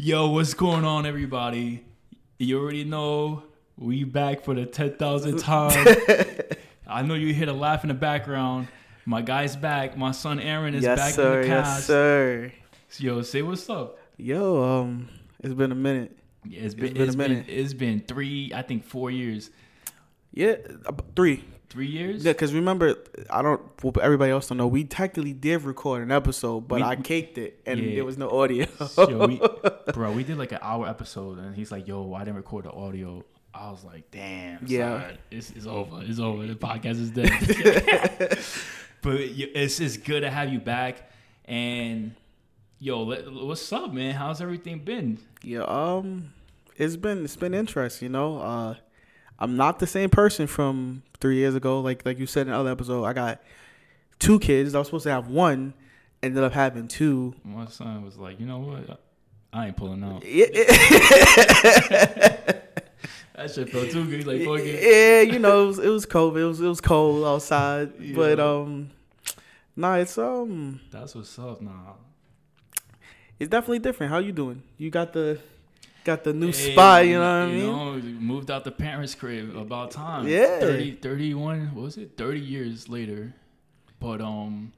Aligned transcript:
Yo, 0.00 0.28
what's 0.28 0.54
going 0.54 0.84
on, 0.84 1.06
everybody? 1.06 1.84
You 2.38 2.60
already 2.60 2.84
know 2.84 3.42
we 3.76 4.04
back 4.04 4.44
for 4.44 4.54
the 4.54 4.64
ten 4.64 4.94
thousandth 4.94 5.42
time. 5.42 5.88
I 6.86 7.02
know 7.02 7.14
you 7.14 7.34
hear 7.34 7.46
the 7.46 7.52
laugh 7.52 7.82
in 7.82 7.88
the 7.88 7.94
background. 7.94 8.68
My 9.06 9.22
guy's 9.22 9.56
back. 9.56 9.96
My 9.96 10.12
son 10.12 10.38
Aaron 10.38 10.76
is 10.76 10.84
yes, 10.84 10.96
back 10.96 11.14
sir. 11.14 11.40
in 11.40 11.40
the 11.40 11.46
cast. 11.48 11.78
Yes, 11.80 11.86
sir. 11.86 12.52
Yo, 12.98 13.22
say 13.22 13.42
what's 13.42 13.68
up. 13.68 13.98
Yo, 14.16 14.62
um, 14.62 15.08
it's 15.40 15.54
been 15.54 15.72
a 15.72 15.74
minute. 15.74 16.16
Yeah, 16.44 16.60
it's 16.60 16.74
been, 16.74 16.92
been 16.92 17.02
a 17.02 17.04
it's 17.04 17.16
been 17.16 17.30
minute. 17.32 17.46
it's 17.48 17.74
been 17.74 18.00
three, 18.06 18.52
I 18.54 18.62
think 18.62 18.84
four 18.84 19.10
years. 19.10 19.50
Yeah, 20.32 20.58
three. 21.16 21.42
Three 21.70 21.86
years? 21.86 22.24
Yeah, 22.24 22.32
because 22.32 22.54
remember, 22.54 22.94
I 23.28 23.42
don't. 23.42 23.60
well, 23.82 23.92
Everybody 24.00 24.30
else 24.32 24.48
don't 24.48 24.56
know. 24.58 24.66
We 24.66 24.84
technically 24.84 25.34
did 25.34 25.62
record 25.64 26.02
an 26.02 26.10
episode, 26.10 26.66
but 26.66 26.76
We- 26.76 26.82
I 26.82 26.96
caked 26.96 27.36
it, 27.36 27.60
and 27.66 27.78
Yeah. 27.78 27.96
there 27.96 28.04
was 28.06 28.16
no 28.16 28.30
audio. 28.30 28.66
Yo, 28.96 29.26
we, 29.26 29.40
bro, 29.92 30.12
we 30.12 30.24
did 30.24 30.38
like 30.38 30.52
an 30.52 30.60
hour 30.62 30.88
episode, 30.88 31.38
and 31.38 31.54
he's 31.54 31.70
like, 31.70 31.86
"Yo, 31.86 32.14
I 32.14 32.20
didn't 32.20 32.36
record 32.36 32.64
the 32.64 32.72
audio." 32.72 33.22
I 33.52 33.70
was 33.70 33.84
like, 33.84 34.10
"Damn, 34.10 34.60
Yeah. 34.66 35.00
son, 35.08 35.18
it's, 35.30 35.50
it's 35.50 35.66
over. 35.66 36.00
It's 36.02 36.18
over. 36.18 36.46
The 36.46 36.54
podcast 36.68 37.00
is 37.00 37.10
dead." 37.10 37.28
but 39.02 39.16
it's 39.20 39.78
it's 39.80 39.96
good 39.98 40.20
to 40.20 40.30
have 40.30 40.50
you 40.52 40.60
back, 40.60 41.10
and 41.44 42.14
yo, 42.78 43.04
what's 43.44 43.70
up, 43.72 43.92
man? 43.92 44.14
How's 44.14 44.40
everything 44.40 44.78
been? 44.80 45.18
yeah, 45.42 45.60
um, 45.64 46.32
it's 46.76 46.96
been 46.96 47.24
it's 47.24 47.36
been 47.36 47.52
interesting. 47.52 48.06
You 48.06 48.12
know, 48.12 48.38
uh, 48.38 48.74
I'm 49.38 49.56
not 49.56 49.78
the 49.80 49.86
same 49.86 50.08
person 50.10 50.46
from 50.46 51.02
three 51.20 51.36
years 51.36 51.54
ago. 51.54 51.80
Like 51.80 52.04
like 52.04 52.18
you 52.18 52.26
said 52.26 52.46
in 52.46 52.52
the 52.52 52.58
other 52.58 52.70
episode, 52.70 53.04
I 53.04 53.12
got 53.12 53.40
two 54.18 54.38
kids. 54.38 54.74
I 54.74 54.78
was 54.78 54.88
supposed 54.88 55.04
to 55.04 55.10
have 55.10 55.28
one, 55.28 55.74
ended 56.22 56.42
up 56.42 56.52
having 56.52 56.88
two. 56.88 57.34
My 57.44 57.66
son 57.66 58.04
was 58.04 58.16
like, 58.16 58.40
"You 58.40 58.46
know 58.46 58.58
what? 58.58 59.00
I 59.52 59.68
ain't 59.68 59.76
pulling 59.76 60.02
out." 60.04 60.24
Yeah, 60.24 60.46
yeah. 60.52 62.52
That 63.38 63.52
shit 63.52 63.70
felt 63.70 63.88
too 63.90 64.04
good. 64.04 64.26
Like, 64.26 64.42
fuck 64.42 64.66
it. 64.66 64.82
yeah, 64.82 65.32
you 65.32 65.38
know, 65.38 65.62
it 65.62 65.66
was, 65.68 65.78
it 65.78 65.88
was 65.88 66.06
cold. 66.06 66.36
It 66.36 66.44
was 66.44 66.60
it 66.60 66.66
was 66.66 66.80
cold 66.80 67.24
outside, 67.24 67.92
but 68.16 68.40
um, 68.40 68.90
nah, 69.76 69.94
it's 69.94 70.18
um, 70.18 70.80
That's 70.90 71.14
what's 71.14 71.38
up, 71.38 71.62
nah. 71.62 71.70
it's 73.38 73.48
definitely 73.48 73.78
different. 73.78 74.10
How 74.10 74.18
you 74.18 74.32
doing? 74.32 74.64
You 74.76 74.90
got 74.90 75.12
the 75.12 75.38
got 76.08 76.24
the 76.24 76.32
new 76.32 76.52
Hey, 76.52 76.72
spot. 76.72 77.06
You 77.06 77.14
know 77.14 77.20
what 77.20 77.26
I 77.26 77.46
mean? 77.46 77.66
know, 77.66 78.20
moved 78.20 78.50
out 78.50 78.64
the 78.64 78.72
parents' 78.72 79.14
crib 79.14 79.54
about 79.56 79.90
time. 79.90 80.26
Yeah. 80.26 80.60
30, 80.60 80.92
31, 80.96 81.74
what 81.74 81.82
was 81.82 81.96
it? 81.98 82.16
30 82.16 82.40
years 82.40 82.88
later. 82.88 83.34
But 84.00 84.20
um 84.20 84.72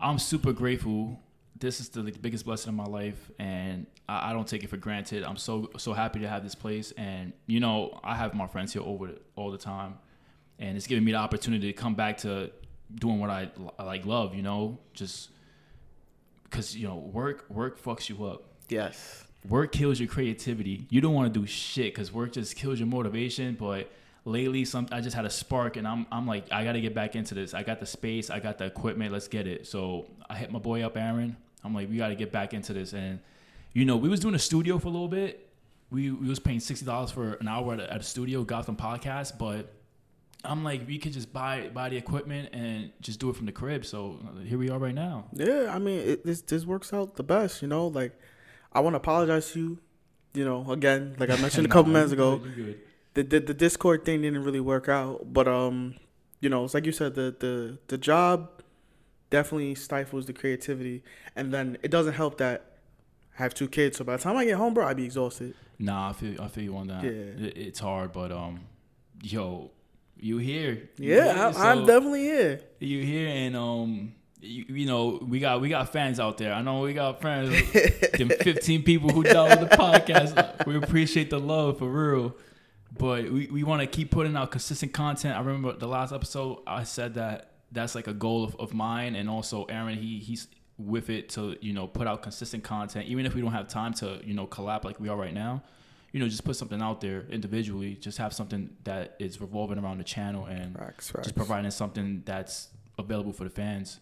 I'm 0.00 0.18
super 0.18 0.52
grateful. 0.52 1.20
This 1.58 1.80
is 1.80 1.88
the 1.88 2.02
like, 2.04 2.22
biggest 2.22 2.44
blessing 2.44 2.68
of 2.68 2.76
my 2.76 2.84
life 2.84 3.30
and 3.40 3.86
I, 4.08 4.30
I 4.30 4.32
don't 4.32 4.46
take 4.46 4.62
it 4.62 4.70
for 4.70 4.76
granted. 4.76 5.24
I'm 5.24 5.36
so 5.36 5.70
so 5.76 5.92
happy 5.92 6.20
to 6.20 6.28
have 6.28 6.42
this 6.44 6.54
place 6.54 6.92
and 6.96 7.32
you 7.46 7.60
know, 7.60 7.98
I 8.04 8.14
have 8.14 8.34
my 8.34 8.46
friends 8.46 8.72
here 8.72 8.82
over 8.82 9.08
the, 9.08 9.18
all 9.34 9.50
the 9.50 9.58
time 9.58 9.98
and 10.60 10.76
it's 10.76 10.86
giving 10.86 11.04
me 11.04 11.12
the 11.12 11.18
opportunity 11.18 11.66
to 11.72 11.72
come 11.72 11.94
back 11.96 12.18
to 12.18 12.50
doing 12.94 13.18
what 13.18 13.30
I, 13.30 13.50
I 13.78 13.82
like 13.82 14.06
love, 14.06 14.34
you 14.34 14.42
know, 14.42 14.78
just 14.92 15.30
cuz 16.50 16.76
you 16.76 16.86
know, 16.86 16.96
work 16.96 17.44
work 17.50 17.82
fucks 17.82 18.08
you 18.08 18.24
up 18.24 18.44
yes. 18.68 19.24
Work 19.46 19.72
kills 19.72 20.00
your 20.00 20.08
creativity. 20.08 20.86
You 20.90 21.00
don't 21.00 21.14
want 21.14 21.32
to 21.32 21.40
do 21.40 21.46
shit 21.46 21.94
because 21.94 22.12
work 22.12 22.32
just 22.32 22.56
kills 22.56 22.78
your 22.78 22.88
motivation. 22.88 23.56
But 23.58 23.90
lately, 24.24 24.64
some 24.64 24.88
I 24.90 25.00
just 25.00 25.16
had 25.16 25.24
a 25.24 25.30
spark, 25.30 25.76
and 25.76 25.86
I'm 25.86 26.06
I'm 26.10 26.26
like 26.26 26.50
I 26.50 26.64
got 26.64 26.72
to 26.72 26.80
get 26.80 26.94
back 26.94 27.14
into 27.16 27.34
this. 27.34 27.54
I 27.54 27.62
got 27.62 27.80
the 27.80 27.86
space, 27.86 28.30
I 28.30 28.40
got 28.40 28.58
the 28.58 28.64
equipment. 28.64 29.12
Let's 29.12 29.28
get 29.28 29.46
it. 29.46 29.66
So 29.66 30.06
I 30.28 30.36
hit 30.36 30.50
my 30.50 30.58
boy 30.58 30.82
up, 30.82 30.96
Aaron. 30.96 31.36
I'm 31.64 31.74
like, 31.74 31.88
we 31.90 31.96
got 31.96 32.08
to 32.08 32.14
get 32.14 32.32
back 32.32 32.54
into 32.54 32.72
this. 32.72 32.92
And 32.92 33.20
you 33.72 33.84
know, 33.84 33.96
we 33.96 34.08
was 34.08 34.20
doing 34.20 34.34
a 34.34 34.38
studio 34.38 34.78
for 34.78 34.88
a 34.88 34.90
little 34.90 35.08
bit. 35.08 35.48
We 35.90 36.10
we 36.10 36.28
was 36.28 36.38
paying 36.38 36.60
sixty 36.60 36.86
dollars 36.86 37.10
for 37.10 37.34
an 37.34 37.48
hour 37.48 37.74
at 37.74 37.80
a, 37.80 37.92
at 37.92 38.00
a 38.00 38.04
studio, 38.04 38.44
Gotham 38.44 38.76
Podcast, 38.76 39.38
but. 39.38 39.74
I'm 40.44 40.62
like, 40.62 40.86
we 40.86 40.98
could 40.98 41.12
just 41.12 41.32
buy 41.32 41.68
buy 41.74 41.88
the 41.88 41.96
equipment 41.96 42.50
and 42.52 42.92
just 43.00 43.18
do 43.18 43.28
it 43.28 43.34
from 43.34 43.46
the 43.46 43.52
crib. 43.52 43.84
So 43.84 44.20
here 44.44 44.56
we 44.56 44.70
are 44.70 44.78
right 44.78 44.94
now. 44.94 45.24
Yeah, 45.32 45.72
I 45.74 45.80
mean, 45.80 45.98
it, 45.98 46.24
this 46.24 46.42
this 46.42 46.64
works 46.64 46.92
out 46.92 47.16
the 47.16 47.24
best. 47.24 47.60
You 47.60 47.66
know, 47.66 47.88
like 47.88 48.16
I 48.72 48.80
want 48.80 48.94
to 48.94 48.98
apologize 48.98 49.52
to 49.52 49.58
you. 49.58 49.78
You 50.34 50.44
know, 50.44 50.70
again, 50.70 51.16
like 51.18 51.30
I 51.30 51.36
mentioned 51.40 51.66
a 51.66 51.68
couple 51.68 51.90
Nah, 51.90 51.98
minutes 51.98 52.12
ago, 52.12 52.36
good, 52.38 52.54
good. 52.56 52.80
the, 53.14 53.22
the 53.22 53.40
the 53.40 53.54
Discord 53.54 54.04
thing 54.04 54.22
didn't 54.22 54.44
really 54.44 54.60
work 54.60 54.88
out. 54.88 55.32
But 55.32 55.48
um, 55.48 55.94
you 56.40 56.48
know, 56.48 56.64
it's 56.64 56.74
like 56.74 56.86
you 56.86 56.92
said, 56.92 57.14
the 57.14 57.34
the 57.38 57.78
the 57.88 57.98
job 57.98 58.50
definitely 59.30 59.74
stifles 59.74 60.26
the 60.26 60.32
creativity, 60.32 61.02
and 61.36 61.52
then 61.52 61.76
it 61.82 61.90
doesn't 61.90 62.14
help 62.14 62.38
that 62.38 62.78
I 63.38 63.42
have 63.42 63.54
two 63.54 63.68
kids. 63.68 63.96
So 63.98 64.04
by 64.04 64.16
the 64.16 64.22
time 64.22 64.36
I 64.36 64.44
get 64.44 64.56
home, 64.56 64.74
bro, 64.74 64.86
I'd 64.86 64.96
be 64.96 65.04
exhausted. 65.04 65.54
Nah, 65.78 66.10
I 66.10 66.12
feel 66.12 66.40
I 66.40 66.48
feel 66.48 66.64
you 66.64 66.76
on 66.76 66.88
that. 66.88 67.02
Yeah. 67.04 67.10
It, 67.10 67.56
it's 67.56 67.78
hard, 67.80 68.12
but 68.12 68.30
um, 68.30 68.60
yo, 69.22 69.70
you 70.20 70.38
here? 70.38 70.90
You 70.98 71.14
Yeah, 71.16 71.32
here, 71.50 71.58
I, 71.58 71.70
I'm 71.70 71.86
definitely 71.86 72.22
here. 72.24 72.60
you 72.80 73.02
here, 73.02 73.28
and 73.28 73.56
um, 73.56 74.14
you, 74.40 74.64
you 74.68 74.86
know 74.86 75.18
we 75.22 75.40
got 75.40 75.60
we 75.60 75.68
got 75.68 75.92
fans 75.92 76.20
out 76.20 76.38
there. 76.38 76.52
I 76.52 76.62
know 76.62 76.80
we 76.80 76.94
got 76.94 77.20
friends. 77.20 77.50
them 78.18 78.28
15 78.28 78.82
people 78.82 79.10
who 79.10 79.24
download 79.24 79.68
the 79.68 79.76
podcast. 79.76 80.66
We 80.66 80.76
appreciate 80.76 81.30
the 81.30 81.40
love 81.40 81.78
for 81.78 81.88
real. 81.88 82.34
But 82.96 83.30
we, 83.30 83.46
we 83.46 83.64
want 83.64 83.82
to 83.82 83.86
keep 83.86 84.10
putting 84.10 84.36
out 84.36 84.50
consistent 84.50 84.92
content. 84.92 85.36
I 85.36 85.40
remember 85.40 85.72
the 85.72 85.88
last 85.88 86.12
episode 86.12 86.60
I 86.66 86.84
said 86.84 87.14
that 87.14 87.50
that's 87.70 87.94
like 87.94 88.06
a 88.06 88.14
goal 88.14 88.44
of, 88.44 88.56
of 88.56 88.72
mine 88.72 89.14
and 89.14 89.28
also 89.28 89.64
Aaron 89.64 89.98
he 89.98 90.18
he's 90.18 90.48
with 90.78 91.10
it 91.10 91.28
to, 91.30 91.56
you 91.60 91.72
know, 91.72 91.86
put 91.86 92.06
out 92.06 92.22
consistent 92.22 92.62
content 92.62 93.06
even 93.08 93.26
if 93.26 93.34
we 93.34 93.40
don't 93.40 93.52
have 93.52 93.68
time 93.68 93.92
to, 93.92 94.20
you 94.24 94.32
know, 94.32 94.46
collab 94.46 94.84
like 94.84 95.00
we 95.00 95.08
are 95.08 95.16
right 95.16 95.34
now. 95.34 95.62
You 96.12 96.20
know, 96.20 96.28
just 96.28 96.44
put 96.44 96.56
something 96.56 96.80
out 96.80 97.02
there 97.02 97.26
individually. 97.28 97.96
Just 97.96 98.16
have 98.16 98.32
something 98.32 98.70
that 98.84 99.16
is 99.18 99.42
revolving 99.42 99.78
around 99.78 99.98
the 99.98 100.04
channel 100.04 100.46
and 100.46 100.74
Facts, 100.74 101.12
just 101.22 101.34
providing 101.34 101.70
something 101.70 102.22
that's 102.24 102.68
available 102.98 103.32
for 103.32 103.44
the 103.44 103.50
fans. 103.50 104.00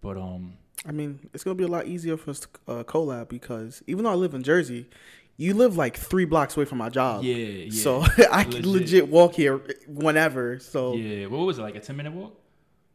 But 0.00 0.16
um 0.16 0.54
I 0.86 0.92
mean, 0.92 1.28
it's 1.34 1.42
gonna 1.42 1.54
be 1.56 1.64
a 1.64 1.68
lot 1.68 1.86
easier 1.86 2.16
for 2.16 2.30
us 2.30 2.40
to 2.40 2.48
uh, 2.68 2.84
collab 2.84 3.28
because 3.28 3.82
even 3.86 4.04
though 4.04 4.10
I 4.10 4.14
live 4.14 4.34
in 4.34 4.42
Jersey, 4.42 4.88
you 5.36 5.52
live 5.54 5.76
like 5.76 5.96
three 5.96 6.24
blocks 6.24 6.56
away 6.56 6.64
from 6.66 6.78
my 6.78 6.88
job. 6.88 7.24
yeah, 7.24 7.34
yeah. 7.36 7.70
So 7.82 8.02
I 8.30 8.44
can 8.44 8.52
Legit. 8.52 8.66
legit. 8.66 9.08
walk 9.08 9.34
here 9.34 9.60
whenever. 9.88 10.58
So 10.60 10.94
yeah, 10.94 11.16
yeah, 11.20 11.26
what 11.26 11.38
was 11.38 11.58
it 11.58 11.62
like 11.62 11.74
a 11.76 11.80
10 11.80 11.96
minute 11.96 12.12
walk? 12.12 12.34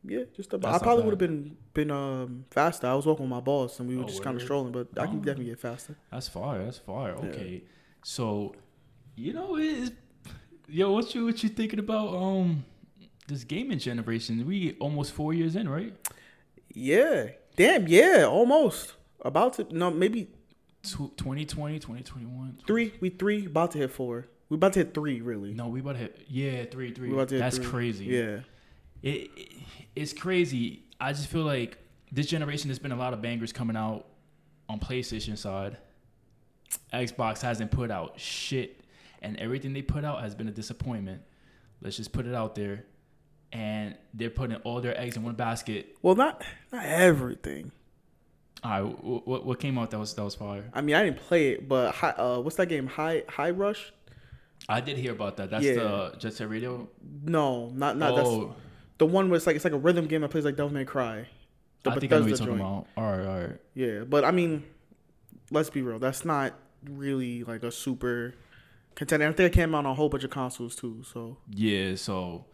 Yeah, 0.04 0.24
just 0.36 0.52
about. 0.54 0.72
That's 0.72 0.82
I 0.82 0.86
probably 0.86 1.04
would 1.04 1.12
have 1.12 1.20
been 1.20 1.58
been 1.74 1.92
um 1.92 2.46
faster. 2.50 2.88
I 2.88 2.94
was 2.96 3.06
walking 3.06 3.26
with 3.26 3.30
my 3.30 3.40
boss 3.42 3.80
and 3.80 3.88
we 3.90 3.98
were 3.98 4.04
Oh, 4.04 4.08
just 4.08 4.24
kind 4.24 4.36
of 4.38 4.42
strolling, 4.42 4.72
but 4.72 4.88
I 4.98 5.06
can 5.08 5.18
Oh. 5.18 5.20
definitely 5.20 5.46
get 5.46 5.60
faster. 5.60 5.96
That's 6.12 6.28
fire. 6.28 6.64
That's 6.64 6.78
fire. 6.80 7.16
Yeah. 7.22 7.30
Okay. 7.30 7.64
So, 8.04 8.56
you 9.16 9.34
know, 9.34 9.58
it's, 9.58 9.92
yo, 10.68 10.92
what 10.94 11.14
you 11.14 11.26
what 11.26 11.44
you 11.44 11.50
thinking 11.50 11.80
about 11.80 12.16
um 12.16 12.64
this 13.28 13.44
gaming 13.44 13.78
generation? 13.80 14.44
We 14.48 14.76
almost 14.80 15.12
four 15.14 15.34
years 15.34 15.56
in, 15.56 15.70
right? 15.70 15.94
Yeah. 16.74 17.28
Damn. 17.56 17.88
Yeah. 17.88 18.26
Almost 18.26 18.94
about 19.22 19.54
to. 19.54 19.68
No, 19.76 19.92
maybe 19.92 20.26
Tw- 20.84 21.16
2020, 21.18 21.80
2021. 21.80 22.58
three. 22.66 22.94
We 23.00 23.10
three 23.10 23.46
about 23.46 23.72
to 23.72 23.78
hit 23.80 23.92
four. 23.92 24.28
We 24.50 24.56
about 24.56 24.74
to 24.74 24.80
hit 24.80 24.94
three. 24.94 25.22
Really. 25.22 25.54
No, 25.54 25.68
we 25.68 25.80
about 25.80 25.94
to 25.94 26.00
hit 26.00 26.26
yeah 26.28 26.66
three 26.66 26.92
three. 26.94 27.10
We 27.10 27.14
about 27.16 27.30
to 27.30 27.38
That's 27.38 27.58
three. 27.58 27.66
crazy. 27.68 28.06
Yeah. 28.06 28.40
It, 29.02 29.30
it 29.36 29.54
it's 29.96 30.14
crazy. 30.14 30.84
I 31.00 31.14
just 31.14 31.28
feel 31.28 31.44
like 31.44 31.78
this 32.12 32.28
generation 32.28 32.68
there's 32.68 32.80
been 32.80 32.92
a 32.92 32.96
lot 32.98 33.14
of 33.14 33.22
bangers 33.22 33.52
coming 33.54 33.76
out 33.76 34.06
on 34.70 34.80
PlayStation 34.80 35.38
side. 35.38 35.78
Xbox 36.94 37.42
hasn't 37.42 37.72
put 37.72 37.92
out 37.92 38.20
shit, 38.20 38.84
and 39.22 39.38
everything 39.38 39.74
they 39.74 39.82
put 39.82 40.04
out 40.06 40.22
has 40.22 40.36
been 40.36 40.48
a 40.48 40.52
disappointment. 40.52 41.22
Let's 41.82 41.98
just 41.98 42.12
put 42.12 42.26
it 42.26 42.34
out 42.36 42.56
there, 42.56 42.86
and 43.52 43.96
they're 44.14 44.30
putting 44.30 44.56
all 44.58 44.82
their 44.82 45.00
eggs 45.00 45.16
in 45.18 45.24
one 45.24 45.36
basket. 45.36 45.96
Well, 46.02 46.16
not 46.16 46.44
not 46.72 46.86
everything. 46.86 47.72
All 48.64 48.72
right, 48.84 48.92
wh- 48.94 49.28
what 49.28 49.46
what 49.46 49.60
came 49.60 49.78
out 49.78 49.92
that 49.92 50.00
was 50.00 50.14
that 50.14 50.24
was 50.24 50.36
fire? 50.36 50.70
I 50.74 50.82
mean, 50.82 50.96
I 50.96 51.04
didn't 51.04 51.18
play 51.18 51.50
it, 51.50 51.68
but 51.68 51.94
high, 51.96 52.12
uh, 52.12 52.40
what's 52.40 52.58
that 52.58 52.68
game? 52.68 52.88
Hi-Fi 52.88 53.50
Rush? 53.52 53.92
I 54.70 54.80
did 54.82 54.98
hear 54.98 55.12
about 55.14 55.38
that. 55.38 55.50
That's 55.50 55.66
Yeah. 55.66 55.74
the 55.74 56.16
Jet 56.20 56.34
Set 56.34 56.50
Radio. 56.50 56.88
No, 57.24 57.70
not 57.70 57.98
not 57.98 58.16
that's 58.16 58.30
oh, 58.30 58.56
the 59.00 59.06
one 59.08 59.30
where 59.30 59.38
it's 59.38 59.48
like 59.48 59.56
it's 59.56 59.66
like 59.66 59.74
a 59.74 59.78
rhythm 59.80 60.06
game 60.08 60.22
that 60.22 60.30
plays 60.30 60.46
like 60.46 60.56
Devil 60.56 60.72
May 60.74 60.86
Cry. 60.86 61.28
The 61.84 61.90
I 61.90 61.96
think 61.98 62.14
I 62.14 62.18
know 62.18 62.22
what 62.22 62.30
you're 62.30 62.38
Bethesda 62.38 62.46
talking 62.46 62.60
joint. 62.60 62.86
about. 62.96 63.04
All 63.04 63.18
right, 63.18 63.26
all 63.28 63.40
right. 63.48 63.58
Yeah, 63.74 64.00
but 64.08 64.24
I 64.24 64.30
mean, 64.30 64.64
let's 65.50 65.72
be 65.72 65.82
real. 65.82 65.98
That's 65.98 66.24
not 66.24 66.54
really 66.88 67.44
like 67.44 67.64
a 67.64 67.72
super 67.72 68.36
contender. 68.94 69.28
I 69.28 69.32
think 69.34 69.52
it 69.52 69.56
came 69.56 69.74
out 69.74 69.80
on 69.80 69.86
a 69.88 69.94
whole 69.96 70.10
bunch 70.10 70.24
of 70.24 70.30
consoles 70.30 70.76
too. 70.76 71.02
So 71.12 71.38
Yeah, 71.50 71.96
so 71.96 72.46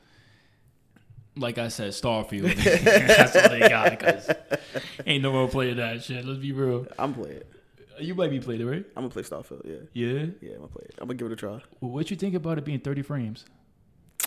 like 1.38 1.58
I 1.58 1.68
said, 1.70 1.92
Starfield. 1.92 2.56
That's 3.08 3.36
all 3.36 3.50
they 3.50 3.60
got 3.70 3.92
because 3.92 4.30
ain't 5.06 5.24
no 5.24 5.32
one 5.32 5.48
playing 5.50 5.78
that 5.78 6.04
shit. 6.04 6.26
Let's 6.26 6.40
be 6.40 6.52
real. 6.52 6.88
I'm 6.98 7.14
it. 7.24 7.52
You 8.00 8.14
might 8.16 8.30
be 8.30 8.40
playing 8.40 8.62
it, 8.62 8.66
right? 8.66 8.86
I'm 8.96 9.04
gonna 9.04 9.10
play 9.10 9.24
Starfield. 9.24 9.66
Yeah, 9.66 9.76
Yeah. 9.94 10.26
yeah, 10.42 10.52
I'm 10.52 10.58
gonna 10.58 10.68
play 10.68 10.86
it. 10.86 10.96
I'm 11.00 11.08
gonna 11.08 11.18
give 11.18 11.28
it 11.28 11.34
a 11.34 11.36
try 11.36 11.60
Well, 11.82 11.92
what 11.92 12.10
you 12.12 12.18
think 12.18 12.36
about 12.36 12.58
it 12.58 12.66
being 12.66 12.80
30 12.80 13.02
frames 13.02 13.46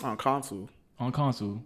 on 0.03 0.17
console. 0.17 0.69
on 0.99 1.11
console? 1.11 1.63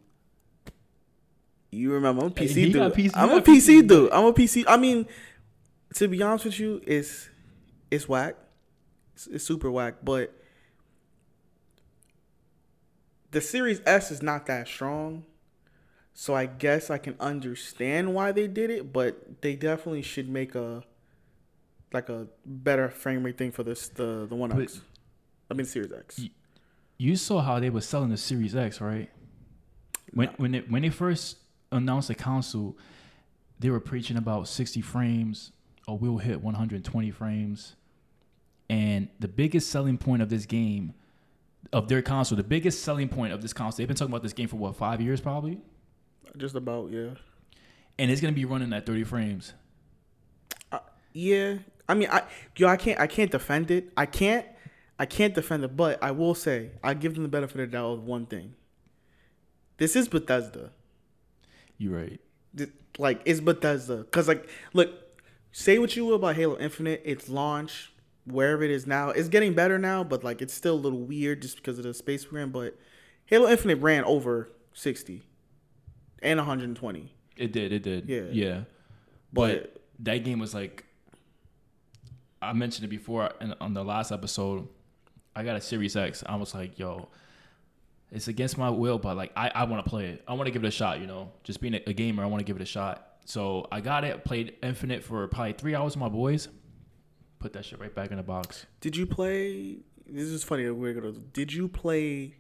You 1.71 1.91
remember 1.93 2.21
I'm 2.25 2.31
a 2.31 2.39
Hey, 2.39 2.45
PC 2.45 2.53
he 2.55 2.63
dude. 2.65 2.73
got 2.75 2.93
PC 2.93 3.11
I'm 3.15 3.29
a 3.31 3.35
got 3.35 3.45
PC, 3.45 3.81
PC 3.81 3.87
dude. 3.87 4.11
I'm 4.11 4.25
a 4.25 4.33
PC. 4.33 4.63
I 4.67 4.77
mean, 4.77 5.07
to 5.95 6.07
be 6.07 6.21
honest 6.21 6.45
with 6.45 6.59
you, 6.59 6.81
it's 6.85 7.27
it's 7.91 8.07
whack. 8.07 8.35
It's, 9.15 9.27
it's 9.27 9.43
super 9.43 9.69
whack, 9.71 9.95
but 10.03 10.31
the 13.31 13.41
Series 13.41 13.81
S 13.85 14.11
is 14.11 14.21
not 14.21 14.45
that 14.45 14.67
strong. 14.67 15.23
So 16.17 16.33
I 16.33 16.45
guess 16.45 16.89
I 16.89 16.97
can 16.97 17.15
understand 17.19 18.13
why 18.15 18.31
they 18.31 18.47
did 18.47 18.69
it, 18.69 18.93
but 18.93 19.41
they 19.41 19.55
definitely 19.55 20.01
should 20.01 20.29
make 20.29 20.55
a 20.55 20.83
like 21.93 22.09
a 22.09 22.27
better 22.45 22.89
frame 22.89 23.23
rate 23.23 23.37
thing 23.37 23.51
for 23.51 23.63
this 23.63 23.89
the 23.89 24.25
the 24.27 24.35
One 24.35 24.49
But- 24.49 24.61
X. 24.63 24.81
I 25.51 25.53
mean 25.53 25.65
Series 25.65 25.91
X. 25.91 26.19
Y- 26.19 26.31
You 26.97 27.15
saw 27.17 27.41
how 27.41 27.59
they 27.59 27.69
were 27.69 27.81
selling 27.81 28.09
the 28.09 28.17
Series 28.17 28.55
X, 28.55 28.79
right? 28.81 29.09
When 30.13 30.27
No. 30.29 30.33
when 30.37 30.55
it, 30.55 30.71
when 30.71 30.81
they 30.83 30.89
first 30.89 31.37
announced 31.71 32.07
the 32.07 32.15
console, 32.15 32.77
they 33.59 33.69
were 33.69 33.81
preaching 33.81 34.15
about 34.15 34.47
60 34.47 34.79
frames, 34.81 35.51
or 35.87 35.97
we'll 35.97 36.17
hit 36.17 36.41
120 36.41 37.11
frames. 37.11 37.75
And 38.69 39.09
the 39.19 39.27
biggest 39.27 39.69
selling 39.69 39.97
point 39.97 40.21
of 40.21 40.29
this 40.29 40.45
game, 40.45 40.93
of 41.73 41.89
their 41.89 42.01
console, 42.01 42.37
the 42.37 42.43
biggest 42.43 42.83
selling 42.83 43.09
point 43.09 43.33
of 43.33 43.41
this 43.41 43.51
console, 43.53 43.77
they've 43.79 43.87
been 43.87 43.97
talking 43.97 44.11
about 44.13 44.23
this 44.23 44.33
game 44.33 44.47
for 44.47 44.55
what 44.55 44.75
five 44.77 45.01
years 45.01 45.19
probably, 45.21 45.59
Just 46.37 46.55
about 46.55 46.91
yeah. 46.91 47.11
and 47.97 48.11
it's 48.11 48.21
gonna 48.21 48.33
be 48.33 48.45
running 48.45 48.73
at 48.73 48.85
30 48.85 49.03
frames. 49.03 49.53
Uh, 50.71 50.79
yeah, 51.13 51.55
I 51.87 51.93
mean, 51.93 52.09
I 52.09 52.23
yo, 52.55 52.67
I 52.67 52.77
can't, 52.77 52.99
I 52.99 53.07
can't 53.07 53.31
defend 53.31 53.71
it. 53.71 53.91
I 53.95 54.05
can't, 54.05 54.45
I 54.99 55.05
can't 55.05 55.33
defend 55.33 55.63
it. 55.63 55.75
But 55.75 56.01
I 56.03 56.11
will 56.11 56.35
say, 56.35 56.71
I 56.83 56.93
give 56.93 57.13
them 57.13 57.23
the 57.23 57.29
benefit 57.29 57.59
of 57.59 57.71
the 57.71 57.77
doubt 57.77 57.91
of 57.91 58.03
one 58.03 58.25
thing. 58.25 58.55
This 59.77 59.95
is 59.95 60.07
Bethesda. 60.07 60.71
You're 61.77 61.97
right. 61.97 62.19
Like, 62.97 63.21
it's 63.25 63.41
Bethesda. 63.41 64.05
Cause 64.05 64.27
like, 64.27 64.47
look, 64.73 64.89
say 65.51 65.79
what 65.79 65.95
you 65.97 66.05
will 66.05 66.15
about 66.15 66.37
Halo 66.37 66.57
Infinite, 66.57 67.01
its 67.03 67.27
launch, 67.27 67.91
wherever 68.25 68.63
it 68.63 68.71
is 68.71 68.87
now, 68.87 69.09
it's 69.09 69.27
getting 69.27 69.53
better 69.53 69.77
now. 69.77 70.03
But 70.03 70.23
like, 70.23 70.41
it's 70.41 70.53
still 70.53 70.75
a 70.75 70.77
little 70.77 71.01
weird 71.01 71.41
just 71.41 71.57
because 71.57 71.77
of 71.77 71.83
the 71.83 71.93
space 71.93 72.31
we're 72.31 72.39
in. 72.39 72.51
But 72.51 72.77
Halo 73.25 73.49
Infinite 73.49 73.81
ran 73.81 74.05
over 74.05 74.49
sixty 74.73 75.23
and 76.21 76.37
120. 76.39 77.13
It 77.37 77.51
did. 77.51 77.71
It 77.71 77.83
did. 77.83 78.07
Yeah. 78.07 78.23
Yeah. 78.31 78.61
But, 79.33 79.73
But 79.73 79.81
that 79.99 80.23
game 80.23 80.39
was 80.39 80.53
like 80.53 80.85
I 82.41 82.53
mentioned 82.53 82.85
it 82.85 82.89
before 82.89 83.31
in, 83.41 83.53
on 83.59 83.73
the 83.73 83.83
last 83.83 84.11
episode. 84.11 84.67
I 85.35 85.43
got 85.43 85.55
a 85.57 85.61
Series 85.61 85.95
X. 85.95 86.23
I 86.25 86.35
was 86.35 86.53
like, 86.53 86.79
yo, 86.79 87.09
it's 88.11 88.27
against 88.27 88.57
my 88.57 88.69
will, 88.69 88.97
but 88.97 89.17
like 89.17 89.31
I, 89.35 89.51
I 89.53 89.63
want 89.65 89.83
to 89.83 89.89
play 89.89 90.07
it. 90.07 90.23
I 90.27 90.33
want 90.33 90.45
to 90.45 90.51
give 90.51 90.63
it 90.63 90.67
a 90.67 90.71
shot. 90.71 90.99
You 91.01 91.07
know, 91.07 91.31
just 91.43 91.59
being 91.59 91.73
a, 91.73 91.81
a 91.87 91.93
gamer, 91.93 92.23
I 92.23 92.27
want 92.27 92.39
to 92.39 92.45
give 92.45 92.55
it 92.55 92.61
a 92.61 92.65
shot. 92.65 93.07
So 93.25 93.67
I 93.71 93.81
got 93.81 94.03
it. 94.03 94.23
Played 94.23 94.55
Infinite 94.61 95.03
for 95.03 95.27
probably 95.27 95.53
three 95.53 95.75
hours 95.75 95.95
with 95.95 96.01
my 96.01 96.09
boys. 96.09 96.47
Put 97.39 97.53
that 97.53 97.65
shit 97.65 97.79
right 97.79 97.93
back 97.93 98.11
in 98.11 98.17
the 98.17 98.23
box. 98.23 98.65
Did 98.81 98.95
you 98.95 99.05
play? 99.05 99.77
This 100.07 100.29
is 100.29 100.43
funny. 100.43 100.69
We're 100.69 100.93
gonna. 100.93 101.11
Did 101.11 101.51
you 101.51 101.67
play 101.67 102.35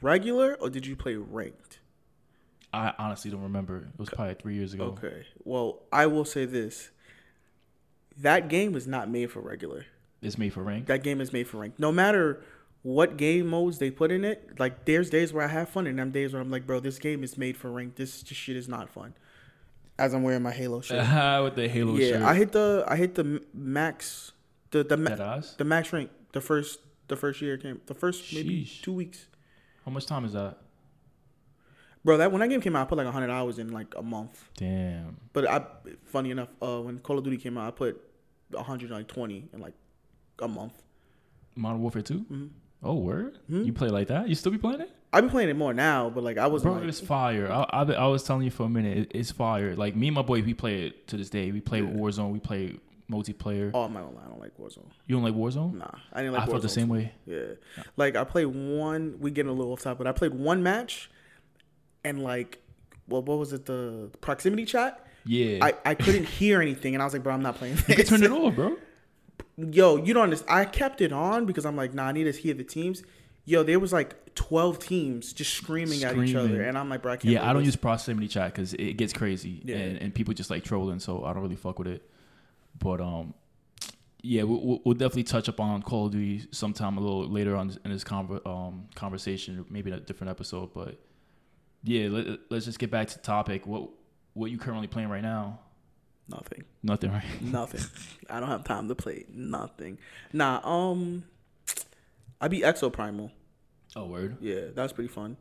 regular 0.00 0.54
or 0.54 0.70
did 0.70 0.86
you 0.86 0.96
play 0.96 1.16
ranked? 1.16 1.77
I 2.72 2.92
honestly 2.98 3.30
don't 3.30 3.42
remember. 3.42 3.78
It 3.78 3.98
was 3.98 4.10
probably 4.10 4.34
three 4.34 4.54
years 4.54 4.74
ago. 4.74 4.96
Okay. 5.02 5.24
Well, 5.44 5.80
I 5.92 6.06
will 6.06 6.24
say 6.24 6.44
this. 6.44 6.90
That 8.18 8.48
game 8.48 8.74
is 8.74 8.86
not 8.86 9.08
made 9.08 9.30
for 9.30 9.40
regular. 9.40 9.86
It's 10.20 10.36
made 10.36 10.52
for 10.52 10.62
rank. 10.62 10.86
That 10.86 11.02
game 11.02 11.20
is 11.20 11.32
made 11.32 11.46
for 11.46 11.58
rank. 11.58 11.74
No 11.78 11.92
matter 11.92 12.42
what 12.82 13.16
game 13.16 13.46
modes 13.46 13.78
they 13.78 13.90
put 13.90 14.10
in 14.10 14.24
it, 14.24 14.58
like 14.58 14.84
there's 14.84 15.08
days 15.10 15.32
where 15.32 15.44
I 15.44 15.48
have 15.48 15.68
fun, 15.68 15.86
and 15.86 15.98
them 15.98 16.10
days 16.10 16.32
where 16.32 16.42
I'm 16.42 16.50
like, 16.50 16.66
bro, 16.66 16.80
this 16.80 16.98
game 16.98 17.22
is 17.22 17.38
made 17.38 17.56
for 17.56 17.70
rank. 17.70 17.96
This 17.96 18.22
just 18.22 18.40
shit 18.40 18.56
is 18.56 18.68
not 18.68 18.90
fun. 18.90 19.14
As 19.98 20.14
I'm 20.14 20.22
wearing 20.22 20.42
my 20.42 20.52
Halo 20.52 20.80
shirt. 20.82 20.98
with 21.44 21.54
the 21.54 21.68
Halo 21.68 21.96
yeah, 21.96 22.10
shirt. 22.10 22.22
I 22.22 22.34
hit 22.34 22.52
the 22.52 22.84
I 22.86 22.96
hit 22.96 23.14
the 23.14 23.42
max, 23.54 24.32
the 24.72 24.82
the 24.84 24.96
ma- 24.96 25.40
the 25.56 25.64
max 25.64 25.92
rank. 25.92 26.10
The 26.32 26.40
first 26.40 26.80
the 27.08 27.16
first 27.16 27.40
year 27.40 27.56
came. 27.56 27.80
The 27.86 27.94
first 27.94 28.32
maybe 28.34 28.64
Sheesh. 28.64 28.82
two 28.82 28.92
weeks. 28.92 29.26
How 29.84 29.90
much 29.92 30.06
time 30.06 30.24
is 30.24 30.32
that? 30.34 30.58
Bro, 32.04 32.18
that 32.18 32.30
when 32.32 32.40
that 32.40 32.48
game 32.48 32.60
came 32.60 32.76
out, 32.76 32.82
I 32.86 32.88
put 32.88 32.98
like 32.98 33.06
hundred 33.08 33.30
hours 33.30 33.58
in 33.58 33.72
like 33.72 33.94
a 33.96 34.02
month. 34.02 34.48
Damn. 34.56 35.16
But 35.32 35.48
I, 35.48 35.64
funny 36.04 36.30
enough, 36.30 36.48
uh, 36.62 36.80
when 36.80 36.98
Call 37.00 37.18
of 37.18 37.24
Duty 37.24 37.36
came 37.36 37.58
out, 37.58 37.68
I 37.68 37.70
put 37.72 38.00
hundred 38.56 38.90
like 38.90 39.08
twenty 39.08 39.48
in 39.52 39.60
like 39.60 39.74
a 40.40 40.48
month. 40.48 40.74
Modern 41.56 41.80
Warfare 41.82 42.02
2? 42.02 42.14
Mhm. 42.30 42.48
Oh, 42.84 42.94
word? 42.94 43.38
Mhm. 43.50 43.66
You 43.66 43.72
play 43.72 43.88
like 43.88 44.06
that? 44.08 44.28
You 44.28 44.36
still 44.36 44.52
be 44.52 44.58
playing 44.58 44.80
it? 44.80 44.90
I've 45.12 45.22
been 45.24 45.30
playing 45.30 45.48
it 45.48 45.56
more 45.56 45.74
now, 45.74 46.08
but 46.08 46.22
like 46.22 46.38
I 46.38 46.46
was 46.46 46.62
Bro, 46.62 46.74
like, 46.74 46.84
it's 46.84 47.00
fire. 47.00 47.50
I, 47.50 47.62
I, 47.70 47.82
I 47.94 48.06
was 48.06 48.22
telling 48.22 48.42
you 48.44 48.50
for 48.52 48.64
a 48.64 48.68
minute, 48.68 48.96
it, 48.98 49.10
it's 49.14 49.32
fire. 49.32 49.74
Like 49.74 49.96
me 49.96 50.08
and 50.08 50.14
my 50.14 50.22
boy, 50.22 50.42
we 50.42 50.54
play 50.54 50.82
it 50.86 51.08
to 51.08 51.16
this 51.16 51.28
day. 51.30 51.50
We 51.50 51.60
play 51.60 51.80
Yeah. 51.80 51.88
Warzone. 51.88 52.30
We 52.30 52.38
play 52.38 52.78
multiplayer. 53.10 53.70
oh, 53.74 53.82
I'm 53.84 53.92
not 53.94 54.04
gonna 54.04 54.16
lie, 54.16 54.22
I 54.24 54.28
don't 54.28 54.38
like 54.40 54.56
Warzone. 54.58 54.84
You 55.06 55.16
don't 55.16 55.24
like 55.24 55.34
Warzone? 55.34 55.74
Nah, 55.74 55.86
I 56.12 56.20
didn't 56.20 56.34
like. 56.34 56.42
I 56.42 56.46
felt 56.46 56.62
the 56.62 56.68
Warzone. 56.68 56.70
same 56.70 56.88
way. 56.88 57.12
Yeah, 57.26 57.42
like 57.96 58.14
I 58.16 58.22
played 58.24 58.46
one. 58.46 59.16
We 59.18 59.30
getting 59.32 59.50
a 59.50 59.54
little 59.54 59.72
off 59.72 59.80
topic, 59.82 59.98
but 59.98 60.06
I 60.06 60.12
played 60.12 60.34
one 60.34 60.62
match, 60.62 61.10
and 62.08 62.22
like, 62.22 62.58
well, 63.08 63.22
what 63.22 63.38
was 63.38 63.52
it? 63.52 63.66
The 63.66 64.10
proximity 64.20 64.64
chat. 64.64 65.04
Yeah. 65.24 65.58
I, 65.64 65.74
I 65.84 65.94
couldn't 65.94 66.24
hear 66.40 66.60
anything, 66.62 66.94
and 66.94 67.02
I 67.02 67.06
was 67.06 67.12
like, 67.12 67.22
bro, 67.22 67.34
I'm 67.34 67.42
not 67.42 67.56
playing. 67.56 67.76
This. 67.76 67.88
you 67.88 67.94
can 67.96 68.06
turn 68.06 68.22
it 68.22 68.30
off, 68.30 68.54
bro. 68.54 68.76
Yo, 69.56 69.96
you 69.96 70.14
don't 70.14 70.24
understand. 70.24 70.50
I 70.58 70.64
kept 70.64 71.00
it 71.00 71.12
on 71.12 71.44
because 71.46 71.66
I'm 71.66 71.76
like, 71.76 71.92
nah, 71.94 72.06
I 72.08 72.12
need 72.12 72.24
to 72.24 72.32
hear 72.32 72.54
the 72.54 72.64
teams. 72.64 73.02
Yo, 73.44 73.62
there 73.62 73.78
was 73.80 73.92
like 73.92 74.34
12 74.34 74.78
teams 74.78 75.32
just 75.32 75.54
screaming, 75.54 76.04
at 76.04 76.16
each 76.18 76.34
other, 76.34 76.62
and 76.62 76.76
I'm 76.78 76.88
like, 76.88 77.02
bro, 77.02 77.12
I 77.12 77.16
can't. 77.16 77.32
Yeah, 77.32 77.42
I 77.48 77.52
don't 77.52 77.62
this. 77.62 77.68
use 77.68 77.76
proximity 77.76 78.28
chat 78.28 78.52
because 78.54 78.74
it 78.74 78.94
gets 78.98 79.12
crazy 79.12 79.62
Yeah. 79.64 79.76
and, 79.76 79.98
and 79.98 80.14
people 80.14 80.34
just 80.34 80.50
like 80.50 80.64
trolling, 80.64 81.00
so 81.00 81.24
I 81.24 81.32
don't 81.32 81.42
really 81.42 81.56
fuck 81.56 81.78
with 81.78 81.88
it. 81.88 82.08
But 82.78 83.00
um, 83.00 83.34
yeah, 84.22 84.42
we'll, 84.44 84.80
we'll- 84.84 84.94
definitely 84.94 85.24
touch 85.24 85.48
up 85.48 85.58
on 85.60 85.82
Call 85.82 86.06
of 86.06 86.12
Duty 86.12 86.46
sometime 86.52 86.96
a 86.98 87.00
little 87.00 87.26
later 87.28 87.56
on 87.56 87.74
in 87.84 87.90
this 87.90 88.04
conver- 88.04 88.46
um 88.46 88.86
conversation, 88.94 89.64
maybe 89.70 89.90
in 89.90 89.96
a 89.96 90.00
different 90.00 90.30
episode. 90.30 90.72
But 90.74 90.96
yeah, 91.82 92.08
let, 92.08 92.26
let's 92.50 92.64
just 92.64 92.78
get 92.78 92.90
back 92.90 93.08
to 93.08 93.14
the 93.16 93.22
topic. 93.22 93.66
What 93.66 93.90
what 94.34 94.50
you 94.50 94.58
currently 94.58 94.86
playing 94.88 95.08
right 95.08 95.22
now? 95.22 95.60
nothing. 96.30 96.62
Nothing, 96.82 97.10
right? 97.10 97.24
Nothing. 97.40 97.80
I 98.28 98.38
don't 98.38 98.50
have 98.50 98.62
time 98.64 98.86
to 98.88 98.94
play 98.94 99.24
nothing. 99.32 99.96
Nah, 100.32 100.60
um, 100.62 101.24
I 102.38 102.48
beat 102.48 102.64
Exoprimal. 102.64 103.30
Oh, 103.96 104.04
word. 104.04 104.36
Yeah, 104.40 104.66
that's 104.74 104.92
pretty 104.92 105.08
fun. 105.08 105.38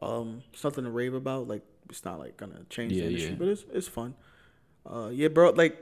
Um, 0.00 0.44
it's 0.52 0.62
nothing 0.62 0.84
to 0.84 0.90
rave 0.90 1.14
about. 1.14 1.48
Like, 1.48 1.62
it's 1.88 2.04
not 2.04 2.20
like 2.20 2.36
gonna 2.36 2.62
change 2.70 2.92
Yeah, 2.92 3.02
the 3.02 3.06
industry, 3.08 3.30
yeah. 3.32 3.36
but 3.38 3.48
it's 3.48 3.64
it's 3.72 3.88
fun. 3.88 4.14
Uh, 4.86 5.10
yeah, 5.12 5.26
bro. 5.28 5.50
Like, 5.50 5.76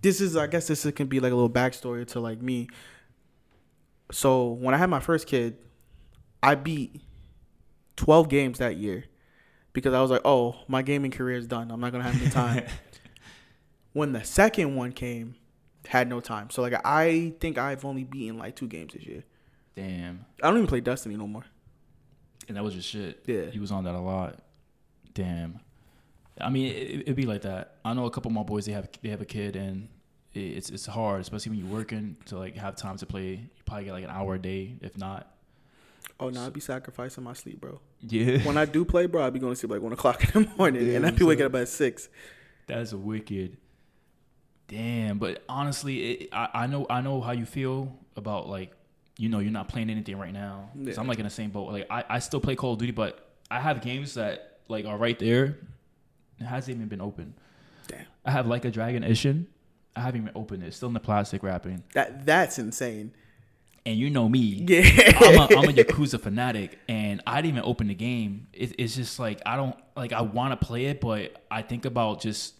this 0.00 0.22
is 0.22 0.36
I 0.36 0.46
guess 0.46 0.66
this 0.66 0.90
can 0.92 1.06
be 1.06 1.20
like 1.20 1.30
a 1.30 1.34
little 1.34 1.50
backstory 1.50 2.06
to 2.08 2.20
like 2.20 2.40
me. 2.40 2.68
So 4.10 4.52
when 4.52 4.74
I 4.74 4.78
had 4.78 4.88
my 4.88 5.00
first 5.00 5.26
kid, 5.26 5.58
I 6.42 6.54
beat 6.54 7.02
twelve 7.96 8.28
games 8.28 8.58
that 8.58 8.76
year 8.76 9.04
because 9.72 9.92
I 9.92 10.00
was 10.00 10.10
like, 10.10 10.22
oh, 10.24 10.56
my 10.68 10.82
gaming 10.82 11.10
career 11.10 11.36
is 11.36 11.46
done. 11.46 11.70
I'm 11.70 11.80
not 11.80 11.92
gonna 11.92 12.04
have 12.04 12.20
any 12.20 12.30
time. 12.30 12.64
when 13.92 14.12
the 14.12 14.24
second 14.24 14.76
one 14.76 14.92
came, 14.92 15.34
had 15.86 16.08
no 16.08 16.20
time. 16.20 16.50
So 16.50 16.62
like 16.62 16.74
I 16.84 17.34
think 17.40 17.58
I've 17.58 17.84
only 17.84 18.04
beaten 18.04 18.38
like 18.38 18.56
two 18.56 18.68
games 18.68 18.94
this 18.94 19.04
year. 19.04 19.24
Damn. 19.74 20.24
I 20.42 20.48
don't 20.48 20.56
even 20.56 20.66
play 20.66 20.80
Destiny 20.80 21.16
no 21.16 21.26
more. 21.26 21.44
And 22.48 22.56
that 22.56 22.62
was 22.62 22.74
just 22.74 22.88
shit. 22.88 23.22
Yeah. 23.26 23.46
He 23.46 23.58
was 23.58 23.72
on 23.72 23.84
that 23.84 23.94
a 23.94 24.00
lot. 24.00 24.40
Damn. 25.14 25.60
I 26.40 26.50
mean, 26.50 26.66
it, 26.66 27.00
it'd 27.02 27.16
be 27.16 27.26
like 27.26 27.42
that. 27.42 27.76
I 27.84 27.94
know 27.94 28.06
a 28.06 28.10
couple 28.10 28.30
of 28.30 28.34
my 28.34 28.42
boys. 28.42 28.66
They 28.66 28.72
have 28.72 28.88
they 29.02 29.08
have 29.10 29.20
a 29.20 29.26
kid, 29.26 29.56
and 29.56 29.88
it's 30.32 30.70
it's 30.70 30.86
hard, 30.86 31.20
especially 31.20 31.50
when 31.50 31.58
you're 31.60 31.72
working 31.72 32.16
to 32.26 32.38
like 32.38 32.56
have 32.56 32.76
time 32.76 32.96
to 32.96 33.06
play. 33.06 33.30
You 33.30 33.62
probably 33.64 33.84
get 33.84 33.92
like 33.92 34.04
an 34.04 34.10
hour 34.10 34.34
a 34.34 34.38
day, 34.38 34.76
if 34.80 34.98
not. 34.98 35.33
Oh 36.20 36.28
no, 36.30 36.46
I'd 36.46 36.52
be 36.52 36.60
sacrificing 36.60 37.24
my 37.24 37.32
sleep, 37.32 37.60
bro. 37.60 37.80
Yeah. 38.00 38.38
When 38.46 38.56
I 38.56 38.64
do 38.64 38.84
play, 38.84 39.06
bro, 39.06 39.26
I'd 39.26 39.32
be 39.32 39.38
going 39.40 39.52
to 39.52 39.58
sleep 39.58 39.70
like 39.72 39.82
one 39.82 39.92
o'clock 39.92 40.22
in 40.34 40.44
the 40.44 40.50
morning, 40.56 40.86
Yeah, 40.86 40.96
and 40.96 41.06
I'd 41.06 41.16
be 41.16 41.24
waking 41.24 41.46
up 41.46 41.54
at 41.54 41.68
six. 41.68 42.08
That's 42.66 42.92
wicked. 42.92 43.56
Damn, 44.68 45.18
but 45.18 45.42
honestly, 45.48 46.10
it, 46.12 46.28
I 46.32 46.48
I 46.54 46.66
know 46.66 46.86
I 46.88 47.00
know 47.02 47.20
how 47.20 47.32
you 47.32 47.44
feel 47.44 47.96
about 48.16 48.48
like 48.48 48.72
you 49.18 49.28
know 49.28 49.38
you're 49.40 49.52
not 49.52 49.68
playing 49.68 49.90
anything 49.90 50.16
right 50.18 50.32
now. 50.32 50.70
Yeah. 50.74 50.94
I'm 50.96 51.06
like 51.06 51.18
in 51.18 51.24
the 51.24 51.30
same 51.30 51.50
boat. 51.50 51.70
Like 51.70 51.86
I, 51.90 52.04
I 52.08 52.18
still 52.20 52.40
play 52.40 52.56
Call 52.56 52.72
of 52.72 52.78
Duty, 52.78 52.92
but 52.92 53.28
I 53.50 53.60
have 53.60 53.82
games 53.82 54.14
that 54.14 54.60
like 54.68 54.86
are 54.86 54.96
right 54.96 55.18
there. 55.18 55.58
It 56.40 56.44
hasn't 56.44 56.76
even 56.76 56.88
been 56.88 57.02
open. 57.02 57.34
Damn, 57.88 58.06
I 58.24 58.30
have 58.30 58.46
like 58.46 58.64
a 58.64 58.70
Dragon 58.70 59.04
Edition. 59.04 59.48
I 59.94 60.00
haven't 60.00 60.22
even 60.22 60.32
opened 60.34 60.62
it. 60.62 60.68
It's 60.68 60.76
still 60.76 60.88
in 60.88 60.94
the 60.94 61.00
plastic 61.00 61.42
wrapping. 61.42 61.84
that 61.92 62.24
that's 62.24 62.58
insane. 62.58 63.12
And 63.86 63.98
you 63.98 64.08
know 64.08 64.28
me. 64.28 64.40
Yeah, 64.66 65.12
I'm 65.20 65.34
a, 65.34 65.58
I'm 65.58 65.68
a 65.68 65.72
Yakuza 65.84 66.18
fanatic, 66.18 66.78
and 66.88 67.22
I 67.26 67.42
didn't 67.42 67.58
even 67.58 67.68
open 67.68 67.88
the 67.88 67.94
game. 67.94 68.46
It, 68.52 68.74
it's 68.78 68.96
just 68.96 69.18
like 69.18 69.42
I 69.44 69.56
don't 69.56 69.76
like. 69.94 70.12
I 70.12 70.22
want 70.22 70.58
to 70.58 70.66
play 70.66 70.86
it, 70.86 71.00
but 71.00 71.44
I 71.50 71.60
think 71.62 71.84
about 71.84 72.20
just 72.20 72.54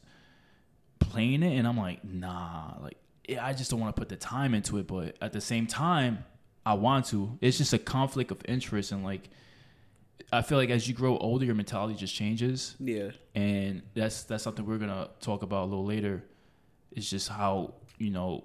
playing 0.99 1.43
it, 1.43 1.57
and 1.57 1.67
I'm 1.67 1.79
like, 1.79 2.05
nah. 2.05 2.75
Like 2.81 2.99
I 3.41 3.55
just 3.55 3.71
don't 3.71 3.81
want 3.81 3.97
to 3.97 3.99
put 3.99 4.11
the 4.11 4.17
time 4.17 4.55
into 4.55 4.77
it. 4.77 4.87
But 4.87 5.17
at 5.23 5.33
the 5.33 5.41
same 5.41 5.67
time, 5.67 6.25
I 6.67 6.75
want 6.75 7.07
to. 7.07 7.39
It's 7.41 7.57
just 7.57 7.73
a 7.73 7.79
conflict 7.79 8.31
of 8.31 8.43
interest, 8.47 8.93
and 8.93 9.03
like 9.03 9.31
I 10.33 10.43
feel 10.43 10.59
like 10.59 10.71
as 10.71 10.89
you 10.89 10.95
grow 10.95 11.17
older, 11.19 11.45
your 11.45 11.55
mentality 11.55 11.95
just 11.95 12.15
changes, 12.15 12.77
yeah, 12.81 13.11
and 13.35 13.83
that's 13.95 14.25
that's 14.25 14.43
something 14.43 14.67
we're 14.67 14.79
gonna 14.79 15.09
talk 15.21 15.43
about 15.43 15.65
a 15.65 15.67
little 15.67 15.85
later. 15.85 16.25
It's 16.93 17.09
just 17.09 17.29
how 17.29 17.75
you 17.99 18.11
know 18.11 18.45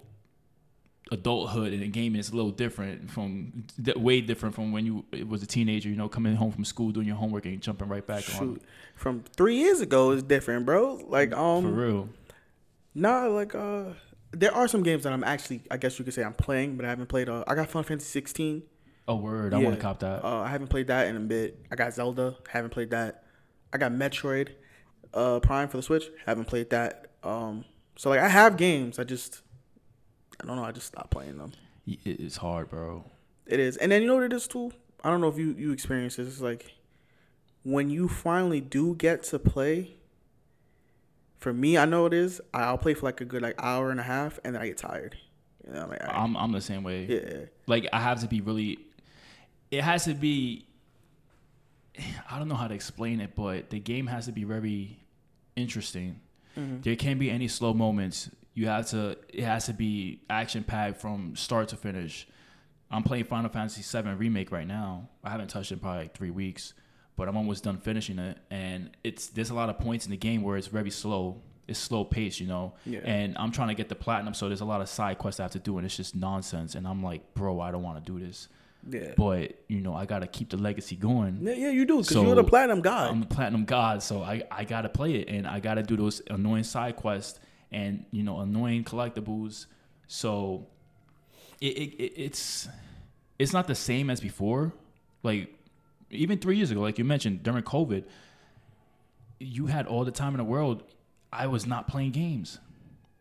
adulthood 1.11 1.73
and 1.73 1.81
the 1.81 1.87
game 1.87 2.15
is 2.15 2.29
a 2.29 2.35
little 2.35 2.51
different 2.51 3.09
from 3.09 3.63
way 3.95 4.21
different 4.21 4.53
from 4.55 4.71
when 4.71 4.85
you 4.85 5.05
was 5.27 5.41
a 5.43 5.47
teenager. 5.47 5.89
You 5.89 5.95
know, 5.95 6.09
coming 6.09 6.35
home 6.35 6.51
from 6.51 6.65
school, 6.65 6.91
doing 6.91 7.07
your 7.07 7.15
homework, 7.15 7.45
and 7.45 7.61
jumping 7.61 7.87
right 7.87 8.05
back 8.05 8.23
on. 8.39 8.39
Shoot, 8.55 8.61
from 8.95 9.23
three 9.35 9.55
years 9.55 9.81
ago 9.81 10.11
is 10.11 10.23
different, 10.23 10.65
bro. 10.65 10.95
Like 11.07 11.33
um, 11.33 11.63
For 11.63 11.69
real. 11.71 12.09
Nah, 12.95 13.25
like 13.27 13.55
uh, 13.55 13.85
there 14.31 14.53
are 14.53 14.67
some 14.67 14.83
games 14.83 15.03
that 15.03 15.13
I'm 15.13 15.23
actually, 15.23 15.61
I 15.71 15.77
guess 15.77 15.97
you 15.99 16.05
could 16.05 16.13
say 16.13 16.23
I'm 16.23 16.33
playing, 16.33 16.75
but 16.75 16.85
I 16.85 16.89
haven't 16.89 17.07
played. 17.07 17.29
Uh, 17.29 17.43
I 17.47 17.55
got 17.55 17.69
Final 17.69 17.83
Fantasy 17.83 18.09
16. 18.09 18.63
Oh 19.07 19.15
word, 19.15 19.53
I 19.53 19.59
Yeah. 19.59 19.65
want 19.65 19.75
to 19.77 19.81
cop 19.81 19.99
that. 19.99 20.23
Uh, 20.23 20.39
I 20.41 20.49
haven't 20.49 20.67
played 20.67 20.87
that 20.87 21.07
in 21.07 21.15
a 21.15 21.19
bit. 21.19 21.65
I 21.71 21.75
got 21.75 21.93
Zelda. 21.93 22.35
Haven't 22.49 22.69
played 22.71 22.91
that. 22.91 23.23
I 23.73 23.77
got 23.77 23.91
Metroid, 23.91 24.49
uh, 25.13 25.39
Prime 25.39 25.67
for 25.69 25.77
the 25.77 25.83
Switch. 25.83 26.05
Haven't 26.25 26.45
played 26.45 26.69
that. 26.71 27.07
Um, 27.23 27.65
so 27.95 28.09
like 28.09 28.19
I 28.19 28.27
have 28.27 28.57
games. 28.57 28.99
I 28.99 29.03
just, 29.03 29.41
I 30.41 30.47
don't 30.47 30.55
know. 30.55 30.63
I 30.63 30.71
just 30.71 30.87
stopped 30.87 31.11
playing 31.11 31.37
them. 31.37 31.51
It's 31.85 32.37
hard, 32.37 32.69
bro. 32.69 33.03
It 33.45 33.59
is, 33.59 33.77
and 33.77 33.91
then 33.91 34.01
you 34.01 34.07
know 34.07 34.15
what 34.15 34.23
it 34.23 34.33
is 34.33 34.47
too. 34.47 34.71
I 35.03 35.09
don't 35.09 35.21
know 35.21 35.27
if 35.29 35.37
you 35.37 35.55
you 35.57 35.71
experience 35.71 36.17
this. 36.17 36.27
It's 36.27 36.41
like 36.41 36.75
when 37.63 37.89
you 37.89 38.07
finally 38.07 38.61
do 38.61 38.95
get 38.95 39.23
to 39.23 39.39
play. 39.39 39.95
For 41.37 41.53
me, 41.53 41.77
I 41.77 41.85
know 41.85 42.05
it 42.05 42.13
is. 42.13 42.41
I'll 42.53 42.77
play 42.77 42.93
for 42.93 43.05
like 43.05 43.21
a 43.21 43.25
good 43.25 43.41
like 43.41 43.55
hour 43.59 43.91
and 43.91 43.99
a 43.99 44.03
half, 44.03 44.39
and 44.43 44.55
then 44.55 44.61
I 44.61 44.67
get 44.67 44.77
tired. 44.77 45.17
You 45.65 45.73
know, 45.73 45.83
I'm 45.83 45.89
like, 45.89 46.03
right. 46.03 46.13
I'm 46.13 46.35
I'm 46.35 46.51
the 46.51 46.59
same 46.59 46.83
way. 46.83 47.05
yeah, 47.05 47.45
Like 47.65 47.87
I 47.93 48.01
have 48.01 48.19
to 48.21 48.27
be 48.27 48.41
really. 48.41 48.79
It 49.71 49.81
has 49.81 50.03
to 50.05 50.13
be. 50.13 50.65
I 52.29 52.37
don't 52.37 52.49
know 52.49 52.55
how 52.55 52.67
to 52.67 52.73
explain 52.75 53.21
it, 53.21 53.35
but 53.35 53.69
the 53.69 53.79
game 53.79 54.07
has 54.07 54.25
to 54.25 54.31
be 54.33 54.43
very 54.43 54.99
interesting. 55.55 56.19
Mm-hmm. 56.57 56.81
There 56.81 56.95
can't 56.95 57.19
be 57.19 57.29
any 57.31 57.47
slow 57.47 57.73
moments. 57.73 58.29
You 58.53 58.67
have 58.67 58.87
to. 58.89 59.17
It 59.29 59.43
has 59.43 59.65
to 59.67 59.73
be 59.73 60.21
action 60.29 60.63
packed 60.63 60.99
from 60.99 61.35
start 61.35 61.69
to 61.69 61.75
finish. 61.75 62.27
I'm 62.91 63.03
playing 63.03 63.25
Final 63.25 63.49
Fantasy 63.49 63.83
VII 64.01 64.09
remake 64.15 64.51
right 64.51 64.67
now. 64.67 65.09
I 65.23 65.29
haven't 65.29 65.49
touched 65.49 65.71
it 65.71 65.75
in 65.75 65.79
probably 65.79 66.03
like 66.03 66.15
three 66.17 66.31
weeks, 66.31 66.73
but 67.15 67.27
I'm 67.29 67.37
almost 67.37 67.63
done 67.63 67.77
finishing 67.77 68.17
it. 68.17 68.37
And 68.49 68.89
it's 69.03 69.27
there's 69.27 69.51
a 69.51 69.53
lot 69.53 69.69
of 69.69 69.77
points 69.79 70.05
in 70.05 70.11
the 70.11 70.17
game 70.17 70.41
where 70.41 70.57
it's 70.57 70.67
very 70.67 70.89
slow. 70.89 71.41
It's 71.67 71.77
slow 71.79 72.03
paced, 72.03 72.39
you 72.39 72.47
know. 72.47 72.73
Yeah. 72.85 73.01
And 73.03 73.37
I'm 73.37 73.51
trying 73.51 73.67
to 73.67 73.75
get 73.75 73.89
the 73.89 73.95
platinum, 73.95 74.33
so 74.33 74.47
there's 74.47 74.61
a 74.61 74.65
lot 74.65 74.81
of 74.81 74.89
side 74.89 75.19
quests 75.19 75.39
I 75.39 75.43
have 75.43 75.51
to 75.51 75.59
do, 75.59 75.77
and 75.77 75.85
it's 75.85 75.95
just 75.95 76.15
nonsense. 76.15 76.73
And 76.73 76.87
I'm 76.87 77.03
like, 77.03 77.35
bro, 77.35 77.59
I 77.61 77.69
don't 77.69 77.83
want 77.83 78.03
to 78.03 78.11
do 78.11 78.19
this. 78.25 78.47
yeah, 78.89 79.13
But 79.15 79.61
you 79.67 79.79
know, 79.81 79.93
I 79.93 80.05
gotta 80.07 80.25
keep 80.25 80.49
the 80.49 80.57
legacy 80.57 80.95
going. 80.95 81.37
yeah, 81.43 81.53
yeah. 81.53 81.69
You 81.69 81.85
do 81.85 81.97
because 81.97 82.09
So, 82.09 82.23
you're 82.23 82.33
the 82.33 82.43
platinum 82.43 82.81
god. 82.81 83.11
I'm 83.11 83.19
the 83.19 83.27
platinum 83.27 83.65
god, 83.65 84.01
so 84.01 84.23
I, 84.23 84.41
I 84.51 84.63
gotta 84.63 84.89
play 84.89 85.13
it 85.15 85.29
and 85.29 85.45
I 85.45 85.59
gotta 85.59 85.83
do 85.83 85.95
those 85.95 86.23
annoying 86.31 86.63
side 86.63 86.95
quests 86.95 87.39
and 87.71 88.05
you 88.11 88.23
know 88.23 88.39
annoying 88.39 88.83
collectibles. 88.83 89.65
So 90.07 90.67
it, 91.61 91.67
it, 91.77 91.93
it 92.03 92.13
it's 92.15 92.67
it's 93.37 93.53
not 93.53 93.67
the 93.67 93.75
same 93.75 94.09
as 94.09 94.19
before. 94.19 94.73
Like 95.23 95.53
even 96.09 96.39
three 96.39 96.57
years 96.57 96.71
ago, 96.71 96.81
like 96.81 96.97
you 96.97 97.03
mentioned 97.05 97.43
during 97.43 97.63
COVID, 97.63 98.03
you 99.39 99.67
had 99.67 99.85
all 99.87 100.03
the 100.05 100.11
time 100.11 100.33
in 100.33 100.37
the 100.37 100.43
world. 100.43 100.83
I 101.31 101.47
was 101.47 101.65
not 101.65 101.87
playing 101.87 102.11
games. 102.11 102.59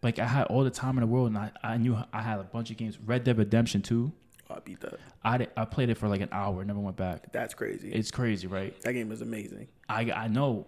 Like 0.03 0.19
I 0.19 0.27
had 0.27 0.47
all 0.47 0.65
the 0.65 0.71
time 0.71 0.97
in 0.97 1.01
the 1.03 1.07
world, 1.07 1.29
and 1.29 1.39
I, 1.39 1.51
I 1.63 1.77
knew 1.77 1.97
I 2.13 2.23
had 2.23 2.39
a 2.39 2.45
bunch 2.45 2.71
of 2.71 2.77
games. 2.77 2.99
Red 3.05 3.25
Dead 3.25 3.37
Redemption 3.37 3.83
2, 3.83 4.13
Oh, 4.51 4.55
I 4.55 4.61
beat 4.61 4.81
that. 4.81 4.95
I, 5.23 5.37
did- 5.39 5.51
I 5.59 5.67
played 5.67 5.91
it 5.91 5.99
for 5.99 6.09
like 6.09 6.23
an 6.23 6.31
hour, 6.33 6.65
never 6.65 6.79
went 6.79 6.97
back. 6.97 7.33
That's 7.33 7.53
crazy. 7.53 7.93
It's 7.93 8.11
crazy, 8.11 8.47
right? 8.47 8.81
that 8.81 8.93
game 8.95 9.13
is 9.13 9.21
amazing 9.21 9.69
I 9.89 10.11
I 10.13 10.29
know. 10.29 10.67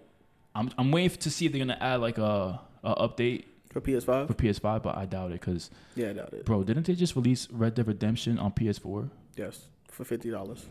I'm 0.55 0.71
I'm 0.77 0.91
waiting 0.91 1.17
to 1.17 1.31
see 1.31 1.47
if 1.47 1.53
they're 1.53 1.61
gonna 1.61 1.79
add 1.81 2.01
like 2.01 2.19
a, 2.19 2.61
a 2.85 3.09
update 3.09 3.45
for 3.71 3.81
PS5. 3.81 4.27
for 4.27 4.35
PS5, 4.35 4.83
but 4.83 4.97
I 4.97 5.07
doubt 5.07 5.31
it 5.31 5.41
because 5.41 5.71
Yeah, 5.95 6.11
I 6.11 6.13
doubt 6.15 6.33
it. 6.33 6.45
bro, 6.45 6.63
didn't 6.65 6.87
they 6.87 6.95
just 6.95 7.15
release 7.17 7.49
Red 7.51 7.75
Dead 7.75 7.87
Redemption 7.87 8.39
on 8.39 8.53
PS4? 8.53 9.11
Yes, 9.37 9.67
for 9.89 10.05
fifty 10.05 10.31
dollars. 10.31 10.67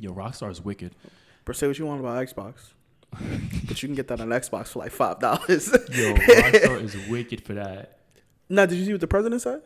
Yo, 0.00 0.12
Rockstar 0.12 0.50
is 0.50 0.64
wicked. 0.64 0.94
But 1.44 1.56
say 1.56 1.66
what 1.66 1.78
you 1.78 1.86
want 1.86 2.00
about 2.00 2.24
Xbox, 2.26 2.72
but 3.66 3.82
you 3.82 3.88
can 3.88 3.94
get 3.96 4.08
that 4.08 4.20
on 4.20 4.28
Xbox 4.28 4.68
for 4.68 4.80
like 4.80 4.92
five 4.92 5.18
dollars. 5.20 5.68
Yo, 5.90 6.14
Rockstar 6.14 6.82
is 6.82 6.96
wicked 7.08 7.42
for 7.44 7.54
that. 7.54 7.98
now, 8.48 8.66
did 8.66 8.76
you 8.78 8.84
see 8.84 8.92
what 8.92 9.00
the 9.00 9.06
president 9.06 9.42
said? 9.42 9.62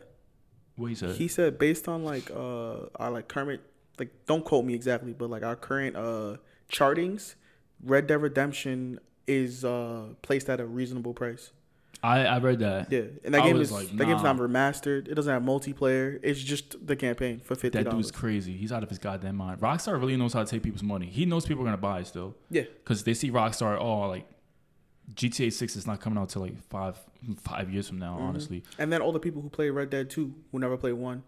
What 0.75 0.87
he 0.87 0.95
said? 0.95 1.15
He 1.17 1.27
said 1.27 1.59
based 1.59 1.87
on 1.87 2.03
like 2.03 2.31
uh 2.31 2.87
our 2.95 3.11
like 3.11 3.27
current 3.27 3.61
like 3.99 4.09
don't 4.25 4.43
quote 4.43 4.65
me 4.65 4.73
exactly, 4.73 5.13
but 5.13 5.29
like 5.29 5.43
our 5.43 5.55
current 5.55 5.95
uh 5.95 6.37
chartings, 6.71 7.35
Red 7.83 8.07
Dead 8.07 8.21
Redemption 8.21 8.99
is 9.27 9.63
uh 9.63 10.07
placed 10.23 10.49
at 10.49 10.59
a 10.59 10.65
reasonable 10.65 11.13
price. 11.13 11.51
I 12.03 12.25
I 12.25 12.37
read 12.39 12.59
that. 12.59 12.91
Yeah, 12.91 13.03
and 13.23 13.33
that 13.33 13.41
I 13.43 13.47
game 13.47 13.61
is 13.61 13.71
like, 13.71 13.87
that 13.95 14.05
game's 14.05 14.21
not 14.23 14.35
remastered. 14.37 15.07
It 15.07 15.13
doesn't 15.15 15.33
have 15.33 15.41
multiplayer. 15.41 16.19
It's 16.21 16.41
just 16.41 16.85
the 16.85 16.95
campaign 16.97 17.39
for 17.39 17.55
fifty 17.55 17.81
That 17.81 17.89
dude's 17.89 18.11
crazy. 18.11 18.57
He's 18.57 18.71
out 18.73 18.83
of 18.83 18.89
his 18.89 18.99
goddamn 18.99 19.37
mind. 19.37 19.61
Rockstar 19.61 19.97
really 19.99 20.17
knows 20.17 20.33
how 20.33 20.43
to 20.43 20.49
take 20.49 20.63
people's 20.63 20.83
money. 20.83 21.05
He 21.07 21.25
knows 21.25 21.45
people 21.45 21.63
are 21.63 21.65
gonna 21.67 21.77
buy 21.77 21.99
it 22.01 22.07
still. 22.07 22.35
Yeah, 22.49 22.63
because 22.83 23.03
they 23.05 23.13
see 23.13 23.31
Rockstar. 23.31 23.77
Oh, 23.79 24.09
like 24.09 24.27
GTA 25.15 25.51
Six 25.53 25.75
is 25.75 25.87
not 25.87 26.01
coming 26.01 26.19
out 26.19 26.29
till 26.29 26.41
like 26.41 26.57
five 26.69 26.99
five 27.41 27.69
years 27.71 27.87
from 27.87 27.99
Mm-hmm. 27.99 28.17
now. 28.19 28.27
Honestly, 28.27 28.63
and 28.77 28.91
then 28.91 29.01
all 29.01 29.11
the 29.13 29.19
people 29.19 29.41
who 29.41 29.49
play 29.49 29.69
Red 29.69 29.89
Dead 29.89 30.09
Two 30.09 30.33
who 30.51 30.59
never 30.59 30.75
played 30.75 30.93
one, 30.93 31.23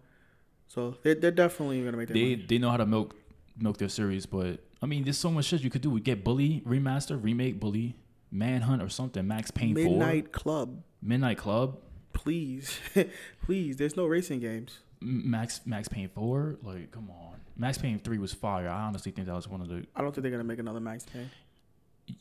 so 0.68 0.96
they're 1.02 1.14
they're 1.14 1.30
definitely 1.30 1.82
gonna 1.84 1.96
make 1.96 2.08
that. 2.08 2.14
they 2.14 2.30
money. 2.36 2.46
they 2.48 2.58
know 2.58 2.70
how 2.70 2.76
to 2.76 2.86
milk 2.86 3.14
milk 3.58 3.78
their 3.78 3.88
series. 3.88 4.26
But 4.26 4.60
I 4.82 4.86
mean, 4.86 5.04
there's 5.04 5.16
so 5.18 5.30
much 5.30 5.46
shit 5.46 5.62
you 5.62 5.70
could 5.70 5.80
do. 5.82 5.88
We 5.90 6.00
get 6.00 6.22
Bully 6.22 6.62
remaster, 6.66 7.22
remake 7.22 7.58
Bully, 7.60 7.96
Manhunt 8.36 8.82
or 8.82 8.88
something. 8.88 9.26
Max 9.26 9.50
Payne 9.50 9.74
Midnight 9.74 10.32
Club, 10.32 10.82
Midnight 11.02 11.38
Club, 11.38 11.78
please, 12.12 12.78
please. 13.44 13.76
There's 13.76 13.96
no 13.96 14.06
racing 14.06 14.40
games. 14.40 14.80
Max 15.00 15.60
Max 15.66 15.88
Payne 15.88 16.08
Four. 16.08 16.56
Like, 16.62 16.90
come 16.90 17.10
on. 17.10 17.36
Max 17.56 17.78
Payne 17.78 17.98
Three 17.98 18.18
was 18.18 18.32
fire. 18.32 18.68
I 18.68 18.82
honestly 18.82 19.12
think 19.12 19.26
that 19.26 19.34
was 19.34 19.48
one 19.48 19.60
of 19.60 19.68
the. 19.68 19.84
I 19.94 20.02
don't 20.02 20.14
think 20.14 20.22
they're 20.22 20.30
gonna 20.30 20.44
make 20.44 20.58
another 20.58 20.80
Max 20.80 21.04
Payne. 21.04 21.30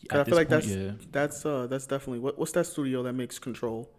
I 0.09 0.23
feel 0.23 0.35
like 0.35 0.49
point, 0.49 0.49
that's 0.49 0.67
yeah. 0.67 0.91
that's 1.11 1.45
uh 1.45 1.67
that's 1.67 1.85
definitely 1.85 2.19
what 2.19 2.39
what's 2.39 2.51
that 2.53 2.65
studio 2.65 3.03
that 3.03 3.13
makes 3.13 3.37
Control? 3.37 3.89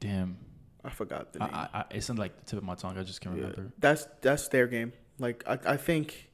Damn. 0.00 0.36
I 0.84 0.90
forgot 0.90 1.32
the 1.32 1.42
I, 1.42 1.46
name. 1.46 1.54
I, 1.54 1.68
I, 1.78 1.84
it's 1.92 2.10
on 2.10 2.16
like 2.16 2.36
the 2.36 2.44
tip 2.44 2.58
of 2.58 2.64
my 2.64 2.74
tongue. 2.74 2.98
I 2.98 3.02
just 3.02 3.22
can't 3.22 3.36
Yeah. 3.36 3.42
remember. 3.44 3.72
That's 3.78 4.06
that's 4.20 4.48
their 4.48 4.66
game. 4.66 4.92
Like 5.18 5.42
I 5.46 5.58
I 5.66 5.76
think. 5.76 6.30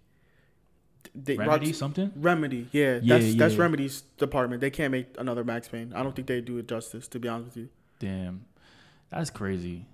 They, 1.14 1.36
Remedy 1.36 1.72
something. 1.72 2.12
Remedy, 2.16 2.68
yeah, 2.72 3.00
Yeah, 3.02 3.18
that's 3.18 3.34
that's 3.34 3.54
yeah. 3.54 3.62
Remedy's 3.62 4.02
department. 4.18 4.60
They 4.60 4.70
can't 4.70 4.92
make 4.92 5.08
another 5.18 5.44
Max 5.44 5.68
Payne. 5.68 5.92
I 5.94 6.02
don't 6.02 6.14
think 6.14 6.28
they 6.28 6.40
do 6.40 6.58
it 6.58 6.68
justice. 6.68 7.08
To 7.08 7.18
be 7.18 7.28
honest 7.28 7.48
with 7.48 7.56
you, 7.56 7.68
Damn, 7.98 8.46
that's 9.10 9.30
crazy. 9.30 9.86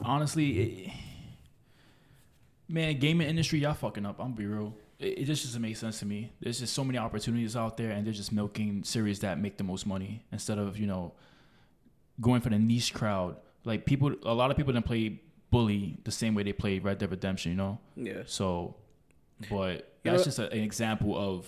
Honestly, 0.00 0.50
it, 0.50 0.92
man, 2.68 2.98
gaming 2.98 3.28
industry, 3.28 3.60
y'all 3.60 3.74
fucking 3.74 4.04
up. 4.04 4.18
I'm 4.18 4.32
be 4.32 4.46
real. 4.46 4.74
It, 4.98 5.18
it 5.18 5.24
just 5.24 5.44
doesn't 5.44 5.62
make 5.62 5.76
sense 5.76 6.00
to 6.00 6.06
me. 6.06 6.32
There's 6.40 6.60
just 6.60 6.74
so 6.74 6.84
many 6.84 6.98
opportunities 6.98 7.56
out 7.56 7.76
there, 7.76 7.90
and 7.90 8.04
they're 8.04 8.12
just 8.12 8.32
milking 8.32 8.84
series 8.84 9.20
that 9.20 9.38
make 9.38 9.56
the 9.56 9.64
most 9.64 9.86
money 9.86 10.24
instead 10.32 10.58
of 10.58 10.78
you 10.78 10.86
know 10.86 11.12
going 12.20 12.40
for 12.40 12.50
the 12.50 12.58
niche 12.58 12.94
crowd. 12.94 13.36
Like 13.64 13.86
people, 13.86 14.14
a 14.24 14.34
lot 14.34 14.50
of 14.50 14.56
people 14.56 14.72
didn't 14.72 14.86
play 14.86 15.20
Bully 15.50 15.98
the 16.04 16.10
same 16.10 16.34
way 16.34 16.42
they 16.42 16.52
played 16.52 16.84
Red 16.84 16.98
Dead 16.98 17.10
Redemption. 17.10 17.52
You 17.52 17.56
know, 17.56 17.78
yeah, 17.96 18.22
so, 18.26 18.76
but 19.48 19.93
That's 20.12 20.24
just 20.24 20.38
a, 20.38 20.50
an 20.50 20.60
example 20.60 21.16
of 21.16 21.46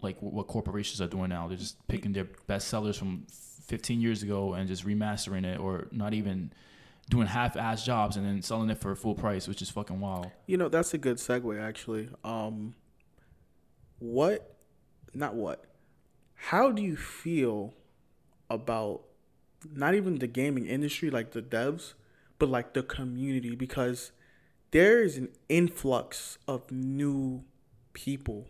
like 0.00 0.20
what, 0.22 0.32
what 0.32 0.46
corporations 0.46 1.00
are 1.00 1.06
doing 1.06 1.30
now. 1.30 1.48
They're 1.48 1.56
just 1.56 1.86
picking 1.88 2.12
their 2.12 2.28
best 2.46 2.68
sellers 2.68 2.96
from 2.96 3.26
15 3.66 4.00
years 4.00 4.22
ago 4.22 4.54
and 4.54 4.68
just 4.68 4.86
remastering 4.86 5.44
it, 5.44 5.58
or 5.58 5.88
not 5.90 6.14
even 6.14 6.52
doing 7.10 7.26
half-ass 7.26 7.84
jobs 7.84 8.16
and 8.16 8.26
then 8.26 8.42
selling 8.42 8.68
it 8.70 8.78
for 8.78 8.94
full 8.94 9.14
price, 9.14 9.48
which 9.48 9.62
is 9.62 9.70
fucking 9.70 9.98
wild. 9.98 10.30
You 10.46 10.58
know, 10.58 10.68
that's 10.68 10.92
a 10.94 10.98
good 10.98 11.16
segue 11.16 11.60
actually. 11.60 12.10
Um 12.24 12.74
what 13.98 14.56
not 15.14 15.34
what. 15.34 15.64
How 16.34 16.70
do 16.70 16.82
you 16.82 16.96
feel 16.96 17.74
about 18.48 19.02
not 19.74 19.94
even 19.94 20.18
the 20.18 20.26
gaming 20.26 20.66
industry 20.66 21.10
like 21.10 21.32
the 21.32 21.42
devs, 21.42 21.94
but 22.38 22.48
like 22.48 22.74
the 22.74 22.82
community 22.82 23.56
because 23.56 24.12
there 24.70 25.02
is 25.02 25.16
an 25.16 25.30
influx 25.48 26.38
of 26.46 26.70
new 26.70 27.42
people 28.04 28.46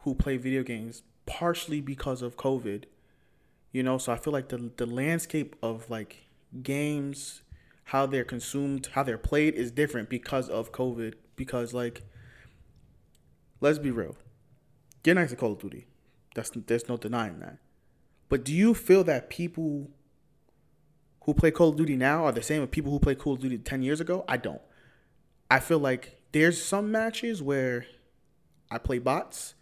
who 0.00 0.14
play 0.14 0.36
video 0.36 0.62
games 0.62 1.02
partially 1.24 1.80
because 1.80 2.20
of 2.20 2.36
COVID. 2.36 2.84
You 3.72 3.82
know, 3.82 3.96
so 3.96 4.12
I 4.12 4.16
feel 4.16 4.32
like 4.32 4.48
the 4.48 4.70
the 4.76 4.84
landscape 4.84 5.56
of 5.62 5.88
like 5.88 6.26
games, 6.62 7.42
how 7.84 8.04
they're 8.04 8.24
consumed, 8.24 8.90
how 8.92 9.02
they're 9.02 9.16
played 9.16 9.54
is 9.54 9.70
different 9.70 10.10
because 10.10 10.50
of 10.50 10.70
COVID. 10.70 11.14
Because 11.34 11.72
like, 11.72 12.02
let's 13.62 13.78
be 13.78 13.90
real, 13.90 14.16
get 15.02 15.14
nice 15.14 15.30
to 15.30 15.36
Call 15.36 15.52
of 15.52 15.58
Duty. 15.58 15.86
That's 16.34 16.50
there's 16.54 16.88
no 16.88 16.98
denying 16.98 17.40
that. 17.40 17.56
But 18.28 18.44
do 18.44 18.52
you 18.52 18.74
feel 18.74 19.02
that 19.04 19.30
people 19.30 19.90
who 21.22 21.32
play 21.32 21.50
Call 21.50 21.70
of 21.70 21.76
Duty 21.76 21.96
now 21.96 22.26
are 22.26 22.32
the 22.32 22.42
same 22.42 22.62
as 22.62 22.68
people 22.68 22.92
who 22.92 22.98
played 22.98 23.18
Call 23.18 23.32
of 23.32 23.40
Duty 23.40 23.56
ten 23.56 23.82
years 23.82 24.00
ago? 24.00 24.26
I 24.28 24.36
don't. 24.36 24.62
I 25.50 25.58
feel 25.60 25.78
like 25.78 26.20
there's 26.32 26.62
some 26.62 26.90
matches 26.90 27.42
where 27.42 27.86
I 28.74 28.78
play 28.78 28.98
bots 28.98 29.54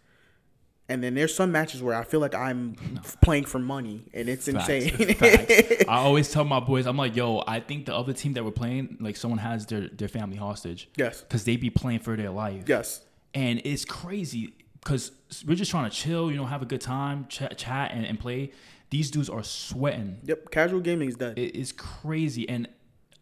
And 0.89 1.01
then 1.03 1.13
there's 1.15 1.33
some 1.33 1.51
matches 1.51 1.81
where 1.81 1.95
I 1.95 2.03
feel 2.03 2.19
like 2.19 2.35
I'm 2.35 2.75
playing 3.21 3.45
for 3.45 3.59
money, 3.59 4.09
and 4.13 4.27
it's 4.27 4.45
Facts, 4.49 4.69
insane. 4.69 5.15
facts. 5.15 5.85
I 5.87 5.97
always 6.07 6.29
tell 6.33 6.43
my 6.43 6.59
boys, 6.59 6.85
I'm 6.85 6.97
like, 6.97 7.15
yo, 7.15 7.43
I 7.47 7.59
think 7.61 7.85
the 7.85 7.95
other 7.95 8.11
team 8.13 8.33
that 8.33 8.43
we're 8.43 8.51
playing, 8.51 8.97
like 8.99 9.15
someone 9.15 9.39
has 9.39 9.65
their 9.67 9.87
their 9.87 10.09
family 10.09 10.35
hostage. 10.37 10.89
Yes. 10.97 11.21
Because 11.21 11.43
they 11.45 11.55
be 11.55 11.69
playing 11.69 11.99
for 12.01 12.17
their 12.17 12.31
life. 12.31 12.63
yes. 12.67 13.01
and 13.33 13.61
it's 13.63 13.85
crazy 13.85 14.53
because 14.83 15.11
we're 15.47 15.55
just 15.63 15.71
trying 15.71 15.89
to 15.89 15.95
chill, 15.95 16.29
you 16.31 16.35
know, 16.37 16.45
have 16.45 16.61
a 16.61 16.65
good 16.65 16.81
time, 16.81 17.25
chat, 17.29 17.57
chat 17.57 17.91
and, 17.93 18.03
and 18.05 18.19
play. 18.19 18.51
These 18.89 19.11
dudes 19.11 19.29
are 19.29 19.43
sweating. 19.43 20.17
Yep. 20.23 20.51
Casual 20.51 20.81
gaming 20.81 21.07
is 21.07 21.15
dead. 21.15 21.39
It 21.39 21.55
is 21.55 21.71
crazy, 21.71 22.49
and 22.49 22.67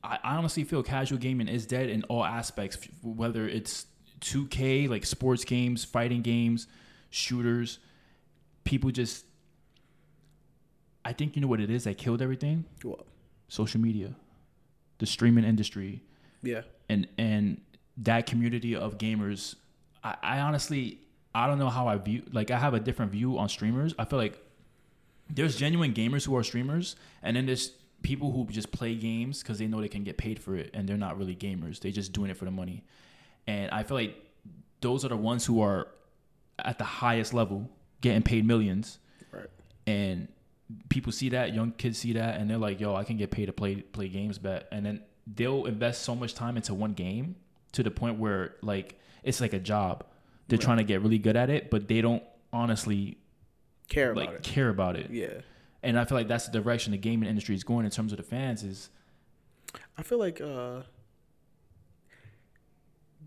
I 0.03 0.17
honestly 0.23 0.63
feel 0.63 0.81
casual 0.81 1.19
gaming 1.19 1.47
is 1.47 1.67
dead 1.67 1.87
in 1.89 2.01
all 2.09 2.25
aspects, 2.25 2.77
whether 3.03 3.47
it's 3.47 3.85
2K, 4.21 4.89
like 4.89 5.05
sports 5.05 5.43
games, 5.45 5.83
fighting 5.85 6.21
games, 6.21 6.67
shooters. 7.09 7.79
People 8.63 8.91
just, 8.91 9.25
I 11.05 11.13
think 11.13 11.35
you 11.35 11.41
know 11.41 11.47
what 11.47 11.59
it 11.61 11.69
is 11.69 11.85
that 11.85 11.97
killed 11.97 12.21
everything. 12.21 12.65
What? 12.83 13.05
Social 13.47 13.79
media, 13.81 14.15
the 14.99 15.05
streaming 15.05 15.43
industry, 15.43 16.03
Yeah. 16.43 16.61
and 16.87 17.07
and 17.17 17.61
that 17.97 18.25
community 18.27 18.75
of 18.75 18.97
gamers 18.97 19.55
I, 20.03 20.15
I 20.23 20.39
honestly 20.39 20.99
i 21.35 21.47
don't 21.47 21.59
know 21.59 21.67
how 21.69 21.87
i 21.89 21.97
view 21.97 22.23
like 22.31 22.49
i 22.49 22.57
have 22.57 22.73
a 22.73 22.79
different 22.79 23.11
view 23.11 23.37
on 23.37 23.49
streamers 23.49 23.93
i 23.99 24.05
feel 24.05 24.17
like 24.17 24.41
there's 25.29 25.57
genuine 25.57 25.93
gamers 25.93 26.25
who 26.25 26.33
are 26.37 26.43
streamers 26.43 26.95
and 27.23 27.35
then 27.35 27.45
there's 27.45 27.73
people 28.01 28.31
who 28.31 28.45
just 28.45 28.71
play 28.71 28.95
games 28.95 29.43
because 29.43 29.59
they 29.59 29.67
know 29.67 29.81
they 29.81 29.89
can 29.89 30.05
get 30.05 30.15
paid 30.17 30.39
for 30.39 30.55
it 30.55 30.69
and 30.73 30.87
they're 30.87 30.95
not 30.95 31.17
really 31.17 31.35
gamers 31.35 31.81
they're 31.81 31.91
just 31.91 32.13
doing 32.13 32.31
it 32.31 32.37
for 32.37 32.45
the 32.45 32.51
money 32.51 32.85
and 33.51 33.65
i 33.71 33.81
feel 33.83 33.97
like 34.03 34.15
those 34.81 35.03
are 35.05 35.09
the 35.15 35.17
ones 35.31 35.45
who 35.45 35.55
are 35.61 35.87
at 36.71 36.77
the 36.77 36.89
highest 37.01 37.33
level 37.33 37.59
getting 38.01 38.21
paid 38.31 38.45
millions 38.45 38.85
Right. 39.31 39.49
and 39.87 40.27
people 40.89 41.11
see 41.11 41.29
that 41.29 41.53
young 41.53 41.71
kids 41.81 41.97
see 42.03 42.13
that 42.13 42.31
and 42.39 42.49
they're 42.49 42.57
like 42.67 42.79
yo 42.79 42.95
i 42.95 43.03
can 43.03 43.17
get 43.17 43.29
paid 43.31 43.47
to 43.47 43.53
play 43.61 43.73
play 43.97 44.07
games 44.07 44.37
bet 44.37 44.67
and 44.71 44.85
then 44.85 45.01
they'll 45.37 45.65
invest 45.65 46.03
so 46.03 46.13
much 46.15 46.33
time 46.33 46.55
into 46.59 46.73
one 46.73 46.93
game 46.93 47.35
to 47.71 47.81
the 47.83 47.91
point 48.01 48.15
where 48.19 48.55
like 48.61 48.99
it's 49.23 49.41
like 49.41 49.53
a 49.53 49.59
job 49.73 50.03
they're 50.47 50.57
Right. 50.57 50.63
trying 50.69 50.77
to 50.77 50.83
get 50.91 51.01
really 51.01 51.19
good 51.27 51.35
at 51.43 51.49
it 51.49 51.69
but 51.71 51.87
they 51.87 52.01
don't 52.01 52.23
honestly 52.53 53.17
Care 53.89 54.11
about 54.11 54.33
it. 54.35 54.43
care 54.43 54.69
about 54.69 54.95
it 54.95 55.09
Yeah. 55.11 55.41
and 55.83 55.97
i 55.99 56.05
feel 56.05 56.17
like 56.17 56.27
that's 56.27 56.47
the 56.47 56.59
direction 56.61 56.91
the 56.91 56.97
gaming 57.09 57.27
industry 57.29 57.55
is 57.55 57.63
going 57.63 57.85
in 57.85 57.91
terms 57.91 58.11
of 58.13 58.17
the 58.17 58.23
fans 58.35 58.63
is 58.63 58.89
I 59.97 60.01
feel 60.03 60.17
like 60.17 60.41
uh, 60.41 60.81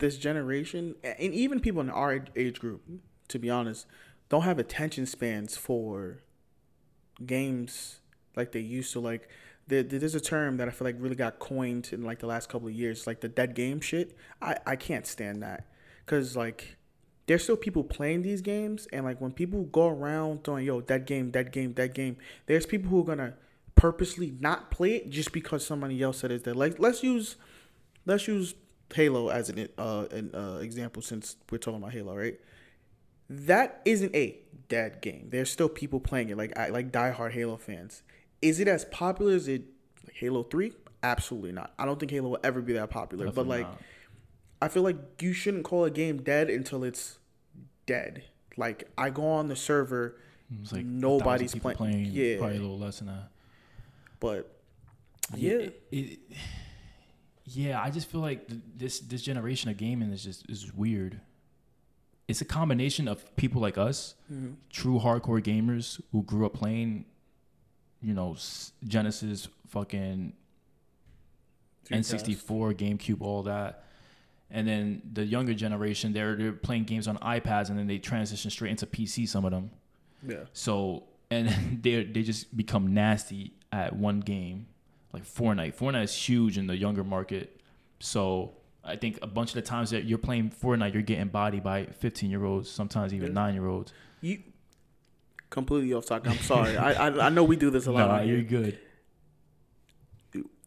this 0.02 0.18
generation, 0.18 0.96
and 1.02 1.32
even 1.32 1.60
people 1.60 1.80
in 1.80 1.88
our 1.88 2.24
age 2.36 2.58
group, 2.60 2.82
to 3.28 3.38
be 3.38 3.48
honest, 3.48 3.86
don't 4.28 4.42
have 4.42 4.58
attention 4.58 5.06
spans 5.06 5.56
for 5.56 6.18
games 7.24 8.00
like 8.36 8.50
they 8.50 8.60
used 8.60 8.92
to. 8.92 9.00
Like, 9.00 9.28
there, 9.68 9.84
there's 9.84 10.16
a 10.16 10.20
term 10.20 10.56
that 10.56 10.66
I 10.66 10.72
feel 10.72 10.86
like 10.86 10.96
really 10.98 11.14
got 11.14 11.38
coined 11.38 11.90
in 11.92 12.02
like 12.02 12.18
the 12.18 12.26
last 12.26 12.48
couple 12.48 12.66
of 12.66 12.74
years, 12.74 13.06
like 13.06 13.20
the 13.20 13.28
dead 13.28 13.54
game 13.54 13.80
shit. 13.80 14.16
I, 14.42 14.56
I 14.66 14.76
can't 14.76 15.06
stand 15.06 15.42
that 15.44 15.68
because 16.04 16.36
like 16.36 16.76
there's 17.26 17.44
still 17.44 17.56
people 17.56 17.84
playing 17.84 18.22
these 18.22 18.42
games, 18.42 18.88
and 18.92 19.04
like 19.04 19.20
when 19.20 19.30
people 19.30 19.62
go 19.62 19.86
around 19.86 20.42
throwing 20.42 20.66
yo 20.66 20.80
dead 20.80 21.06
game, 21.06 21.30
dead 21.30 21.52
game, 21.52 21.72
dead 21.72 21.94
game, 21.94 22.16
there's 22.46 22.66
people 22.66 22.90
who 22.90 23.00
are 23.00 23.04
gonna 23.04 23.34
purposely 23.76 24.34
not 24.40 24.72
play 24.72 24.96
it 24.96 25.10
just 25.10 25.32
because 25.32 25.64
somebody 25.64 26.02
else 26.02 26.18
said 26.18 26.32
it's 26.32 26.42
dead. 26.42 26.56
Like 26.56 26.80
let's 26.80 27.04
use 27.04 27.36
let's 28.04 28.26
use 28.26 28.54
Halo 28.94 29.28
as 29.28 29.48
an 29.48 29.68
uh, 29.78 30.06
an 30.10 30.34
uh, 30.34 30.58
example 30.60 31.02
since 31.02 31.36
we're 31.50 31.58
talking 31.58 31.78
about 31.78 31.92
Halo, 31.92 32.16
right? 32.16 32.38
That 33.28 33.80
isn't 33.84 34.14
a 34.14 34.38
dead 34.68 35.00
game. 35.00 35.28
There's 35.30 35.50
still 35.50 35.68
people 35.68 36.00
playing 36.00 36.28
it, 36.30 36.36
like 36.36 36.56
I 36.58 36.68
like 36.68 36.92
diehard 36.92 37.32
Halo 37.32 37.56
fans. 37.56 38.02
Is 38.40 38.60
it 38.60 38.68
as 38.68 38.84
popular 38.86 39.34
as 39.34 39.48
it 39.48 39.62
like 40.06 40.16
Halo 40.16 40.42
Three? 40.42 40.72
Absolutely 41.02 41.52
not. 41.52 41.72
I 41.78 41.84
don't 41.84 41.98
think 41.98 42.12
Halo 42.12 42.30
will 42.30 42.40
ever 42.44 42.60
be 42.60 42.74
that 42.74 42.90
popular. 42.90 43.30
but 43.32 43.46
like, 43.46 43.66
not. 43.66 43.80
I 44.60 44.68
feel 44.68 44.82
like 44.82 45.20
you 45.20 45.32
shouldn't 45.32 45.64
call 45.64 45.84
a 45.84 45.90
game 45.90 46.22
dead 46.22 46.48
until 46.48 46.84
it's 46.84 47.18
dead. 47.86 48.24
Like 48.56 48.88
I 48.96 49.10
go 49.10 49.26
on 49.26 49.48
the 49.48 49.56
server, 49.56 50.16
it's 50.60 50.72
like 50.72 50.84
nobody's 50.84 51.54
playing- 51.54 51.76
playing 51.76 52.06
yeah. 52.12 52.38
probably 52.38 52.58
a 52.58 52.60
little 52.60 52.78
less 52.78 52.98
than 52.98 53.08
that 53.08 53.32
but 54.22 54.56
yeah, 55.34 55.50
yeah, 55.50 55.58
it, 55.58 55.82
it, 55.90 56.18
yeah. 57.44 57.80
I 57.80 57.90
just 57.90 58.08
feel 58.08 58.20
like 58.20 58.46
th- 58.48 58.60
this 58.76 59.00
this 59.00 59.22
generation 59.22 59.70
of 59.70 59.76
gaming 59.76 60.10
is 60.10 60.22
just 60.24 60.48
is 60.50 60.72
weird. 60.74 61.20
It's 62.28 62.40
a 62.40 62.44
combination 62.44 63.08
of 63.08 63.34
people 63.36 63.60
like 63.60 63.76
us, 63.76 64.14
Mhm. 64.32 64.54
true 64.70 64.98
hardcore 65.00 65.42
gamers 65.42 66.00
who 66.12 66.22
grew 66.22 66.46
up 66.46 66.54
playing, 66.54 67.04
you 68.00 68.14
know, 68.14 68.36
Genesis, 68.86 69.48
fucking 69.68 70.32
N64, 71.90 72.74
GameCube, 72.74 73.20
all 73.20 73.42
that. 73.44 73.84
And 74.50 74.68
then 74.68 75.02
the 75.12 75.24
younger 75.24 75.54
generation, 75.54 76.12
they're 76.12 76.36
they're 76.36 76.52
playing 76.52 76.84
games 76.84 77.08
on 77.08 77.16
iPads, 77.18 77.70
and 77.70 77.78
then 77.78 77.86
they 77.86 77.98
transition 77.98 78.50
straight 78.50 78.70
into 78.70 78.86
PC. 78.86 79.26
Some 79.26 79.44
of 79.44 79.50
them. 79.50 79.70
yeah, 80.26 80.44
So 80.52 81.04
and 81.30 81.48
they 81.82 82.04
they 82.04 82.22
just 82.22 82.54
become 82.56 82.92
nasty 82.94 83.52
at 83.72 83.96
one 83.96 84.20
game, 84.20 84.66
like 85.12 85.24
Fortnite. 85.24 85.76
Fortnite 85.76 86.04
is 86.04 86.14
huge 86.14 86.58
in 86.58 86.66
the 86.66 86.76
younger 86.76 87.04
market. 87.04 87.60
So 88.00 88.52
I 88.84 88.96
think 88.96 89.18
a 89.22 89.26
bunch 89.26 89.50
of 89.50 89.54
the 89.56 89.62
times 89.62 89.90
that 89.90 90.04
you're 90.04 90.18
playing 90.18 90.50
Fortnite, 90.50 90.92
you're 90.94 91.02
getting 91.02 91.28
bodied 91.28 91.62
by 91.62 91.84
15 91.86 92.30
year 92.30 92.44
olds, 92.44 92.70
sometimes 92.70 93.12
even 93.14 93.32
nine 93.34 93.54
year 93.54 93.66
olds. 93.66 93.92
you 94.20 94.42
completely 95.50 95.92
off 95.92 96.06
topic. 96.06 96.30
I'm 96.30 96.38
sorry. 96.38 96.76
I, 96.76 97.08
I 97.08 97.26
I 97.26 97.28
know 97.28 97.44
we 97.44 97.56
do 97.56 97.68
this 97.70 97.86
a 97.86 97.92
lot. 97.96 98.08
Nah, 98.08 98.20
you're 98.22 98.42
good. 98.42 98.78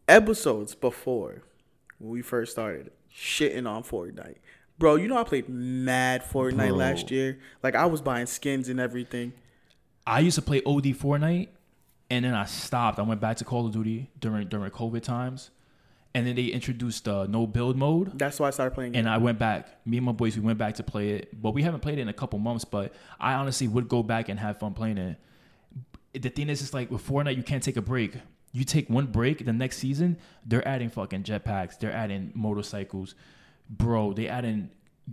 Episodes 0.08 0.76
before 0.76 1.42
when 1.98 2.10
we 2.10 2.22
first 2.22 2.52
started 2.52 2.92
shitting 3.12 3.68
on 3.68 3.82
Fortnite, 3.82 4.36
bro. 4.78 4.94
You 4.94 5.08
know 5.08 5.18
I 5.18 5.24
played 5.24 5.48
mad 5.48 6.22
Fortnite 6.22 6.68
Bro. 6.68 6.76
last 6.76 7.10
year. 7.10 7.40
Like 7.64 7.74
I 7.74 7.86
was 7.86 8.00
buying 8.00 8.26
skins 8.26 8.68
and 8.68 8.78
everything. 8.78 9.32
I 10.06 10.20
used 10.20 10.36
to 10.36 10.42
play 10.42 10.62
OD 10.64 10.84
Fortnite, 10.94 11.48
and 12.10 12.24
then 12.24 12.34
I 12.34 12.44
stopped. 12.44 12.98
I 12.98 13.02
went 13.02 13.20
back 13.20 13.36
to 13.38 13.44
Call 13.44 13.66
of 13.66 13.72
Duty 13.72 14.10
during 14.20 14.48
during 14.48 14.70
COVID 14.70 15.02
times, 15.02 15.50
and 16.14 16.26
then 16.26 16.36
they 16.36 16.46
introduced 16.46 17.08
uh, 17.08 17.26
no 17.26 17.46
build 17.46 17.76
mode. 17.76 18.18
That's 18.18 18.38
why 18.40 18.48
I 18.48 18.50
started 18.50 18.74
playing. 18.74 18.96
And 18.96 19.08
I 19.08 19.18
went 19.18 19.38
back. 19.38 19.68
Me 19.86 19.96
and 19.96 20.06
my 20.06 20.12
boys, 20.12 20.36
we 20.36 20.42
went 20.42 20.58
back 20.58 20.74
to 20.76 20.82
play 20.82 21.10
it, 21.10 21.40
but 21.42 21.52
we 21.52 21.62
haven't 21.62 21.80
played 21.80 21.98
it 21.98 22.02
in 22.02 22.08
a 22.08 22.12
couple 22.12 22.38
months. 22.38 22.64
But 22.64 22.94
I 23.20 23.34
honestly 23.34 23.68
would 23.68 23.88
go 23.88 24.02
back 24.02 24.28
and 24.28 24.38
have 24.38 24.58
fun 24.58 24.74
playing 24.74 24.98
it. 24.98 25.16
The 26.22 26.30
thing 26.30 26.48
is, 26.48 26.62
it's 26.62 26.72
like 26.72 26.90
with 26.90 27.06
Fortnite, 27.06 27.36
you 27.36 27.42
can't 27.42 27.62
take 27.62 27.76
a 27.76 27.82
break. 27.82 28.14
You 28.52 28.64
take 28.64 28.88
one 28.88 29.06
break, 29.06 29.44
the 29.44 29.52
next 29.52 29.76
season, 29.76 30.16
they're 30.46 30.66
adding 30.66 30.88
fucking 30.88 31.24
jetpacks. 31.24 31.78
They're 31.78 31.92
adding 31.92 32.32
motorcycles, 32.34 33.14
bro. 33.68 34.14
They 34.14 34.28
adding 34.28 34.70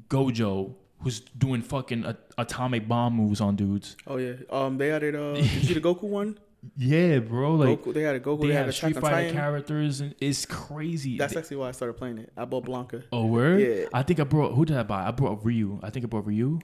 Gojo, 0.08 0.76
who's 1.00 1.20
doing 1.20 1.62
fucking 1.62 2.06
atomic 2.38 2.88
bomb 2.88 3.16
moves 3.16 3.42
on 3.42 3.58
dudes. 3.58 3.98
oh 4.08 4.16
yeah, 4.16 4.36
um, 4.50 4.78
they 4.78 4.92
added. 4.92 5.16
Uh, 5.16 5.34
did 5.34 5.44
you 5.52 5.62
see 5.62 5.74
the 5.74 5.82
Goku 5.82 6.04
one? 6.04 6.38
Yeah, 6.78 7.20
bro. 7.20 7.56
Like 7.56 7.82
Goku, 7.84 7.94
they 7.94 8.02
had 8.04 8.16
a 8.16 8.20
Goku. 8.20 8.42
they 8.42 8.48
They, 8.48 8.54
had 8.54 8.60
have 8.62 8.70
a 8.70 8.74
Street 8.74 8.96
Fighter 8.96 9.16
Titan. 9.16 9.34
characters, 9.36 10.02
and 10.02 10.16
it's 10.20 10.46
crazy. 10.46 11.18
That's 11.18 11.34
They- 11.34 11.40
actually 11.40 11.58
why 11.58 11.68
I 11.70 11.72
started 11.72 11.94
playing 11.96 12.20
it. 12.20 12.32
I 12.38 12.46
bought 12.46 12.66
Blanka. 12.66 13.04
oh, 13.12 13.26
word. 13.26 13.62
Yeah. 13.62 13.86
I 13.94 14.04
think 14.04 14.20
I 14.20 14.24
brought. 14.24 14.54
Who 14.54 14.66
did 14.66 14.78
I 14.78 14.84
buy? 14.84 15.06
I 15.08 15.12
brought 15.12 15.44
Ryu. 15.46 15.80
I 15.84 15.90
think 15.90 16.06
I 16.06 16.08
brought 16.08 16.26
Ryu. 16.26 16.60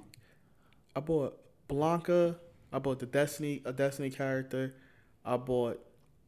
I 0.96 1.00
bought 1.02 1.38
Blanka. 1.68 2.38
I 2.72 2.80
bought 2.80 3.00
the 3.00 3.06
Destiny, 3.06 3.62
a 3.66 3.74
Destiny 3.74 4.10
character. 4.10 4.74
I 5.26 5.38
bought. 5.38 5.80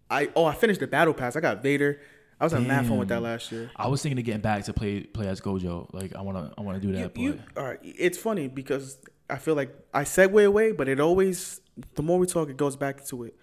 I 0.09 0.29
oh 0.35 0.45
I 0.45 0.53
finished 0.53 0.79
the 0.81 0.87
battle 0.87 1.13
pass. 1.13 1.35
I 1.35 1.39
got 1.39 1.63
Vader. 1.63 1.99
I 2.39 2.43
was 2.45 2.53
having 2.53 2.67
mad 2.67 2.87
fun 2.87 2.97
with 2.97 3.09
that 3.09 3.21
last 3.21 3.51
year. 3.51 3.69
I 3.75 3.87
was 3.87 4.01
thinking 4.01 4.17
of 4.17 4.25
getting 4.25 4.41
back 4.41 4.63
to 4.65 4.73
play 4.73 5.01
play 5.03 5.27
as 5.27 5.39
Gojo. 5.39 5.93
Like 5.93 6.15
I 6.15 6.21
wanna 6.21 6.51
I 6.57 6.61
wanna 6.61 6.79
do 6.79 6.91
that. 6.93 7.15
You, 7.15 7.23
you, 7.33 7.39
all 7.55 7.63
right, 7.63 7.79
it's 7.83 8.17
funny 8.17 8.47
because 8.47 8.97
I 9.29 9.37
feel 9.37 9.53
like 9.55 9.73
I 9.93 10.03
segue 10.03 10.43
away, 10.45 10.71
but 10.71 10.89
it 10.89 10.99
always 10.99 11.61
the 11.95 12.01
more 12.03 12.17
we 12.19 12.25
talk, 12.27 12.49
it 12.49 12.57
goes 12.57 12.75
back 12.75 13.05
to 13.05 13.23
it. 13.25 13.35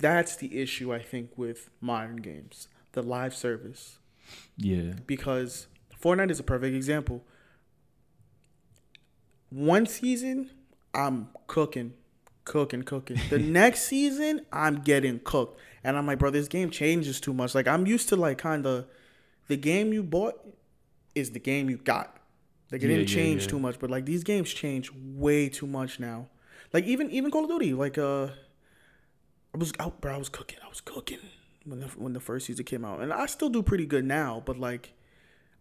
That's 0.00 0.36
the 0.36 0.60
issue 0.60 0.92
I 0.92 1.00
think 1.00 1.36
with 1.36 1.70
modern 1.80 2.16
games, 2.16 2.68
the 2.92 3.02
live 3.02 3.34
service, 3.34 3.98
yeah, 4.56 4.94
because 5.06 5.66
Fortnite 6.00 6.30
is 6.30 6.40
a 6.40 6.44
perfect 6.44 6.74
example. 6.74 7.24
One 9.50 9.86
season, 9.86 10.50
I'm 10.94 11.28
cooking, 11.46 11.94
cooking, 12.44 12.82
cooking. 12.82 13.22
The 13.28 13.38
next 13.38 13.82
season, 13.82 14.46
I'm 14.52 14.76
getting 14.82 15.20
cooked, 15.20 15.58
and 15.82 15.96
I'm 15.96 16.06
like, 16.06 16.18
bro, 16.18 16.30
this 16.30 16.48
game 16.48 16.70
changes 16.70 17.20
too 17.20 17.32
much. 17.34 17.54
Like 17.54 17.66
I'm 17.66 17.86
used 17.86 18.08
to 18.10 18.16
like 18.16 18.38
kind 18.38 18.66
of 18.66 18.86
the 19.48 19.56
game 19.56 19.92
you 19.92 20.02
bought 20.02 20.34
is 21.14 21.32
the 21.32 21.40
game 21.40 21.68
you 21.68 21.78
got. 21.78 22.16
Like 22.70 22.82
it 22.82 22.86
Yeah, 22.86 22.88
didn't 22.88 23.08
yeah, 23.08 23.14
change 23.14 23.42
yeah. 23.42 23.48
too 23.48 23.58
much, 23.58 23.78
but 23.80 23.90
like 23.90 24.06
these 24.06 24.22
games 24.22 24.52
change 24.52 24.90
way 24.94 25.48
too 25.48 25.66
much 25.66 25.98
now. 25.98 26.28
Like 26.72 26.84
even 26.84 27.10
even 27.10 27.30
Call 27.32 27.44
of 27.44 27.50
Duty, 27.50 27.74
like 27.74 27.98
uh, 27.98 28.28
I 29.54 29.58
was 29.58 29.72
out, 29.80 30.00
bro. 30.00 30.14
I 30.14 30.18
was 30.18 30.28
cooking. 30.28 30.58
I 30.64 30.68
was 30.68 30.80
cooking 30.80 31.18
when 31.64 31.80
the 31.80 31.86
when 31.88 32.12
the 32.12 32.20
first 32.20 32.46
season 32.46 32.64
came 32.64 32.84
out, 32.84 33.00
and 33.00 33.12
I 33.12 33.26
still 33.26 33.48
do 33.48 33.62
pretty 33.62 33.86
good 33.86 34.04
now. 34.04 34.42
But 34.44 34.58
like, 34.58 34.92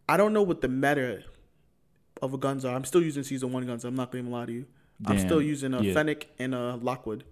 I 0.08 0.17
don't 0.17 0.34
know 0.34 0.43
what 0.43 0.62
the 0.62 0.67
meta 0.67 1.23
of 2.21 2.34
a 2.34 2.38
guns 2.38 2.65
are. 2.65 2.75
I'm 2.75 2.86
still 2.86 3.02
using 3.02 3.23
season 3.23 3.52
one 3.52 3.65
guns. 3.65 3.86
I'm 3.86 3.95
not 3.95 4.12
gonna 4.12 4.23
even 4.23 4.32
lie 4.32 4.45
to 4.45 4.52
you. 4.52 4.65
I'm 5.06 5.17
still 5.17 5.41
using 5.41 5.73
a 5.73 5.82
Yeah. 5.82 5.93
Fennec 5.93 6.28
and 6.39 6.54
a 6.54 6.75
Lockwood. 6.75 7.23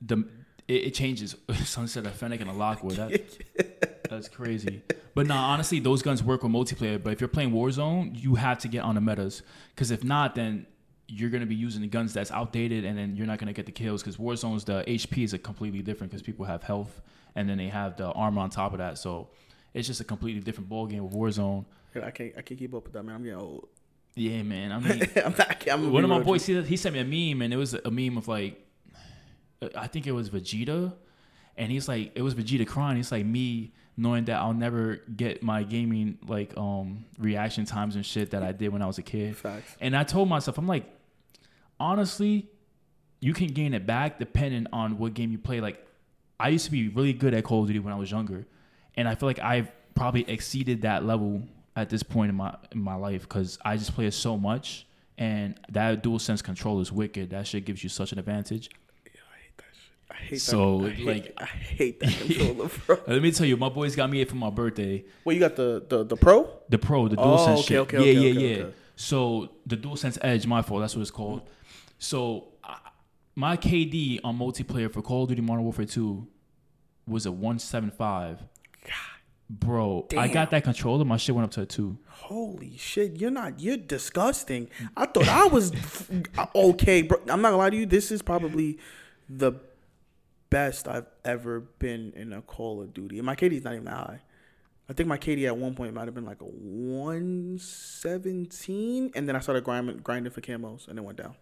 the 0.00 0.28
it, 0.68 0.84
it 0.84 0.94
changes. 0.94 1.34
Sunset, 1.64 2.06
a 2.06 2.10
Fennec, 2.10 2.40
and 2.40 2.50
a 2.50 2.52
Lockwood. 2.52 2.96
That, 2.96 4.04
that's 4.10 4.28
crazy. 4.28 4.82
But 5.14 5.26
nah, 5.26 5.50
honestly, 5.52 5.80
those 5.80 6.02
guns 6.02 6.22
work 6.22 6.42
with 6.42 6.52
multiplayer. 6.52 7.02
But 7.02 7.12
if 7.14 7.20
you're 7.20 7.28
playing 7.28 7.52
Warzone, 7.52 8.20
you 8.20 8.34
have 8.34 8.58
to 8.58 8.68
get 8.68 8.84
on 8.84 8.94
the 8.96 9.00
metas. 9.00 9.42
Because 9.74 9.90
if 9.90 10.04
not, 10.04 10.34
then 10.34 10.66
you're 11.06 11.30
gonna 11.30 11.46
be 11.46 11.54
using 11.54 11.82
the 11.82 11.88
guns 11.88 12.12
that's 12.12 12.30
outdated, 12.30 12.84
and 12.84 12.96
then 12.98 13.16
you're 13.16 13.26
not 13.26 13.38
gonna 13.38 13.52
get 13.52 13.66
the 13.66 13.72
kills. 13.72 14.02
Because 14.02 14.16
Warzone's 14.16 14.64
the 14.64 14.84
HP 14.86 15.24
is 15.24 15.32
a 15.32 15.38
completely 15.38 15.82
different. 15.82 16.10
Because 16.10 16.22
people 16.22 16.44
have 16.44 16.62
health, 16.62 17.02
and 17.34 17.48
then 17.48 17.58
they 17.58 17.68
have 17.68 17.96
the 17.96 18.10
armor 18.12 18.40
on 18.40 18.50
top 18.50 18.72
of 18.72 18.78
that. 18.78 18.98
So 18.98 19.28
it's 19.72 19.86
just 19.86 20.00
a 20.00 20.04
completely 20.04 20.40
different 20.40 20.68
ball 20.68 20.86
game 20.86 21.04
with 21.04 21.14
Warzone. 21.14 21.64
I 22.02 22.10
can't 22.10 22.32
I 22.36 22.42
can't 22.42 22.58
keep 22.58 22.74
up 22.74 22.84
with 22.84 22.92
that 22.92 23.02
man. 23.02 23.16
I'm 23.16 23.22
getting 23.22 23.38
old. 23.38 23.68
Yeah, 24.16 24.42
man. 24.42 24.72
I 24.72 24.78
mean, 24.80 25.08
I'm 25.16 25.34
not. 25.36 25.68
I'm 25.68 25.92
one 25.92 26.04
of 26.04 26.10
my 26.10 26.20
boys 26.20 26.46
he, 26.46 26.60
he 26.62 26.76
sent 26.76 26.94
me 26.94 27.00
a 27.00 27.04
meme 27.34 27.42
and 27.42 27.52
it 27.52 27.56
was 27.56 27.74
a 27.74 27.90
meme 27.90 28.16
of 28.16 28.28
like 28.28 28.60
I 29.76 29.86
think 29.86 30.06
it 30.06 30.12
was 30.12 30.30
Vegeta 30.30 30.92
and 31.56 31.70
he's 31.70 31.88
like 31.88 32.12
it 32.14 32.22
was 32.22 32.34
Vegeta 32.34 32.66
crying 32.66 32.96
he's 32.96 33.12
like 33.12 33.24
me 33.24 33.72
knowing 33.96 34.24
that 34.24 34.36
I'll 34.40 34.54
never 34.54 34.96
get 35.16 35.42
my 35.42 35.62
gaming 35.62 36.18
like 36.26 36.56
um 36.56 37.04
reaction 37.18 37.64
times 37.64 37.96
and 37.96 38.04
shit 38.04 38.30
that 38.32 38.42
I 38.42 38.52
did 38.52 38.68
when 38.72 38.82
I 38.82 38.86
was 38.86 38.98
a 38.98 39.02
kid 39.02 39.36
Facts. 39.36 39.76
and 39.80 39.96
I 39.96 40.04
told 40.04 40.28
myself 40.28 40.58
I'm 40.58 40.66
like 40.66 40.84
honestly 41.78 42.48
you 43.20 43.32
can 43.32 43.48
gain 43.48 43.74
it 43.74 43.86
back 43.86 44.18
depending 44.18 44.66
on 44.72 44.98
what 44.98 45.14
game 45.14 45.30
you 45.30 45.38
play 45.38 45.60
like 45.60 45.84
I 46.38 46.48
used 46.48 46.64
to 46.66 46.70
be 46.70 46.88
really 46.88 47.12
good 47.12 47.34
at 47.34 47.44
Call 47.44 47.60
of 47.62 47.68
Duty 47.68 47.78
when 47.78 47.92
I 47.92 47.96
was 47.96 48.10
younger 48.10 48.46
and 48.96 49.08
I 49.08 49.14
feel 49.14 49.28
like 49.28 49.38
I've 49.38 49.70
probably 49.94 50.28
exceeded 50.28 50.82
that 50.82 51.04
level 51.04 51.42
at 51.76 51.88
this 51.90 52.02
point 52.02 52.30
in 52.30 52.36
my 52.36 52.56
in 52.72 52.80
my 52.80 52.94
life 52.94 53.22
because 53.22 53.58
I 53.64 53.76
just 53.76 53.94
play 53.94 54.06
it 54.06 54.14
so 54.14 54.36
much, 54.36 54.86
and 55.18 55.58
that 55.70 56.02
dual 56.02 56.18
sense 56.18 56.42
control 56.42 56.80
is 56.80 56.92
wicked. 56.92 57.30
That 57.30 57.46
shit 57.46 57.64
gives 57.64 57.82
you 57.82 57.88
such 57.88 58.12
an 58.12 58.18
advantage. 58.18 58.70
I 60.10 60.14
hate 60.14 60.40
So, 60.40 60.78
that. 60.80 60.86
I 60.86 60.90
hate, 60.94 61.06
like- 61.06 61.32
I 61.38 61.44
hate 61.46 62.00
that 62.00 62.12
controller, 62.18 62.70
bro. 62.86 62.98
Let 63.06 63.22
me 63.22 63.30
tell 63.32 63.46
you, 63.46 63.56
my 63.56 63.68
boys 63.68 63.96
got 63.96 64.10
me 64.10 64.20
it 64.20 64.28
for 64.28 64.36
my 64.36 64.50
birthday. 64.50 65.04
Well, 65.24 65.34
you 65.34 65.40
got 65.40 65.56
the 65.56 65.84
the 65.88 66.04
the 66.04 66.16
pro. 66.16 66.48
The 66.68 66.78
Pro, 66.78 67.08
the 67.08 67.16
Oh, 67.18 67.36
DualSense 67.36 67.52
okay, 67.54 67.62
shit. 67.62 67.78
okay, 67.78 67.96
yeah, 67.96 68.02
okay, 68.02 68.12
yeah, 68.30 68.30
okay, 68.54 68.58
yeah. 68.60 68.66
So 68.96 69.50
the 69.66 69.76
DualSense 69.76 70.18
Edge, 70.22 70.46
my 70.46 70.62
fault. 70.62 70.80
That's 70.82 70.94
what 70.94 71.02
it's 71.02 71.10
called. 71.10 71.42
So 71.98 72.48
I, 72.62 72.78
my 73.34 73.56
KD 73.56 74.20
on 74.22 74.38
multiplayer 74.38 74.92
for 74.92 75.02
Call 75.02 75.24
of 75.24 75.28
Duty 75.30 75.42
Modern 75.42 75.64
Warfare 75.64 75.84
2 75.86 76.26
was 77.06 77.26
a 77.26 77.32
175. 77.32 78.44
Bro, 79.50 80.06
I 80.16 80.28
got 80.28 80.50
that 80.52 80.64
controller. 80.64 81.04
My 81.04 81.18
shit 81.18 81.34
went 81.34 81.44
up 81.44 81.50
to 81.52 81.60
a 81.62 81.66
two. 81.66 81.98
Holy 82.08 82.78
shit! 82.78 83.20
You're 83.20 83.30
not. 83.30 83.60
You're 83.60 83.76
disgusting. 83.76 84.70
I 84.96 85.04
thought 85.04 85.28
I 85.28 85.44
was 85.46 85.70
okay, 86.54 87.02
bro. 87.02 87.18
I'm 87.28 87.42
not 87.42 87.50
gonna 87.50 87.58
lie 87.58 87.68
to 87.70 87.76
you. 87.76 87.84
This 87.84 88.10
is 88.10 88.22
probably 88.22 88.78
the 89.28 89.52
best 90.50 90.88
I've 90.88 91.06
ever 91.24 91.60
been 91.60 92.12
in 92.14 92.32
a 92.32 92.42
Call 92.42 92.82
of 92.82 92.92
Duty. 92.94 93.18
And 93.18 93.26
my 93.26 93.36
KD's 93.36 93.64
not 93.64 93.74
even 93.74 93.84
that 93.86 93.96
high. 93.96 94.20
I 94.88 94.92
think 94.92 95.08
my 95.08 95.16
KD 95.16 95.46
at 95.46 95.56
one 95.56 95.74
point 95.74 95.94
might 95.94 96.04
have 96.04 96.14
been 96.14 96.26
like 96.26 96.42
a 96.42 96.44
117, 96.44 99.12
and 99.14 99.28
then 99.28 99.34
I 99.34 99.40
started 99.40 99.64
grinding, 99.64 99.96
grinding 99.98 100.32
for 100.32 100.42
camos, 100.42 100.88
and 100.88 100.98
it 100.98 101.02
went 101.02 101.18
down. 101.18 101.34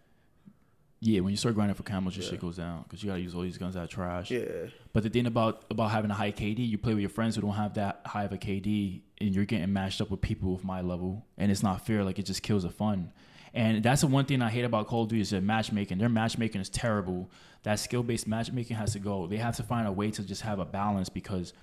Yeah, 1.01 1.19
when 1.19 1.31
you 1.31 1.37
start 1.37 1.55
grinding 1.55 1.75
for 1.75 1.83
camos, 1.83 2.15
your 2.15 2.23
shit 2.23 2.39
goes 2.39 2.55
down 2.55 2.83
because 2.83 3.03
you 3.03 3.09
gotta 3.09 3.19
use 3.19 3.35
all 3.35 3.41
these 3.41 3.57
guns 3.57 3.75
out 3.75 3.83
of 3.83 3.89
trash. 3.89 4.31
Yeah, 4.31 4.67
But 4.93 5.03
the 5.03 5.09
thing 5.09 5.25
about 5.25 5.65
about 5.69 5.91
having 5.91 6.09
a 6.09 6.13
high 6.13 6.31
KD, 6.31 6.65
you 6.65 6.77
play 6.77 6.93
with 6.93 7.01
your 7.01 7.09
friends 7.09 7.35
who 7.35 7.41
don't 7.41 7.55
have 7.55 7.73
that 7.73 7.99
high 8.05 8.23
of 8.23 8.31
a 8.31 8.37
KD, 8.37 9.01
and 9.19 9.35
you're 9.35 9.43
getting 9.43 9.73
matched 9.73 9.99
up 9.99 10.09
with 10.09 10.21
people 10.21 10.53
with 10.53 10.63
my 10.63 10.79
level, 10.79 11.25
and 11.37 11.51
it's 11.51 11.61
not 11.61 11.85
fair. 11.85 12.05
Like 12.05 12.19
it 12.19 12.25
just 12.25 12.41
kills 12.41 12.63
the 12.63 12.69
fun. 12.69 13.11
And 13.53 13.83
that's 13.83 14.01
the 14.01 14.07
one 14.07 14.25
thing 14.25 14.41
I 14.41 14.49
hate 14.49 14.65
about 14.65 14.87
Call 14.87 15.03
of 15.03 15.09
Duty 15.09 15.21
is 15.21 15.29
their 15.29 15.41
matchmaking. 15.41 15.99
Their 15.99 16.09
matchmaking 16.09 16.61
is 16.61 16.69
terrible. 16.69 17.29
That 17.63 17.79
skill 17.79 18.01
based 18.03 18.27
matchmaking 18.27 18.77
has 18.77 18.93
to 18.93 18.99
go. 18.99 19.27
They 19.27 19.37
have 19.37 19.55
to 19.57 19.63
find 19.63 19.87
a 19.87 19.91
way 19.91 20.09
to 20.11 20.23
just 20.23 20.41
have 20.41 20.59
a 20.59 20.65
balance 20.65 21.09
because 21.09 21.53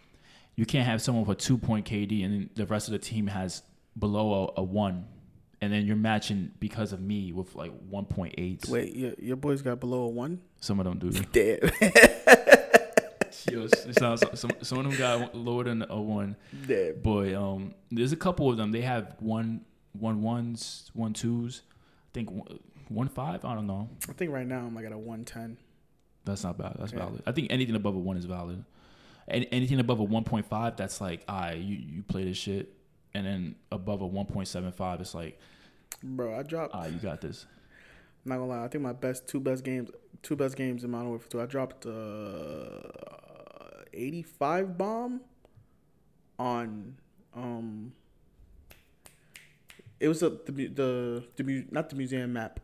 you 0.54 0.66
can't 0.66 0.86
have 0.86 1.02
someone 1.02 1.24
with 1.24 1.38
a 1.38 1.40
two 1.40 1.58
point 1.58 1.86
KD 1.86 2.24
and 2.24 2.32
then 2.34 2.50
the 2.54 2.66
rest 2.66 2.86
of 2.88 2.92
the 2.92 2.98
team 2.98 3.26
has 3.26 3.62
below 3.98 4.52
a, 4.56 4.60
a 4.60 4.62
one, 4.62 5.06
and 5.60 5.72
then 5.72 5.84
you're 5.84 5.96
matching 5.96 6.52
because 6.60 6.92
of 6.92 7.00
me 7.00 7.32
with 7.32 7.54
like 7.56 7.72
one 7.88 8.04
point 8.04 8.34
eight. 8.38 8.64
wait, 8.68 8.94
your 8.94 9.12
your 9.18 9.36
boys 9.36 9.60
got 9.62 9.80
below 9.80 10.02
a 10.02 10.08
one. 10.08 10.40
Some 10.60 10.78
of 10.80 10.86
them 10.86 10.98
do. 10.98 11.10
Damn, 11.32 11.58
Yo, 13.50 13.66
sounds, 13.92 14.22
some, 14.38 14.50
some 14.62 14.78
of 14.78 14.84
them 14.84 14.96
got 14.96 15.34
lower 15.34 15.64
than 15.64 15.84
a 15.88 16.00
one. 16.00 16.36
damn. 16.66 17.00
But 17.02 17.32
um, 17.34 17.74
there's 17.90 18.12
a 18.12 18.16
couple 18.16 18.50
of 18.50 18.56
them. 18.56 18.70
They 18.70 18.82
have 18.82 19.16
one, 19.18 19.62
one 19.92 20.22
ones, 20.22 20.90
one 20.94 21.12
twos. 21.14 21.62
I 22.10 22.12
think 22.12 22.30
one, 22.30 22.58
one 22.88 23.08
five. 23.08 23.44
I 23.44 23.54
don't 23.54 23.66
know. 23.68 23.88
I 24.08 24.12
think 24.12 24.32
right 24.32 24.46
now 24.46 24.58
I'm 24.66 24.74
like 24.74 24.84
at 24.84 24.92
a 24.92 24.98
110. 24.98 25.56
That's 26.24 26.42
not 26.42 26.58
bad. 26.58 26.76
That's 26.78 26.92
Yeah. 26.92 26.98
valid. 27.00 27.22
I 27.26 27.32
think 27.32 27.48
anything 27.50 27.76
above 27.76 27.94
a 27.94 27.98
one 27.98 28.16
is 28.16 28.24
valid. 28.24 28.64
And 29.28 29.46
anything 29.52 29.78
above 29.78 30.00
a 30.00 30.04
one 30.04 30.24
point 30.24 30.46
five, 30.46 30.76
that's 30.76 31.00
like, 31.00 31.22
I 31.28 31.52
you 31.54 31.76
you 31.76 32.02
play 32.02 32.24
this 32.24 32.36
shit. 32.36 32.74
And 33.14 33.26
then 33.26 33.54
above 33.70 34.00
a 34.02 34.06
one 34.06 34.26
point 34.26 34.48
seven 34.48 34.72
five, 34.72 35.00
it's 35.00 35.14
like, 35.14 35.38
Bro, 36.02 36.36
I 36.38 36.42
dropped. 36.42 36.74
ah, 36.74 36.86
you 36.86 36.98
got 36.98 37.20
this. 37.20 37.46
I'm 38.24 38.30
not 38.30 38.36
gonna 38.38 38.46
lie. 38.48 38.64
I 38.64 38.68
think 38.68 38.82
my 38.82 38.92
best 38.92 39.28
two 39.28 39.38
best 39.40 39.62
games, 39.64 39.90
two 40.22 40.34
best 40.36 40.56
games 40.56 40.82
in 40.84 40.90
Modern 40.90 41.10
Warfare 41.10 41.28
2. 41.30 41.40
I 41.42 41.46
dropped 41.46 41.86
uh, 41.86 42.80
85 43.94 44.76
bomb 44.76 45.20
on 46.38 46.96
um. 47.34 47.92
It 50.00 50.08
was 50.08 50.22
a, 50.22 50.30
the 50.30 50.66
the 50.66 51.24
the 51.36 51.44
mu- 51.44 51.64
not 51.70 51.90
the 51.90 51.96
museum 51.96 52.32
map. 52.32 52.58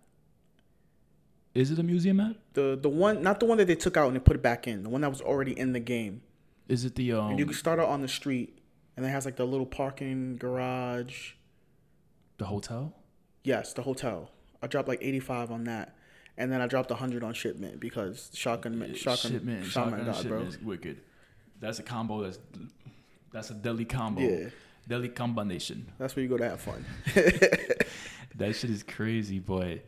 Is 1.54 1.70
it 1.70 1.78
a 1.78 1.82
museum 1.82 2.16
map? 2.16 2.36
The 2.54 2.78
the 2.80 2.88
one 2.88 3.22
not 3.22 3.40
the 3.40 3.46
one 3.46 3.58
that 3.58 3.66
they 3.66 3.74
took 3.76 3.96
out 3.96 4.08
and 4.08 4.16
they 4.16 4.20
put 4.20 4.36
it 4.36 4.42
back 4.42 4.66
in. 4.66 4.82
The 4.82 4.88
one 4.88 5.02
that 5.02 5.10
was 5.10 5.20
already 5.20 5.58
in 5.58 5.72
the 5.72 5.80
game. 5.80 6.22
Is 6.68 6.84
it 6.84 6.94
the 6.96 7.12
um 7.12 7.30
and 7.30 7.38
you 7.38 7.44
can 7.44 7.54
start 7.54 7.78
out 7.78 7.88
on 7.88 8.02
the 8.02 8.08
street, 8.08 8.58
and 8.96 9.04
it 9.06 9.10
has 9.10 9.24
like 9.24 9.36
the 9.36 9.46
little 9.46 9.66
parking 9.66 10.36
garage. 10.36 11.32
the 12.38 12.46
hotel? 12.46 12.94
Yes, 13.44 13.72
the 13.74 13.82
hotel. 13.82 14.30
I 14.62 14.66
dropped 14.66 14.88
like 14.88 14.98
85 15.00 15.52
on 15.52 15.64
that. 15.64 15.94
And 16.38 16.50
then 16.52 16.60
I 16.60 16.66
dropped 16.66 16.90
100 16.90 17.22
on 17.22 17.32
shipment 17.32 17.80
because 17.80 18.30
shotgun, 18.34 18.94
shotgun, 18.94 19.32
shipment, 19.32 19.64
shotgun, 19.64 20.00
shotgun 20.00 20.06
god, 20.06 20.16
shipment 20.16 20.40
bro. 20.42 20.48
is 20.48 20.60
wicked. 20.60 21.00
That's 21.60 21.78
a 21.78 21.82
combo. 21.82 22.22
That's 22.24 22.38
that's 23.32 23.50
a 23.50 23.54
deadly 23.54 23.84
combo. 23.84 24.20
Yeah. 24.20 24.48
Deadly 24.88 25.08
combination. 25.08 25.90
That's 25.98 26.14
where 26.14 26.22
you 26.22 26.28
go 26.28 26.36
to 26.36 26.48
have 26.48 26.60
fun. 26.60 26.84
That 28.36 28.54
shit 28.54 28.68
is 28.68 28.82
crazy, 28.82 29.38
but 29.38 29.82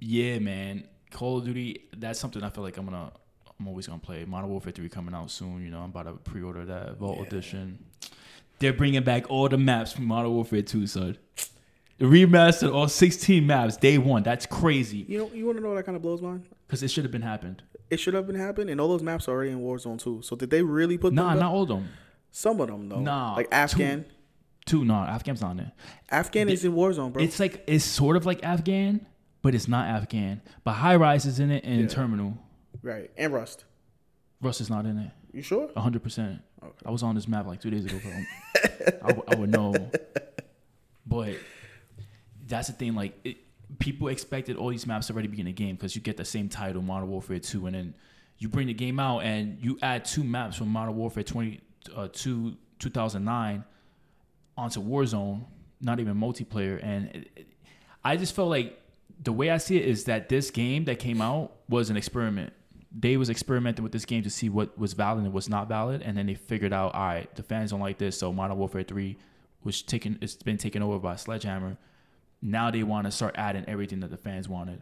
yeah, 0.00 0.38
man. 0.38 0.84
Call 1.10 1.38
of 1.38 1.44
Duty. 1.44 1.88
That's 1.94 2.18
something 2.18 2.42
I 2.42 2.48
feel 2.48 2.64
like 2.64 2.78
I'm 2.78 2.86
gonna. 2.86 3.12
I'm 3.58 3.68
always 3.68 3.86
gonna 3.86 3.98
play. 3.98 4.24
Modern 4.24 4.48
Warfare 4.48 4.72
3 4.72 4.88
coming 4.88 5.14
out 5.14 5.30
soon. 5.30 5.62
You 5.62 5.70
know, 5.70 5.80
I'm 5.80 5.90
about 5.90 6.04
to 6.04 6.12
pre-order 6.30 6.64
that 6.64 6.96
Vault 6.96 7.18
Yeah. 7.18 7.24
Edition. 7.26 7.84
They're 8.60 8.72
bringing 8.72 9.02
back 9.02 9.30
all 9.30 9.46
the 9.50 9.58
maps 9.58 9.92
from 9.92 10.06
Modern 10.06 10.30
Warfare 10.32 10.62
2, 10.62 10.86
son. 10.86 11.18
Remastered 12.00 12.72
all 12.74 12.88
16 12.88 13.46
maps 13.46 13.76
day 13.76 13.98
one. 13.98 14.22
That's 14.22 14.46
crazy 14.46 15.04
You 15.06 15.18
know, 15.18 15.30
you 15.34 15.44
want 15.44 15.58
to 15.58 15.62
know 15.62 15.68
what 15.70 15.74
that 15.76 15.84
kind 15.84 15.96
of 15.96 16.00
blows 16.02 16.22
mine? 16.22 16.46
because 16.66 16.82
it 16.82 16.88
should 16.90 17.04
have 17.04 17.12
been 17.12 17.20
happened. 17.20 17.62
It 17.90 17.98
should 18.00 18.14
have 18.14 18.26
been 18.26 18.36
happening, 18.36 18.70
and 18.70 18.80
all 18.80 18.88
those 18.88 19.02
maps 19.02 19.28
are 19.28 19.32
already 19.32 19.50
in 19.50 19.60
Warzone 19.60 19.98
too. 20.02 20.22
So 20.22 20.34
did 20.34 20.48
they 20.48 20.62
really 20.62 20.96
put 20.96 21.12
Nah, 21.12 21.34
not 21.34 21.52
all 21.52 21.62
of 21.64 21.68
them. 21.68 21.88
Some 22.30 22.60
of 22.60 22.68
them 22.68 22.88
though. 22.88 23.00
Nah, 23.00 23.34
like 23.36 23.48
Afghan. 23.52 24.04
Two, 24.66 24.84
no, 24.84 24.94
Afghan's 24.94 25.40
not 25.40 25.52
in 25.52 25.60
it. 25.60 25.70
Afghan 26.10 26.48
is 26.48 26.64
in 26.64 26.72
Warzone, 26.72 27.12
bro. 27.12 27.22
It's 27.22 27.40
like 27.40 27.64
it's 27.66 27.84
sort 27.84 28.16
of 28.16 28.26
like 28.26 28.44
Afghan, 28.44 29.06
but 29.42 29.54
it's 29.54 29.66
not 29.68 29.88
Afghan. 29.88 30.42
But 30.64 30.72
High 30.72 30.96
Rise 30.96 31.26
is 31.26 31.40
in 31.40 31.50
it 31.50 31.64
and 31.64 31.80
Yeah. 31.82 31.86
Terminal. 31.88 32.38
right. 32.82 33.10
And 33.16 33.32
Rust. 33.32 33.64
Rust 34.40 34.60
is 34.60 34.70
not 34.70 34.86
in 34.86 34.98
it. 34.98 35.10
You 35.32 35.42
sure? 35.42 35.70
hundred 35.76 36.02
percent. 36.02 36.40
Okay. 36.62 36.72
I 36.86 36.90
was 36.90 37.02
on 37.02 37.14
this 37.14 37.26
map 37.26 37.46
like 37.46 37.60
two 37.60 37.70
days 37.70 37.84
ago, 37.84 37.98
bro. 38.02 38.12
I, 39.02 39.06
w- 39.08 39.24
I 39.28 39.34
would 39.36 39.50
know. 39.50 39.74
But 41.06 41.34
that's 42.46 42.68
the 42.68 42.74
thing. 42.74 42.94
Like, 42.94 43.18
it, 43.24 43.38
people 43.78 44.08
expected 44.08 44.56
all 44.56 44.68
these 44.70 44.86
maps 44.86 45.06
to 45.06 45.12
already 45.12 45.28
be 45.28 45.40
in 45.40 45.46
the 45.46 45.52
game 45.52 45.76
because 45.76 45.94
you 45.96 46.02
get 46.02 46.16
the 46.16 46.24
same 46.24 46.48
title, 46.48 46.82
Modern 46.82 47.08
Warfare 47.08 47.38
Two, 47.38 47.66
and 47.66 47.74
then 47.74 47.94
you 48.38 48.48
bring 48.48 48.66
the 48.66 48.74
game 48.74 48.98
out 49.00 49.20
and 49.20 49.58
you 49.62 49.78
add 49.82 50.04
two 50.04 50.24
maps 50.24 50.56
from 50.56 50.68
Modern 50.68 50.96
Warfare 50.96 51.22
20, 51.22 51.60
uh, 51.94 52.08
2, 52.12 52.56
2009 52.78 53.64
onto 54.56 54.82
Warzone, 54.82 55.44
not 55.80 56.00
even 56.00 56.14
multiplayer. 56.16 56.78
And 56.82 57.06
it, 57.08 57.30
it- 57.36 57.46
I 58.02 58.16
just 58.16 58.34
felt 58.34 58.48
like 58.48 58.80
the 59.22 59.32
way 59.32 59.50
I 59.50 59.58
see 59.58 59.76
it 59.76 59.84
is 59.86 60.04
that 60.04 60.30
this 60.30 60.50
game 60.50 60.86
that 60.86 60.98
came 60.98 61.20
out 61.20 61.52
was 61.68 61.90
an 61.90 61.96
experiment. 61.98 62.52
They 62.98 63.18
was 63.18 63.28
experimenting 63.28 63.82
with 63.82 63.92
this 63.92 64.06
game 64.06 64.22
to 64.22 64.30
see 64.30 64.48
what 64.48 64.76
was 64.78 64.94
valid 64.94 65.22
and 65.24 65.32
what's 65.34 65.50
not 65.50 65.68
valid, 65.68 66.00
and 66.00 66.16
then 66.16 66.26
they 66.26 66.34
figured 66.34 66.72
out, 66.72 66.94
all 66.94 67.06
right, 67.06 67.32
the 67.36 67.42
fans 67.42 67.70
don't 67.72 67.80
like 67.80 67.98
this, 67.98 68.18
so 68.18 68.32
Modern 68.32 68.56
Warfare 68.56 68.82
Three 68.82 69.18
was 69.62 69.82
taken. 69.82 70.18
It's 70.22 70.34
been 70.36 70.56
taken 70.56 70.82
over 70.82 70.98
by 70.98 71.16
Sledgehammer. 71.16 71.76
Now 72.40 72.70
they 72.70 72.82
want 72.82 73.04
to 73.06 73.10
start 73.10 73.34
adding 73.36 73.64
everything 73.68 74.00
that 74.00 74.10
the 74.10 74.16
fans 74.16 74.48
wanted. 74.48 74.80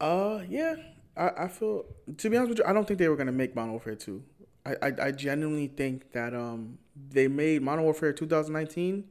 Uh, 0.00 0.42
yeah. 0.48 0.74
I, 1.16 1.44
I 1.44 1.48
feel 1.48 1.84
to 2.18 2.28
be 2.28 2.36
honest 2.36 2.50
with 2.50 2.58
you, 2.58 2.64
I 2.66 2.72
don't 2.72 2.86
think 2.86 2.98
they 2.98 3.08
were 3.08 3.16
gonna 3.16 3.32
make 3.32 3.54
Modern 3.54 3.70
Warfare 3.70 3.94
two. 3.94 4.22
I, 4.66 4.74
I 4.82 4.92
I 5.02 5.10
genuinely 5.12 5.68
think 5.68 6.12
that 6.12 6.34
um 6.34 6.78
they 7.10 7.28
made 7.28 7.62
Modern 7.62 7.84
Warfare 7.84 8.12
2019 8.12 9.04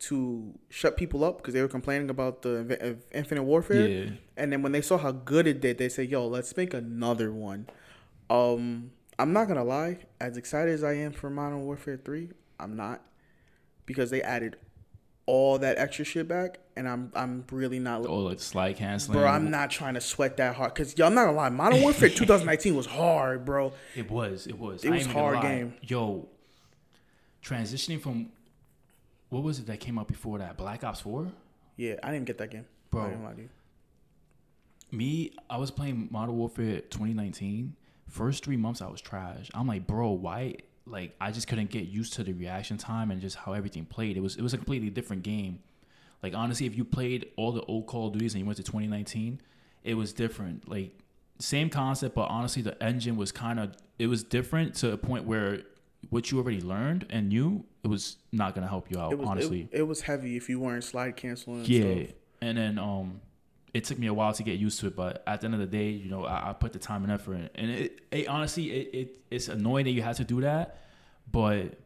to 0.00 0.54
shut 0.68 0.96
people 0.96 1.24
up 1.24 1.38
because 1.38 1.54
they 1.54 1.62
were 1.62 1.68
complaining 1.68 2.10
about 2.10 2.42
the 2.42 2.64
Inv- 2.64 2.98
Infinite 3.12 3.44
Warfare. 3.44 3.88
Yeah. 3.88 4.10
And 4.36 4.52
then 4.52 4.62
when 4.62 4.72
they 4.72 4.82
saw 4.82 4.98
how 4.98 5.12
good 5.12 5.46
it 5.46 5.60
did, 5.60 5.78
they 5.78 5.88
said, 5.88 6.10
"Yo, 6.10 6.26
let's 6.26 6.56
make 6.56 6.74
another 6.74 7.32
one." 7.32 7.68
Um, 8.28 8.90
I'm 9.18 9.32
not 9.32 9.48
gonna 9.48 9.64
lie. 9.64 9.98
As 10.20 10.36
excited 10.36 10.72
as 10.72 10.82
I 10.82 10.94
am 10.94 11.12
for 11.12 11.30
Modern 11.30 11.62
Warfare 11.64 11.96
Three, 11.96 12.30
I'm 12.58 12.76
not 12.76 13.02
because 13.86 14.10
they 14.10 14.22
added 14.22 14.56
all 15.26 15.58
that 15.58 15.78
extra 15.78 16.04
shit 16.04 16.28
back, 16.28 16.58
and 16.76 16.88
I'm 16.88 17.10
I'm 17.14 17.44
really 17.50 17.78
not. 17.78 18.06
Oh, 18.06 18.20
like 18.20 18.40
slide 18.40 18.76
canceling. 18.76 19.18
Bro, 19.18 19.28
I'm 19.28 19.50
not 19.50 19.70
trying 19.70 19.94
to 19.94 20.00
sweat 20.00 20.36
that 20.36 20.56
hard 20.56 20.74
because 20.74 20.98
I'm 21.00 21.14
not 21.14 21.26
gonna 21.26 21.36
lie. 21.36 21.48
Modern 21.48 21.80
Warfare 21.82 22.08
2019 22.08 22.74
was 22.74 22.86
hard, 22.86 23.44
bro. 23.44 23.72
It 23.94 24.10
was. 24.10 24.46
It 24.46 24.58
was. 24.58 24.84
It 24.84 24.92
I 24.92 24.96
was 24.96 25.06
hard 25.06 25.40
game. 25.42 25.74
Yo, 25.82 26.28
transitioning 27.42 28.00
from 28.00 28.30
what 29.30 29.42
was 29.42 29.58
it 29.58 29.66
that 29.66 29.80
came 29.80 29.98
out 29.98 30.08
before 30.08 30.38
that? 30.38 30.56
Black 30.56 30.84
Ops 30.84 31.00
Four. 31.00 31.32
Yeah, 31.76 31.96
I 32.02 32.12
didn't 32.12 32.26
get 32.26 32.38
that 32.38 32.50
game, 32.50 32.66
Bro. 32.90 33.02
I'm 33.02 33.10
not 33.10 33.16
gonna 33.16 33.28
lie 33.28 33.34
to 33.34 33.42
you. 33.42 33.48
Me, 34.92 35.32
I 35.50 35.56
was 35.56 35.70
playing 35.70 36.08
Modern 36.10 36.36
Warfare 36.36 36.80
2019. 36.80 37.74
First 38.08 38.44
three 38.44 38.56
months, 38.56 38.80
I 38.80 38.86
was 38.88 39.00
trash. 39.00 39.50
I'm 39.54 39.66
like, 39.66 39.86
bro, 39.86 40.10
why? 40.10 40.56
Like, 40.86 41.14
I 41.20 41.30
just 41.30 41.48
couldn't 41.48 41.70
get 41.70 41.86
used 41.86 42.12
to 42.14 42.24
the 42.24 42.32
reaction 42.32 42.76
time 42.76 43.10
and 43.10 43.20
just 43.20 43.36
how 43.36 43.52
everything 43.54 43.84
played. 43.86 44.16
It 44.16 44.20
was 44.20 44.36
it 44.36 44.42
was 44.42 44.52
a 44.54 44.56
completely 44.58 44.90
different 44.90 45.22
game. 45.22 45.60
Like 46.22 46.34
honestly, 46.34 46.66
if 46.66 46.76
you 46.76 46.84
played 46.84 47.26
all 47.36 47.52
the 47.52 47.62
old 47.62 47.86
Call 47.86 48.06
of 48.06 48.14
Duties 48.14 48.34
and 48.34 48.40
you 48.40 48.46
went 48.46 48.56
to 48.56 48.62
2019, 48.62 49.40
it 49.82 49.94
was 49.94 50.12
different. 50.12 50.68
Like 50.68 50.98
same 51.38 51.68
concept, 51.68 52.14
but 52.14 52.30
honestly, 52.30 52.62
the 52.62 52.82
engine 52.82 53.16
was 53.16 53.32
kind 53.32 53.60
of 53.60 53.74
it 53.98 54.06
was 54.06 54.22
different 54.24 54.74
to 54.76 54.92
a 54.92 54.96
point 54.96 55.24
where 55.24 55.60
what 56.10 56.30
you 56.30 56.38
already 56.38 56.60
learned 56.60 57.06
and 57.10 57.28
knew 57.28 57.64
it 57.82 57.88
was 57.88 58.16
not 58.32 58.54
gonna 58.54 58.68
help 58.68 58.90
you 58.90 58.98
out. 58.98 59.12
It 59.12 59.18
was 59.18 59.28
honestly, 59.28 59.68
It, 59.70 59.80
it 59.80 59.82
was 59.82 60.02
heavy 60.02 60.36
if 60.36 60.48
you 60.48 60.60
weren't 60.60 60.84
slide 60.84 61.16
canceling. 61.16 61.58
And 61.60 61.68
yeah, 61.68 61.94
stuff. 62.04 62.16
and 62.40 62.58
then 62.58 62.78
um, 62.78 63.20
it 63.74 63.84
took 63.84 63.98
me 63.98 64.06
a 64.06 64.14
while 64.14 64.32
to 64.32 64.42
get 64.42 64.58
used 64.58 64.80
to 64.80 64.86
it, 64.86 64.96
but 64.96 65.22
at 65.26 65.40
the 65.40 65.46
end 65.46 65.54
of 65.54 65.60
the 65.60 65.66
day, 65.66 65.90
you 65.90 66.08
know, 66.08 66.24
I, 66.24 66.50
I 66.50 66.52
put 66.54 66.72
the 66.72 66.78
time 66.78 67.02
and 67.02 67.12
effort 67.12 67.34
in, 67.34 67.50
and 67.56 67.70
it, 67.70 68.00
it 68.10 68.28
honestly, 68.28 68.70
it, 68.70 68.94
it 68.94 69.16
it's 69.30 69.48
annoying 69.48 69.84
that 69.86 69.90
you 69.90 70.02
have 70.02 70.16
to 70.18 70.24
do 70.24 70.40
that, 70.42 70.78
but 71.30 71.78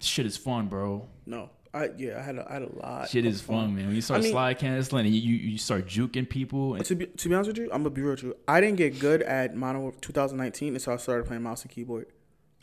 shit 0.00 0.26
is 0.26 0.36
fun, 0.36 0.66
bro. 0.66 1.06
No, 1.26 1.50
I 1.72 1.90
yeah, 1.96 2.18
I 2.18 2.22
had 2.22 2.36
a, 2.36 2.48
I 2.48 2.52
had 2.54 2.62
a 2.62 2.76
lot. 2.76 3.08
Shit 3.08 3.24
is 3.24 3.40
fun, 3.40 3.76
man. 3.76 3.86
When 3.86 3.94
you 3.94 4.00
start 4.02 4.20
I 4.20 4.22
mean- 4.24 4.32
slide 4.32 4.58
canceling 4.58 5.06
and 5.06 5.14
you, 5.14 5.20
you 5.20 5.50
you 5.52 5.58
start 5.58 5.86
juking 5.86 6.28
people, 6.28 6.74
and 6.74 6.84
To 6.84 6.94
be, 6.96 7.06
to 7.06 7.28
be 7.28 7.34
honest 7.34 7.48
with 7.48 7.58
you, 7.58 7.64
I'm 7.66 7.82
gonna 7.82 7.90
be 7.90 8.02
real 8.02 8.12
with 8.12 8.22
you. 8.22 8.36
I 8.48 8.60
didn't 8.60 8.76
get 8.76 8.98
good 8.98 9.22
at 9.22 9.56
Warfare 9.56 9.92
2019 10.00 10.74
until 10.74 10.92
I 10.92 10.96
started 10.96 11.26
playing 11.26 11.42
mouse 11.42 11.62
and 11.62 11.70
keyboard. 11.70 12.06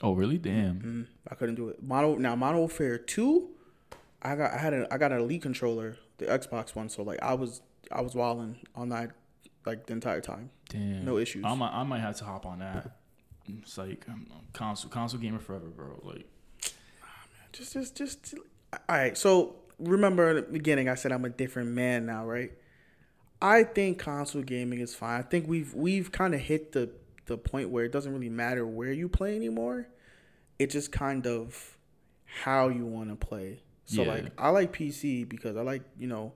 oh 0.02 0.13
really? 0.13 0.38
Damn. 0.38 0.80
Mm, 0.82 1.08
I 1.32 1.36
couldn't 1.36 1.56
do 1.56 1.69
it. 1.69 1.82
Modern 1.82 2.21
now 2.21 2.36
Modern 2.36 2.60
Warfare 2.60 2.97
2, 2.97 3.50
I 4.23 4.36
got 4.36 4.52
I 4.52 4.58
had 4.58 4.73
a 4.73 4.93
I 4.93 4.97
got 4.97 5.12
an 5.13 5.19
elite 5.19 5.41
controller, 5.41 5.97
the 6.17 6.26
Xbox 6.26 6.76
one. 6.76 6.89
So 6.89 7.04
like 7.04 7.19
I 7.21 7.34
was 7.34 7.62
I 7.91 8.02
was 8.02 8.15
wilding 8.15 8.58
on 8.76 8.89
that 8.89 9.12
like 9.65 9.86
the 9.86 9.93
entire 9.93 10.21
time. 10.21 10.50
Damn. 10.69 11.06
No 11.06 11.17
issues. 11.17 11.43
I 11.45 11.54
might, 11.56 11.71
I 11.71 11.84
might 11.84 12.00
have 12.00 12.15
to 12.17 12.26
hop 12.26 12.45
on 12.45 12.60
that. 12.60 12.97
It's 13.47 13.78
like 13.78 14.06
um, 14.10 14.28
console 14.54 14.89
console 14.89 15.19
gamer 15.19 15.39
forever, 15.39 15.67
bro. 15.67 16.00
Like 16.04 16.26
Just, 17.54 17.73
just, 17.73 17.95
just. 17.95 18.34
All 18.73 18.80
right. 18.89 19.17
So 19.17 19.56
remember 19.80 20.30
in 20.30 20.36
the 20.38 20.41
beginning, 20.43 20.89
I 20.89 20.95
said 20.95 21.12
I'm 21.12 21.26
a 21.26 21.30
different 21.30 21.69
man 21.71 22.06
now, 22.06 22.26
right? 22.26 22.52
I 23.41 23.63
think 23.63 24.00
console 24.00 24.41
gaming 24.41 24.80
is 24.80 24.95
fine. 24.95 25.19
I 25.19 25.21
think 25.23 25.47
we've 25.47 25.73
we've 25.73 26.12
kind 26.12 26.34
of 26.34 26.41
hit 26.41 26.71
the 26.73 26.89
the 27.26 27.38
point 27.38 27.69
where 27.69 27.86
it 27.86 27.91
doesn't 27.91 28.12
really 28.13 28.30
matter 28.30 28.65
where 28.65 28.91
you 28.91 29.08
play 29.10 29.36
anymore. 29.36 29.88
It 30.60 30.69
just 30.69 30.91
kind 30.91 31.28
of 31.28 31.78
how 32.26 32.67
you 32.69 32.86
want 32.86 33.10
to 33.10 33.15
play. 33.15 33.62
So 33.86 34.02
Yeah. 34.04 34.10
like 34.13 34.26
I 34.38 34.50
like 34.50 34.73
PC 34.73 35.28
because 35.28 35.56
I 35.56 35.62
like 35.62 35.84
you 35.97 36.08
know 36.08 36.34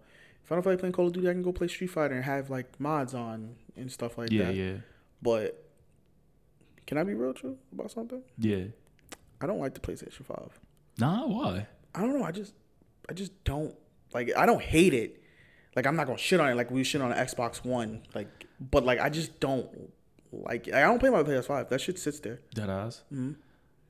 if 0.52 0.54
I 0.54 0.56
don't 0.58 0.64
feel 0.64 0.74
like 0.74 0.80
playing 0.80 0.94
Call 0.94 1.08
of 1.08 1.14
Duty, 1.14 1.30
I 1.30 1.32
can 1.32 1.44
go 1.44 1.54
play 1.54 1.70
Street 1.70 1.88
Fighter 1.88 2.14
and 2.14 2.26
have 2.26 2.50
like 2.50 2.78
mods 2.78 3.14
on 3.14 3.56
and 3.78 3.90
stuff 3.90 4.18
like 4.18 4.32
yeah, 4.32 4.46
that. 4.48 4.56
yeah, 4.56 4.64
yeah. 4.72 4.78
But 5.22 5.64
can 6.86 6.98
I 6.98 7.04
be 7.04 7.14
real 7.14 7.34
true 7.34 7.58
about 7.72 7.90
something? 7.92 8.22
yeah. 8.38 8.66
I 9.40 9.48
don't 9.48 9.60
like 9.60 9.74
the 9.74 9.80
PlayStation 9.80 10.24
Five. 10.26 10.60
Nah, 11.00 11.26
why? 11.26 11.66
I 11.96 12.02
don't 12.02 12.20
know. 12.20 12.24
I 12.26 12.32
just, 12.32 12.54
I 13.10 13.14
just 13.14 13.44
don't 13.44 13.74
like. 14.14 14.30
I 14.38 14.46
don't 14.46 14.62
hate 14.62 14.94
it. 14.94 15.24
Like 15.76 15.88
I'm 15.88 15.96
not 15.96 16.06
gonna 16.06 16.20
shit 16.20 16.40
on 16.40 16.50
it 16.50 16.56
like 16.56 16.70
we 16.70 16.84
shit 16.84 17.02
on 17.02 17.12
an 17.14 17.18
Xbox 17.26 17.64
One. 17.66 18.02
Like, 18.14 18.28
but 18.60 18.84
like 18.84 19.00
I 19.00 19.10
just 19.10 19.40
don't 19.40 19.68
like. 20.32 20.68
it. 20.68 20.74
I 20.76 20.82
don't 20.82 21.00
play 21.00 21.10
my 21.10 21.24
PS5. 21.24 21.70
That 21.70 21.80
shit 21.82 21.98
sits 21.98 22.20
there. 22.20 22.42
Dead 22.54 22.70
ass. 22.70 23.02
Mhm. 23.12 23.38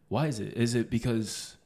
Why 0.09 0.27
is 0.27 0.39
it? 0.39 0.53
Is 0.55 0.75
it 0.75 0.89
because 0.91 1.57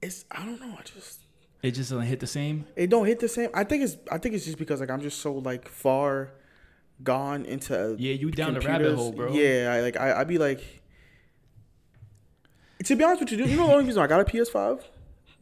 It's 0.00 0.24
I 0.30 0.46
don't 0.46 0.60
know. 0.60 0.76
I 0.78 0.82
just 0.84 1.23
it 1.64 1.72
just 1.72 1.90
doesn't 1.90 2.06
hit 2.06 2.20
the 2.20 2.26
same? 2.26 2.66
it 2.76 2.90
don't 2.90 3.06
hit 3.06 3.20
the 3.20 3.28
same. 3.28 3.50
I 3.54 3.64
think 3.64 3.84
it's 3.84 3.96
I 4.10 4.18
think 4.18 4.34
it's 4.34 4.44
just 4.44 4.58
because 4.58 4.80
like 4.80 4.90
I'm 4.90 5.00
just 5.00 5.20
so 5.20 5.34
like 5.34 5.68
far 5.68 6.30
gone 7.02 7.44
into 7.46 7.96
Yeah, 7.98 8.12
you 8.12 8.30
down 8.30 8.54
the 8.54 8.60
rabbit 8.60 8.94
hole, 8.94 9.12
bro. 9.12 9.32
Yeah, 9.32 9.72
I 9.72 9.80
like 9.80 9.96
I 9.96 10.20
I 10.20 10.24
be 10.24 10.38
like. 10.38 10.82
To 12.84 12.96
be 12.96 13.04
honest 13.04 13.20
with 13.20 13.32
you, 13.32 13.46
you 13.46 13.56
know 13.56 13.66
the 13.66 13.72
only 13.72 13.86
reason 13.86 14.02
I 14.02 14.06
got 14.06 14.20
a 14.20 14.24
PS5 14.24 14.82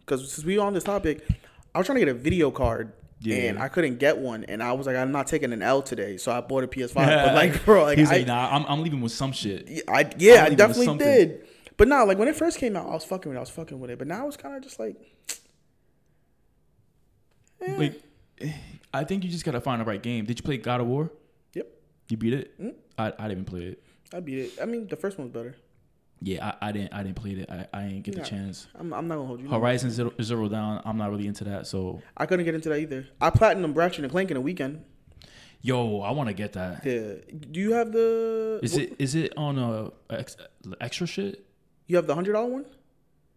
because 0.00 0.32
since 0.32 0.44
we 0.44 0.58
on 0.58 0.74
this 0.74 0.84
topic, 0.84 1.26
I 1.74 1.78
was 1.78 1.86
trying 1.86 1.98
to 1.98 2.04
get 2.04 2.14
a 2.14 2.18
video 2.18 2.50
card. 2.50 2.92
Yeah. 3.24 3.36
And 3.36 3.58
I 3.60 3.68
couldn't 3.68 4.00
get 4.00 4.18
one, 4.18 4.42
and 4.44 4.60
I 4.60 4.72
was 4.72 4.88
like, 4.88 4.96
I'm 4.96 5.12
not 5.12 5.28
taking 5.28 5.52
an 5.52 5.62
L 5.62 5.80
today, 5.80 6.16
so 6.16 6.32
I 6.32 6.40
bought 6.40 6.64
a 6.64 6.66
PS5. 6.66 6.94
but 6.94 7.34
like, 7.34 7.64
bro, 7.64 7.84
like, 7.84 7.96
He's 7.96 8.10
I, 8.10 8.16
like, 8.16 8.26
nah, 8.26 8.48
I'm, 8.50 8.64
I'm 8.66 8.82
leaving 8.82 9.00
with 9.00 9.12
some 9.12 9.30
shit. 9.30 9.68
yeah, 9.68 9.82
I 9.86 10.10
yeah, 10.18 10.32
I 10.44 10.48
leave 10.48 10.58
it 10.58 10.68
with 10.68 10.76
definitely 10.76 10.98
did. 10.98 11.46
But 11.76 11.86
now, 11.86 12.04
like 12.04 12.18
when 12.18 12.26
it 12.26 12.34
first 12.34 12.58
came 12.58 12.76
out, 12.76 12.86
I 12.86 12.90
was 12.94 13.04
fucking 13.04 13.28
with 13.28 13.36
it. 13.36 13.38
I 13.38 13.40
was 13.42 13.50
fucking 13.50 13.78
with 13.78 13.90
it. 13.90 13.98
But 13.98 14.08
now 14.08 14.26
it's 14.26 14.36
kind 14.36 14.56
of 14.56 14.62
just 14.62 14.78
like, 14.80 14.96
eh. 17.66 17.76
Like, 17.78 18.02
I 18.94 19.04
think 19.04 19.24
you 19.24 19.30
just 19.30 19.44
gotta 19.44 19.60
find 19.60 19.80
the 19.80 19.84
right 19.84 20.02
game. 20.02 20.24
Did 20.24 20.38
you 20.38 20.42
play 20.42 20.56
God 20.58 20.80
of 20.80 20.86
War? 20.86 21.10
Yep. 21.54 21.68
You 22.08 22.16
beat 22.16 22.32
it? 22.34 22.60
Mm. 22.60 22.74
I, 22.98 23.12
I 23.18 23.28
didn't 23.28 23.46
play 23.46 23.62
it. 23.62 23.82
I 24.12 24.20
beat 24.20 24.38
it. 24.38 24.52
I 24.60 24.66
mean, 24.66 24.86
the 24.88 24.96
first 24.96 25.18
one 25.18 25.26
was 25.28 25.32
better. 25.32 25.56
Yeah, 26.20 26.52
I, 26.60 26.68
I 26.68 26.72
didn't 26.72 26.92
I 26.94 27.02
didn't 27.02 27.16
play 27.16 27.30
it. 27.32 27.50
I, 27.50 27.66
I 27.72 27.82
didn't 27.84 28.02
get 28.02 28.16
Yeah. 28.16 28.22
the 28.22 28.28
chance. 28.28 28.66
I'm, 28.78 28.92
I'm 28.92 29.08
not 29.08 29.16
gonna 29.16 29.26
hold 29.26 29.40
you. 29.40 29.48
Horizon 29.48 29.90
Zero, 29.90 30.12
Zero 30.22 30.48
Dawn. 30.48 30.80
I'm 30.84 30.96
not 30.96 31.10
really 31.10 31.26
into 31.26 31.44
that. 31.44 31.66
So 31.66 32.00
I 32.16 32.26
couldn't 32.26 32.44
get 32.44 32.54
into 32.54 32.68
that 32.68 32.78
either. 32.78 33.08
I 33.20 33.30
platinum 33.30 33.74
Ratchet 33.74 34.04
and 34.04 34.10
Clank 34.12 34.30
in 34.30 34.36
a 34.36 34.40
weekend. 34.40 34.84
yo, 35.62 36.00
I 36.00 36.10
want 36.12 36.28
to 36.28 36.34
get 36.34 36.52
that. 36.52 36.84
Yeah. 36.84 37.14
Do 37.50 37.58
you 37.58 37.72
have 37.72 37.90
the? 37.92 38.60
Is 38.62 38.76
it 38.76 38.94
is 39.00 39.14
it 39.16 39.32
on 39.36 39.58
a 39.58 39.90
ex, 40.14 40.36
extra 40.80 41.06
shit? 41.06 41.44
You 41.88 41.96
have 41.96 42.06
the 42.06 42.14
hundred 42.14 42.34
dollar 42.34 42.50
one? 42.50 42.66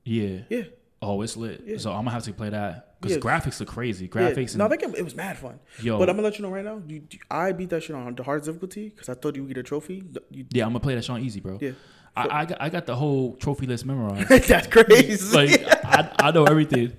Yeah. 0.04 0.40
Yeah. 0.50 0.64
Oh, 1.02 1.22
it's 1.24 1.36
lit. 1.38 1.64
Yeah. 1.66 1.78
So 1.78 1.90
I'm 1.92 2.00
gonna 2.00 2.12
have 2.12 2.24
to 2.24 2.34
play 2.34 2.50
that 2.50 2.95
because 3.02 3.18
Yeah. 3.18 3.22
graphics 3.22 3.60
are 3.62 3.66
crazy. 3.66 4.08
Graphics. 4.08 4.52
Yeah. 4.54 4.58
No, 4.60 4.68
that 4.68 4.80
game 4.80 4.94
it 4.96 5.04
was 5.04 5.16
mad 5.16 5.38
fun. 5.38 5.60
yo, 5.82 5.98
But 6.00 6.10
I'm 6.10 6.16
gonna 6.16 6.28
let 6.28 6.38
you 6.40 6.44
know 6.44 6.52
right 6.52 6.64
now. 6.66 6.82
You, 6.88 7.04
I 7.30 7.52
beat 7.52 7.70
that 7.70 7.84
shit 7.84 7.96
on 7.96 8.16
the 8.16 8.24
hardest 8.24 8.48
difficulty 8.48 8.90
because 8.90 9.10
I 9.10 9.14
thought 9.16 9.36
you 9.36 9.44
would 9.44 9.50
get 9.54 9.58
a 9.60 9.64
trophy. 9.64 10.04
You, 10.30 10.46
yeah, 10.52 10.64
I'm 10.66 10.70
gonna 10.70 10.80
play 10.80 10.96
that 10.96 11.04
shit 11.04 11.12
on 11.12 11.22
easy, 11.22 11.40
bro. 11.40 11.58
yeah. 11.62 11.72
I, 12.18 12.42
I 12.42 12.46
got 12.46 12.62
I 12.62 12.70
got 12.70 12.86
the 12.86 12.96
whole 12.96 13.36
trophy 13.36 13.66
list 13.68 13.86
memorized. 13.86 14.30
That's 14.48 14.68
crazy. 14.68 15.36
like 15.36 15.62
I, 15.86 16.10
I 16.20 16.32
know 16.32 16.46
everything. 16.46 16.94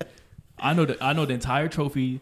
I 0.58 0.74
know 0.74 0.84
the 0.84 1.02
I 1.02 1.12
know 1.14 1.24
the 1.24 1.32
entire 1.34 1.68
trophy. 1.68 2.20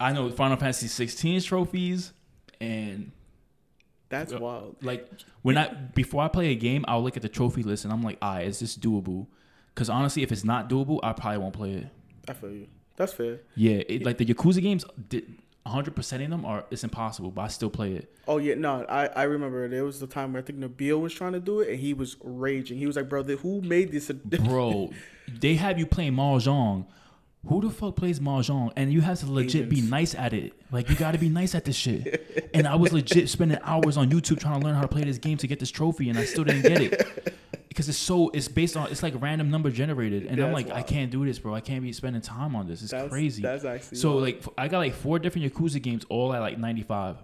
I 0.00 0.12
know 0.12 0.30
Final 0.30 0.56
Fantasy 0.56 0.86
16's 0.86 1.44
trophies, 1.44 2.12
and 2.60 3.10
That's 4.08 4.32
wild. 4.32 4.76
like 4.82 5.06
when 5.42 5.58
I 5.58 5.68
before 5.74 6.22
I 6.22 6.28
play 6.28 6.48
a 6.52 6.54
game, 6.54 6.84
I'll 6.88 7.02
look 7.02 7.16
at 7.16 7.22
the 7.22 7.28
trophy 7.28 7.62
list 7.62 7.84
and 7.84 7.92
I'm 7.92 8.02
like, 8.02 8.16
ah, 8.22 8.38
is 8.38 8.58
this 8.60 8.76
doable? 8.76 9.26
Because 9.74 9.90
honestly, 9.90 10.22
if 10.22 10.32
it's 10.32 10.44
not 10.44 10.70
doable, 10.70 11.00
I 11.02 11.12
probably 11.12 11.38
won't 11.38 11.54
play 11.54 11.72
it. 11.72 11.86
I 12.26 12.32
feel 12.32 12.50
you. 12.52 12.66
That's 12.98 13.12
fair. 13.12 13.38
Yeah, 13.54 13.80
it, 13.88 14.04
like 14.04 14.18
the 14.18 14.26
Yakuza 14.26 14.60
games, 14.60 14.84
did 15.08 15.24
100 15.62 15.94
percent 15.94 16.20
in 16.20 16.30
them 16.30 16.44
are 16.44 16.64
it's 16.70 16.82
impossible, 16.82 17.30
but 17.30 17.42
I 17.42 17.48
still 17.48 17.70
play 17.70 17.92
it. 17.94 18.12
Oh 18.26 18.38
yeah, 18.38 18.54
no, 18.54 18.84
I, 18.88 19.06
I 19.06 19.22
remember 19.22 19.68
there 19.68 19.84
was 19.84 20.00
the 20.00 20.08
time 20.08 20.32
where 20.32 20.42
I 20.42 20.44
think 20.44 20.58
Nabil 20.58 21.00
was 21.00 21.14
trying 21.14 21.32
to 21.32 21.40
do 21.40 21.60
it 21.60 21.68
and 21.68 21.78
he 21.78 21.94
was 21.94 22.16
raging. 22.22 22.76
He 22.76 22.86
was 22.86 22.96
like, 22.96 23.08
"Bro, 23.08 23.22
who 23.22 23.62
made 23.62 23.92
this?" 23.92 24.10
Bro, 24.24 24.90
they 25.40 25.54
have 25.54 25.78
you 25.78 25.86
playing 25.86 26.14
mahjong. 26.14 26.86
Who 27.46 27.60
the 27.60 27.70
fuck 27.70 27.94
plays 27.94 28.18
mahjong? 28.18 28.72
And 28.74 28.92
you 28.92 29.00
have 29.00 29.20
to 29.20 29.30
legit 29.30 29.68
be 29.68 29.80
nice 29.80 30.16
at 30.16 30.32
it. 30.32 30.54
Like 30.72 30.90
you 30.90 30.96
got 30.96 31.12
to 31.12 31.18
be 31.18 31.28
nice 31.28 31.54
at 31.54 31.64
this 31.64 31.76
shit. 31.76 32.50
And 32.54 32.66
I 32.66 32.74
was 32.74 32.92
legit 32.92 33.28
spending 33.28 33.58
hours 33.62 33.96
on 33.96 34.10
YouTube 34.10 34.40
trying 34.40 34.58
to 34.58 34.66
learn 34.66 34.74
how 34.74 34.80
to 34.80 34.88
play 34.88 35.04
this 35.04 35.18
game 35.18 35.36
to 35.36 35.46
get 35.46 35.60
this 35.60 35.70
trophy, 35.70 36.08
and 36.08 36.18
I 36.18 36.24
still 36.24 36.42
didn't 36.42 36.62
get 36.62 36.80
it 36.80 37.38
because 37.78 37.88
it's 37.88 37.96
so 37.98 38.28
it's 38.30 38.48
based 38.48 38.76
on 38.76 38.90
it's 38.90 39.04
like 39.04 39.14
random 39.22 39.50
number 39.50 39.70
generated, 39.70 40.24
and 40.24 40.32
I'm 40.40 40.52
That's 40.52 40.66
like 40.66 40.76
I 40.76 40.82
can't 40.82 41.12
do 41.12 41.24
this, 41.24 41.38
bro. 41.38 41.54
I 41.54 41.60
can't 41.60 41.80
be 41.80 41.92
spending 41.92 42.20
time 42.20 42.56
on 42.56 42.66
this. 42.66 42.82
It's 42.82 42.90
that's 42.90 43.08
crazy. 43.08 43.40
That's 43.40 43.64
actually 43.64 43.98
so 43.98 44.14
wild. 44.14 44.22
like 44.22 44.42
I 44.58 44.66
got 44.66 44.78
like 44.78 44.94
four 44.94 45.20
different 45.20 45.54
Yakuza 45.54 45.80
games, 45.80 46.04
all 46.08 46.34
at 46.34 46.40
like 46.40 46.58
95, 46.58 47.18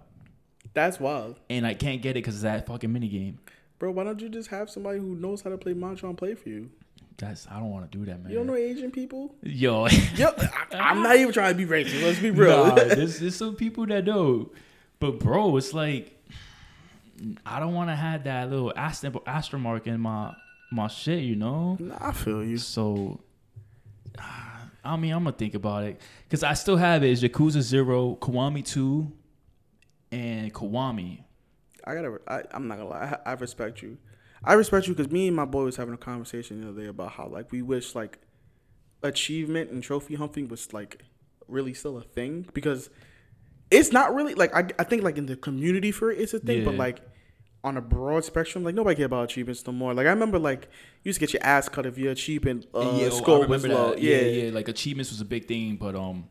that's 0.73 0.97
wild, 0.97 1.41
and 1.49 1.67
I 1.67 1.73
can't 1.73 2.01
get 2.01 2.11
it 2.11 2.23
because 2.23 2.35
it's 2.35 2.43
that 2.43 2.67
fucking 2.67 2.93
mini 2.93 3.09
game. 3.09 3.39
bro. 3.79 3.91
Why 3.91 4.05
don't 4.05 4.21
you 4.21 4.29
just 4.29 4.47
have 4.47 4.69
somebody 4.69 4.97
who 4.97 5.15
knows 5.15 5.41
how 5.41 5.49
to 5.49 5.57
play 5.57 5.73
Mantron 5.73 6.15
play 6.15 6.35
for 6.35 6.47
you? 6.47 6.69
That's 7.17 7.49
I 7.51 7.59
don't 7.59 7.71
want 7.71 7.91
to 7.91 7.97
do 7.97 8.05
that, 8.05 8.23
man. 8.23 8.31
You 8.31 8.37
don't 8.37 8.47
know 8.47 8.55
Asian 8.55 8.91
people? 8.91 9.35
Yo. 9.43 9.87
Yo, 10.15 10.29
I, 10.37 10.67
I'm 10.71 11.03
not 11.03 11.17
even 11.17 11.33
trying 11.33 11.51
to 11.51 11.57
be 11.57 11.65
racist. 11.65 12.01
Let's 12.01 12.19
be 12.19 12.31
real. 12.31 12.67
Nah, 12.67 12.75
there's, 12.75 13.19
there's 13.19 13.35
some 13.35 13.57
people 13.57 13.85
that 13.87 14.05
know. 14.05 14.51
But 15.01 15.19
bro, 15.19 15.57
it's 15.57 15.73
like 15.73 16.17
I 17.45 17.59
don't 17.59 17.73
want 17.73 17.89
to 17.89 17.95
have 17.95 18.23
that 18.23 18.49
little 18.49 18.71
asterisk 18.77 19.53
mark 19.53 19.87
in 19.87 19.99
my 19.99 20.33
my 20.71 20.87
shit, 20.87 21.23
you 21.23 21.35
know. 21.35 21.77
Nah, 21.79 21.97
I 21.99 22.11
feel 22.11 22.43
you. 22.43 22.57
So 22.57 23.19
I 24.85 24.97
mean, 24.97 25.11
I'm 25.11 25.23
gonna 25.23 25.35
think 25.35 25.55
about 25.55 25.83
it 25.83 25.99
because 26.27 26.43
I 26.43 26.53
still 26.53 26.77
have 26.77 27.03
it. 27.03 27.09
Is 27.09 27.23
Yakuza 27.23 27.61
Zero, 27.61 28.17
Kiwami 28.21 28.63
Two, 28.63 29.11
and 30.11 30.53
Kiwami. 30.53 31.23
I 31.83 31.95
gotta. 31.95 32.19
I, 32.27 32.43
I'm 32.51 32.67
not 32.67 32.77
gonna 32.77 32.89
lie. 32.89 33.17
I, 33.25 33.31
I 33.31 33.33
respect 33.33 33.81
you. 33.81 33.97
I 34.43 34.53
respect 34.53 34.87
you 34.87 34.93
because 34.93 35.11
me 35.11 35.27
and 35.27 35.35
my 35.35 35.45
boy 35.45 35.63
was 35.63 35.75
having 35.75 35.95
a 35.95 35.97
conversation 35.97 36.61
the 36.61 36.69
other 36.69 36.81
day 36.81 36.87
about 36.87 37.13
how 37.13 37.27
like 37.27 37.51
we 37.51 37.63
wish 37.63 37.95
like 37.95 38.19
achievement 39.01 39.71
and 39.71 39.81
trophy 39.81 40.15
hunting 40.15 40.47
was 40.47 40.71
like 40.71 41.01
really 41.47 41.73
still 41.73 41.97
a 41.97 42.01
thing 42.01 42.47
because 42.53 42.89
it's 43.71 43.91
not 43.91 44.13
really 44.13 44.35
like 44.35 44.55
I, 44.55 44.67
I 44.77 44.83
think 44.83 45.03
like 45.03 45.17
in 45.17 45.25
the 45.25 45.35
community 45.35 45.91
for 45.91 46.11
it 46.11 46.19
it's 46.19 46.33
a 46.33 46.39
thing 46.39 46.63
but 46.63 46.75
like 46.75 47.01
on 47.65 47.77
a 47.77 47.81
broad 47.81 48.23
spectrum 48.23 48.63
like 48.63 48.75
nobody 48.75 48.95
care 48.95 49.07
about 49.07 49.23
achievements 49.23 49.65
no 49.65 49.73
more 49.73 49.93
like 49.93 50.05
I 50.05 50.11
remember 50.11 50.37
like 50.37 50.69
you 51.03 51.09
used 51.09 51.19
to 51.19 51.25
get 51.25 51.33
your 51.33 51.43
ass 51.43 51.67
cut 51.67 51.85
if 51.87 51.97
your 51.97 52.11
achievement 52.11 52.67
uh, 52.75 52.95
yeah, 52.95 53.07
oh, 53.07 53.09
score 53.09 53.47
was 53.47 53.65
low 53.65 53.95
yeah. 53.97 54.19
yeah, 54.19 54.43
yeah. 54.43 54.51
Like 54.51 54.67
achievements 54.67 55.09
was 55.11 55.19
a 55.19 55.25
big 55.25 55.47
thing, 55.47 55.75
but 55.75 55.95
um, 55.95 56.29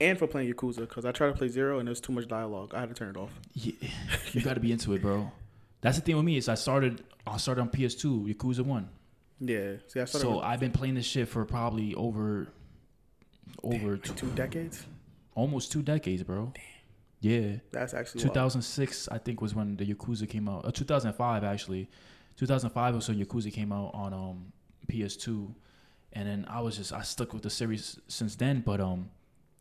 and 0.00 0.18
for 0.18 0.26
playing 0.26 0.52
Yakuza 0.52 0.80
because 0.80 1.06
I 1.06 1.12
tried 1.12 1.28
to 1.28 1.32
play 1.32 1.48
zero 1.48 1.78
and 1.78 1.88
there 1.88 1.92
was 1.92 2.00
too 2.00 2.12
much 2.12 2.28
dialogue 2.28 2.74
I 2.74 2.80
had 2.80 2.90
to 2.90 2.94
turn 2.94 3.08
it 3.08 3.16
off 3.16 3.30
yeah, 3.54 3.72
you 4.32 4.42
got 4.42 4.54
to 4.54 4.60
be 4.60 4.70
into 4.70 4.92
it, 4.92 5.00
bro. 5.00 5.32
That's 5.80 5.96
the 5.96 6.02
thing 6.02 6.16
with 6.16 6.24
me 6.24 6.36
is 6.36 6.48
I 6.48 6.54
started 6.54 7.02
I 7.26 7.38
started 7.38 7.62
on 7.62 7.70
PS2, 7.70 8.34
Yakuza 8.34 8.60
One. 8.60 8.90
yeah 9.40 9.72
see 9.88 10.00
I 10.00 10.04
started 10.04 10.26
So 10.26 10.36
with 10.36 10.44
I've 10.44 10.60
been 10.60 10.72
playing 10.72 10.94
this 10.94 11.06
shit 11.06 11.26
for 11.28 11.44
probably 11.46 11.94
over 11.94 12.48
over 13.62 13.92
like, 13.92 14.02
tw- 14.02 14.16
two 14.16 14.30
decades 14.32 14.84
almost 15.36 15.70
two 15.70 15.82
decades, 15.82 16.22
bro. 16.24 16.52
Yeah. 17.26 17.56
that's 17.72 17.94
actually 17.94 18.24
wild. 18.24 18.34
2006, 18.34 19.08
I 19.10 19.18
think, 19.18 19.40
was 19.40 19.54
when 19.54 19.76
the 19.76 19.84
Yakuza 19.84 20.28
came 20.28 20.48
out. 20.48 20.64
Uh, 20.64 20.70
2005, 20.70 21.44
actually. 21.44 21.88
2005 22.36 22.94
was 22.94 23.08
when 23.08 23.18
Yakuza 23.24 23.52
came 23.52 23.72
out 23.72 23.90
on 23.94 24.12
um, 24.12 24.52
PS2, 24.88 25.54
and 26.12 26.28
then 26.28 26.46
I 26.48 26.60
was 26.60 26.76
just 26.76 26.92
I 26.92 27.02
stuck 27.02 27.32
with 27.32 27.42
the 27.42 27.50
series 27.50 27.98
since 28.08 28.36
then. 28.36 28.62
But 28.64 28.80
um, 28.80 29.10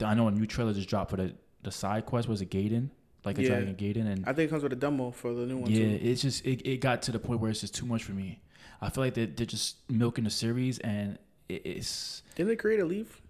I 0.03 0.13
know 0.13 0.27
a 0.27 0.31
new 0.31 0.45
trailer 0.45 0.73
just 0.73 0.89
dropped 0.89 1.11
for 1.11 1.17
the 1.17 1.33
the 1.63 1.71
side 1.71 2.05
quest. 2.05 2.27
Was 2.27 2.41
it 2.41 2.49
Gaiden? 2.51 2.89
Like 3.23 3.39
a 3.39 3.41
Yeah. 3.41 3.49
Dragon 3.49 3.75
Gaiden, 3.75 4.05
and 4.11 4.23
I 4.25 4.33
think 4.33 4.47
it 4.47 4.49
comes 4.51 4.61
with 4.63 4.73
a 4.73 4.75
demo 4.75 5.09
for 5.11 5.33
the 5.33 5.45
new 5.47 5.57
one 5.57 5.71
yeah, 5.71 5.97
too. 5.97 5.99
it's 6.03 6.21
just 6.21 6.45
it, 6.45 6.61
it 6.67 6.79
got 6.79 7.01
to 7.03 7.11
the 7.11 7.17
point 7.19 7.39
where 7.39 7.49
it's 7.49 7.61
just 7.61 7.73
too 7.73 7.85
much 7.85 8.03
for 8.03 8.11
me. 8.11 8.39
I 8.81 8.89
feel 8.89 9.03
like 9.03 9.13
they're, 9.15 9.25
they're 9.25 9.45
just 9.47 9.77
milking 9.89 10.25
the 10.25 10.29
series, 10.29 10.77
and 10.79 11.17
it, 11.49 11.61
it's 11.65 12.21
Didn't 12.35 12.49
the 12.49 12.55
creator 12.55 12.85
leave? 12.85 13.21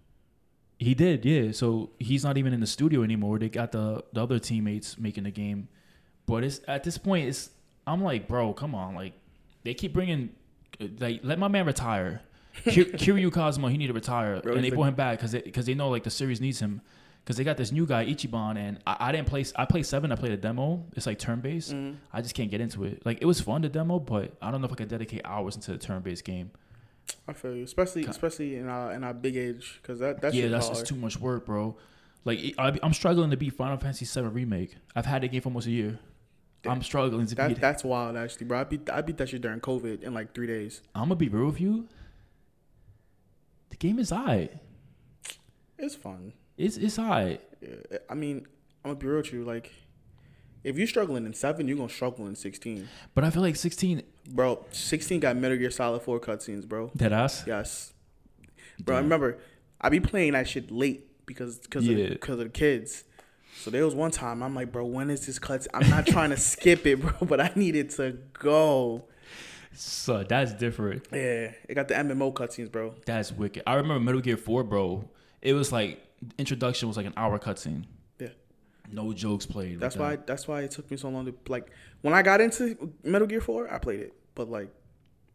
He 0.78 0.94
did, 0.94 1.26
yeah. 1.26 1.52
So 1.52 1.92
he's 2.00 2.24
not 2.24 2.38
even 2.38 2.54
in 2.54 2.60
the 2.60 2.68
studio 2.68 3.04
anymore. 3.04 3.40
They 3.40 3.50
got 3.50 3.72
the 3.72 4.04
the 4.14 4.22
other 4.24 4.40
teammates 4.40 4.98
making 4.98 5.24
the 5.24 5.32
game, 5.32 5.68
but 6.26 6.44
it's 6.44 6.60
at 6.68 6.84
this 6.84 6.98
point, 6.98 7.28
it's 7.30 7.50
I'm 7.88 8.04
like, 8.04 8.28
bro, 8.28 8.54
come 8.54 8.76
on, 8.76 8.96
like 8.96 9.14
they 9.64 9.74
keep 9.74 9.94
bringing, 9.94 10.30
like 11.00 11.22
let 11.24 11.40
my 11.40 11.48
man 11.48 11.66
retire. 11.66 12.22
Ki- 12.64 12.86
Kiryu 12.86 13.32
Kazuma, 13.34 13.70
he 13.70 13.78
need 13.78 13.88
to 13.88 13.94
retire, 13.94 14.40
Bro, 14.42 14.54
and 14.56 14.64
they 14.64 14.70
like- 14.70 14.76
brought 14.76 14.88
him 14.88 14.96
back 14.96 15.20
because 15.20 15.34
because 15.34 15.66
they, 15.66 15.74
know 15.74 15.90
like 15.90 16.04
the 16.04 16.10
series 16.10 16.40
needs 16.42 16.60
him. 16.60 16.82
Because 17.24 17.38
they 17.38 17.44
got 17.44 17.58
this 17.58 17.72
new 17.72 17.88
guy 17.88 18.06
Ichiban, 18.06 18.56
and 18.56 18.78
I, 18.86 18.98
I 19.00 19.12
didn't 19.12 19.26
play. 19.28 19.44
I 19.56 19.66
played 19.66 19.88
seven. 19.88 20.12
I 20.12 20.16
played 20.16 20.34
a 20.34 20.38
demo. 20.38 20.86
It's 20.94 21.08
like 21.08 21.18
turn 21.18 21.40
based. 21.40 21.74
Mm-hmm. 21.74 21.96
I 22.14 22.22
just 22.22 22.36
can't 22.36 22.52
get 22.52 22.62
into 22.62 22.84
it. 22.84 23.04
Like 23.04 23.18
it 23.20 23.26
was 23.26 23.42
fun 23.42 23.64
to 23.64 23.70
demo, 23.70 23.98
but 23.98 24.34
I 24.44 24.52
don't 24.52 24.62
know 24.62 24.68
if 24.68 24.72
I 24.74 24.76
could 24.76 24.90
dedicate 24.90 25.22
hours 25.26 25.56
into 25.56 25.74
a 25.74 25.78
turn 25.80 26.04
based 26.04 26.24
game. 26.24 26.52
I 27.28 27.34
feel 27.34 27.56
you, 27.56 27.64
especially 27.64 28.04
Ca- 28.04 28.12
especially 28.12 28.56
in 28.56 28.68
our 28.68 28.92
in 28.94 29.04
our 29.04 29.14
big 29.14 29.36
age, 29.36 29.80
because 29.82 30.00
that 30.00 30.22
that's 30.22 30.36
yeah, 30.36 30.48
that's 30.48 30.70
just 30.70 30.88
too 30.88 30.96
much 30.96 31.20
work, 31.20 31.46
bro. 31.46 31.76
Like 32.24 32.56
I, 32.58 32.78
I'm 32.82 32.94
struggling 32.94 33.30
to 33.32 33.38
beat 33.38 33.54
Final 33.54 33.78
Fantasy 33.78 34.06
VII 34.06 34.28
remake. 34.28 34.76
I've 34.96 35.06
had 35.06 35.22
the 35.22 35.28
game 35.28 35.42
for 35.42 35.50
almost 35.50 35.68
a 35.68 35.72
year. 35.72 36.00
I'm 36.68 36.82
struggling 36.82 37.28
to 37.28 37.36
That 37.36 37.50
beat. 37.50 37.58
it. 37.58 37.62
that's 37.62 37.84
wild, 37.84 38.18
actually, 38.18 38.48
bro. 38.48 38.60
I 38.62 38.64
beat 38.64 38.90
I 38.90 39.02
beat 39.02 39.18
that 39.18 39.30
shit 39.30 39.42
during 39.42 39.60
COVID 39.60 40.02
in 40.04 40.14
like 40.16 40.34
three 40.34 40.48
days. 40.48 40.82
I'm 40.96 41.04
gonna 41.10 41.16
be 41.16 41.30
real 41.30 41.46
with 41.48 41.62
you. 41.62 41.88
The 43.70 43.78
game 43.78 44.00
is 44.00 44.12
alright. 44.12 44.52
It's 45.78 45.96
fun. 45.96 46.34
It's 46.58 46.78
it's 46.78 46.98
alright. 46.98 47.42
Yeah, 47.62 47.98
I 48.10 48.16
mean, 48.16 48.48
I'm 48.84 48.92
gonna 48.92 48.96
be 48.96 49.06
real 49.08 49.18
with 49.18 49.34
you. 49.34 49.44
Like, 49.44 49.72
if 50.66 50.78
you're 50.78 50.88
struggling 50.88 51.26
in 51.26 51.34
seven, 51.34 51.68
you're 51.68 51.78
gonna 51.78 51.88
struggle 51.90 52.28
in 52.28 52.36
sixteen, 52.36 52.90
But 53.14 53.24
I 53.24 53.30
feel 53.30 53.42
like 53.42 53.56
16. 53.56 54.04
bro. 54.30 54.66
Sixteen 54.72 55.20
got 55.22 55.38
Metal 55.38 55.58
Gear 55.58 55.72
Solid 55.72 56.02
Four 56.02 56.20
cutscenes, 56.20 56.68
bro. 56.68 56.92
Dead 56.98 57.14
ass. 57.14 57.44
Yes, 57.48 57.94
bro. 58.80 58.98
I 58.98 59.00
remember 59.00 59.38
I 59.80 59.90
be 59.90 60.00
playing 60.00 60.34
that 60.34 60.48
shit 60.48 60.72
late 60.72 61.26
because 61.26 61.60
because 61.60 61.88
Yeah. 61.88 61.98
of, 61.98 62.10
because 62.14 62.40
of 62.40 62.46
the 62.46 62.50
kids. 62.50 63.04
So 63.62 63.70
there 63.72 63.86
was 63.86 63.96
one 63.96 64.12
time 64.12 64.44
I'm 64.44 64.54
like, 64.54 64.72
bro, 64.74 64.84
when 64.86 65.10
is 65.10 65.26
this 65.26 65.40
cut? 65.40 65.66
I'm 65.74 65.90
not 65.90 66.06
trying 66.06 66.32
to 66.32 66.38
skip 66.38 66.86
it, 66.86 66.98
bro, 67.02 67.14
but 67.22 67.40
I 67.40 67.52
needed 67.56 67.90
to 67.92 68.18
go. 68.34 69.06
So 69.74 70.24
that's 70.24 70.54
different. 70.54 71.08
Yeah, 71.12 71.52
it 71.70 71.74
got 71.76 71.88
the 71.88 71.94
MMO 71.96 72.34
cutscenes, 72.34 72.72
bro. 72.72 72.96
That's 73.06 73.32
wicked. 73.32 73.64
I 73.68 73.76
remember 73.76 74.00
Metal 74.04 74.22
Gear 74.22 74.38
4, 74.38 74.64
bro. 74.64 75.08
It 75.42 75.54
was 75.54 75.72
like 75.72 76.02
introduction 76.38 76.88
was 76.88 76.98
like 76.98 77.06
an 77.06 77.14
hour 77.18 77.38
cutscene. 77.40 77.86
No 78.96 79.12
jokes 79.14 79.46
played. 79.46 79.80
That's 79.80 79.96
that. 79.96 80.02
why. 80.02 80.16
That's 80.16 80.48
why 80.48 80.62
it 80.62 80.72
took 80.72 80.90
me 80.90 80.98
so 80.98 81.10
long 81.10 81.26
to 81.26 81.36
like. 81.48 81.70
When 82.02 82.14
I 82.14 82.22
got 82.22 82.40
into 82.40 82.94
Metal 83.04 83.28
Gear 83.28 83.42
Four, 83.42 83.72
I 83.72 83.78
played 83.78 84.00
it, 84.00 84.14
but 84.36 84.50
like 84.50 84.70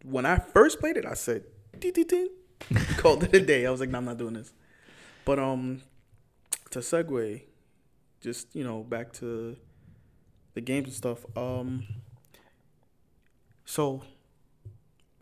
when 0.04 0.24
I 0.24 0.38
first 0.38 0.80
played 0.80 0.96
it, 0.96 1.04
I 1.04 1.14
said, 1.14 1.44
"Ding, 1.78 1.92
ding, 1.92 2.06
ding." 2.06 2.28
called 2.96 3.24
it 3.24 3.34
a 3.34 3.40
day. 3.40 3.66
I 3.66 3.70
was 3.70 3.80
like, 3.80 3.90
"No, 3.90 3.98
I'm 3.98 4.06
not 4.06 4.16
doing 4.16 4.34
this." 4.34 4.52
But 5.24 5.38
um, 5.38 5.82
to 6.70 6.78
segue, 6.78 7.42
just 8.22 8.54
you 8.54 8.64
know, 8.64 8.82
back 8.82 9.12
to 9.14 9.56
the 10.54 10.60
games 10.60 10.88
and 10.88 10.96
stuff. 10.96 11.24
Um, 11.36 11.84
so 13.64 14.02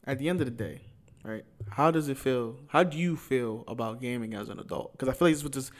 at 0.05 0.19
the 0.19 0.29
end 0.29 0.41
of 0.41 0.47
the 0.47 0.53
day, 0.53 0.83
right? 1.23 1.45
How 1.71 1.91
does 1.91 2.09
it 2.09 2.19
feel? 2.19 2.57
How 2.69 2.83
do 2.83 2.97
you 2.97 3.17
feel 3.17 3.65
about 3.69 4.01
gaming 4.01 4.35
as 4.35 4.49
an 4.49 4.59
adult? 4.59 4.93
Because 4.93 5.09
I 5.09 5.13
feel 5.13 5.29
like 5.29 5.35
this 5.35 5.43
was 5.43 5.53
this 5.53 5.71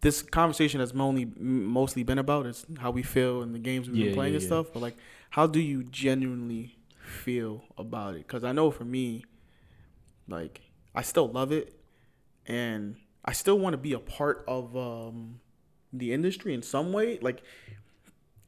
this 0.00 0.22
conversation 0.22 0.80
has 0.80 0.92
only 0.92 1.26
mostly 1.36 2.02
been 2.02 2.18
about 2.18 2.46
is 2.46 2.64
how 2.78 2.90
we 2.90 3.02
feel 3.02 3.42
in 3.42 3.52
the 3.52 3.58
games 3.58 3.88
we've 3.88 3.98
Yeah, 3.98 4.04
been 4.06 4.14
playing 4.14 4.32
yeah, 4.32 4.38
and 4.38 4.46
stuff. 4.46 4.72
But 4.72 4.80
like, 4.80 4.96
how 5.30 5.46
do 5.46 5.60
you 5.60 5.84
genuinely 5.84 6.76
feel 7.02 7.64
about 7.76 8.14
it? 8.14 8.26
Because 8.26 8.42
I 8.44 8.52
know 8.52 8.70
for 8.70 8.84
me, 8.84 9.24
like, 10.28 10.62
I 10.94 11.02
still 11.02 11.28
love 11.28 11.52
it, 11.52 11.74
and 12.46 12.96
I 13.24 13.32
still 13.32 13.58
want 13.58 13.74
to 13.74 13.78
be 13.78 13.92
a 13.92 13.98
part 13.98 14.44
of 14.48 14.76
um, 14.76 15.40
the 15.92 16.12
industry 16.12 16.54
in 16.54 16.62
some 16.62 16.92
way. 16.92 17.18
Like, 17.20 17.42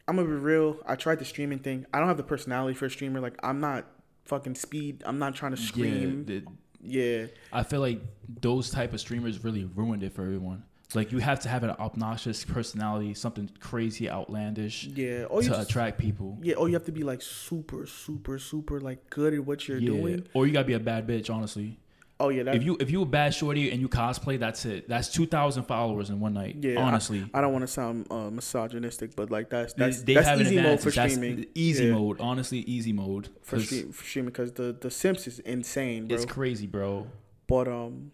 I'm 0.09 0.17
gonna 0.17 0.29
be 0.29 0.35
real. 0.35 0.79
I 0.87 0.97
tried 0.97 1.19
the 1.19 1.25
streaming 1.25 1.59
thing. 1.59 1.87
I 1.93 1.99
don't 1.99 2.09
have 2.09 2.17
the 2.17 2.23
personality 2.23 2.75
for 2.75 2.87
a 2.87 2.91
streamer. 2.91 3.21
Like, 3.21 3.37
I'm 3.43 3.61
not 3.61 3.87
fucking 4.25 4.55
speed. 4.55 5.03
I'm 5.07 5.19
not 5.19 5.35
trying 5.35 5.53
to 5.53 5.57
scream. 5.61 6.25
Yeah, 6.27 6.41
the- 6.41 6.47
Yeah, 6.85 7.27
I 7.53 7.63
feel 7.63 7.79
like 7.81 8.01
those 8.41 8.71
type 8.71 8.93
of 8.93 8.99
streamers 9.01 9.45
really 9.45 9.65
ruined 9.65 10.03
it 10.03 10.13
for 10.15 10.23
everyone. 10.23 10.65
Like 10.95 11.13
you 11.13 11.19
have 11.19 11.41
to 11.41 11.49
have 11.49 11.63
an 11.63 11.71
obnoxious 11.71 12.45
personality, 12.45 13.15
something 13.15 13.51
crazy, 13.61 14.09
outlandish 14.11 14.85
yeah. 14.85 15.25
Or 15.25 15.43
to 15.43 15.49
just, 15.49 15.71
attract 15.71 15.99
people. 15.99 16.39
yeah, 16.43 16.55
or 16.55 16.69
you 16.69 16.75
have 16.75 16.85
to 16.85 16.93
be 16.93 17.03
like 17.03 17.23
super, 17.23 17.87
super, 17.87 18.39
super 18.39 18.81
like 18.81 19.11
good 19.11 19.35
at 19.35 19.45
what 19.45 19.69
you're 19.69 19.81
doing. 19.81 20.27
Or 20.35 20.47
you 20.47 20.53
gotta 20.53 20.67
be 20.67 20.75
a 20.75 20.81
bad 20.81 21.07
bitch, 21.07 21.31
honestly. 21.31 21.79
Oh 22.21 22.29
yeah, 22.29 22.45
that, 22.45 22.55
If 22.55 22.63
you 22.63 22.77
if 22.79 22.89
you 22.89 23.03
a 23.03 23.05
bad 23.05 23.35
shorty 23.35 23.73
and 23.73 23.81
you 23.81 23.89
cosplay, 23.89 24.39
that's 24.39 24.65
it. 24.65 24.89
That's 24.89 25.09
two 25.09 25.27
thousand 25.27 25.65
followers 25.65 26.09
in 26.09 26.21
one 26.21 26.35
night. 26.35 26.57
Yeah, 26.61 26.79
honestly. 26.79 27.29
I 27.35 27.41
don't 27.41 27.53
want 27.53 27.63
to 27.63 27.67
sound 27.67 28.07
uh, 28.13 28.31
misogynistic, 28.31 29.17
but 29.17 29.31
like 29.31 29.51
that's 29.51 29.73
that's 29.73 30.03
they 30.03 30.15
that's 30.15 30.41
easy 30.41 30.61
mode 30.61 30.81
for 30.81 30.91
That's 30.91 31.15
streaming. 31.15 31.47
easy 31.57 31.87
Yeah, 31.87 31.95
mode, 31.95 32.21
honestly, 32.21 32.59
easy 32.61 32.93
mode. 32.93 33.29
for 33.43 33.59
stream 33.59 33.91
for 33.91 34.05
streaming 34.05 34.31
because 34.31 34.53
the 34.53 34.77
the 34.81 34.89
Sims 34.89 35.27
is 35.27 35.41
insane, 35.41 36.07
bro. 36.07 36.15
It's 36.17 36.25
crazy, 36.25 36.69
bro. 36.69 37.09
But 37.49 37.67
um, 37.67 38.13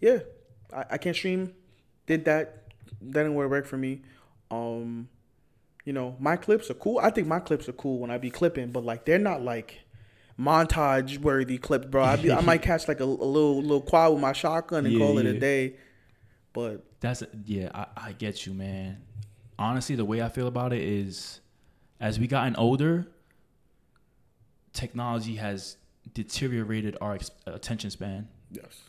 yeah, 0.00 0.20
I, 0.74 0.84
I 0.92 0.98
can't 0.98 1.16
stream. 1.16 1.52
Did 2.06 2.24
that? 2.24 2.68
That 3.00 3.24
didn't 3.24 3.34
work 3.34 3.66
for 3.66 3.76
me. 3.76 4.02
Um, 4.50 5.08
you 5.84 5.92
know, 5.92 6.16
my 6.20 6.36
clips 6.36 6.70
are 6.70 6.74
cool. 6.74 6.98
I 6.98 7.10
think 7.10 7.26
my 7.26 7.40
clips 7.40 7.68
are 7.68 7.72
cool 7.72 7.98
when 7.98 8.10
I 8.10 8.18
be 8.18 8.30
clipping, 8.30 8.70
but 8.70 8.84
like 8.84 9.04
they're 9.04 9.18
not 9.18 9.42
like 9.42 9.80
montage 10.38 11.18
worthy 11.18 11.58
clips, 11.58 11.86
bro. 11.86 12.04
I, 12.04 12.16
be, 12.16 12.30
I 12.32 12.40
might 12.40 12.62
catch 12.70 12.88
like 12.88 13.00
a, 13.00 13.04
a 13.04 13.06
little 13.06 13.60
little 13.60 13.80
quad 13.80 14.12
with 14.12 14.20
my 14.20 14.32
shotgun 14.32 14.86
and 14.86 14.94
Yeah, 14.94 14.98
call 15.00 15.18
it 15.18 15.26
a 15.26 15.38
day. 15.38 15.76
But 16.52 16.84
That's 17.00 17.22
yeah, 17.46 17.70
I, 17.74 17.86
I 18.08 18.12
get 18.12 18.46
you, 18.46 18.52
man. 18.52 19.02
Honestly, 19.58 19.96
the 19.96 20.04
way 20.04 20.22
I 20.22 20.28
feel 20.28 20.46
about 20.46 20.72
it 20.72 20.82
is, 20.82 21.40
as 22.00 22.18
we 22.18 22.26
gotten 22.26 22.56
older, 22.56 23.06
technology 24.72 25.36
has 25.36 25.76
deteriorated 26.14 26.96
our 27.00 27.14
ex- 27.14 27.30
attention 27.46 27.90
span. 27.90 28.28
yes, 28.50 28.82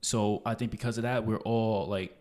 So 0.00 0.42
I 0.46 0.54
think 0.54 0.70
because 0.70 0.96
of 0.98 1.02
that, 1.02 1.26
we're 1.26 1.40
all 1.40 1.86
like 1.86 2.20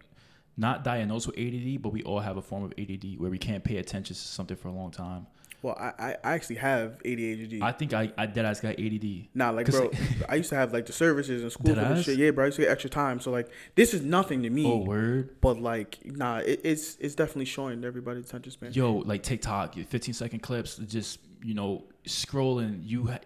not 0.58 0.84
diagnosed 0.84 1.28
with 1.28 1.38
ADD, 1.38 1.82
but 1.82 1.94
we 1.94 2.04
all 2.04 2.20
have 2.20 2.38
a 2.38 2.42
form 2.42 2.64
of 2.64 2.74
ADD 2.78 3.18
where 3.18 3.32
we 3.32 3.38
can't 3.38 3.64
pay 3.64 3.78
attention 3.78 4.16
to 4.16 4.22
something 4.22 4.58
for 4.58 4.68
a 4.68 4.74
long 4.74 4.92
time. 4.92 5.26
well, 5.62 5.76
I 5.80 6.16
I, 6.24 6.34
actually 6.36 6.58
have 6.58 7.02
ADHD. 7.04 7.62
I 7.62 7.72
think 7.72 7.94
I 7.94 8.12
I 8.18 8.26
dead 8.26 8.46
ass 8.46 8.60
got 8.60 8.78
ADD. 8.78 9.28
Nah, 9.34 9.52
like 9.52 9.68
bro, 9.68 9.90
I 10.30 10.36
used 10.36 10.50
to 10.50 10.56
have 10.56 10.74
like 10.74 10.86
the 10.86 10.92
services 10.94 11.44
in 11.44 11.50
school 11.50 11.74
for 11.74 12.04
shit. 12.04 12.18
Yeah, 12.18 12.32
bro, 12.32 12.44
I 12.44 12.48
used 12.48 12.58
to 12.58 12.64
get 12.64 12.72
extra 12.72 12.90
time. 12.90 13.22
So 13.22 13.32
like, 13.32 13.50
this 13.76 13.94
is 13.94 14.02
nothing 14.02 14.44
to 14.44 14.50
me. 14.50 14.66
Oh 14.66 14.78
word. 14.78 15.40
But 15.40 15.62
like, 15.62 16.00
nah, 16.06 16.40
it, 16.40 16.60
it's 16.66 16.98
it's 16.98 17.16
definitely 17.16 17.46
showing 17.46 17.86
everybody's 17.86 18.26
attention 18.26 18.52
span. 18.52 18.74
Yo, 18.74 18.98
like 18.98 19.24
TikTok, 19.24 19.76
15 19.76 20.14
second 20.14 20.40
clips, 20.40 20.76
just 20.78 21.20
you 21.42 21.54
know, 21.54 21.86
scrolling. 22.06 22.82
You 22.84 23.08
ha- 23.08 23.20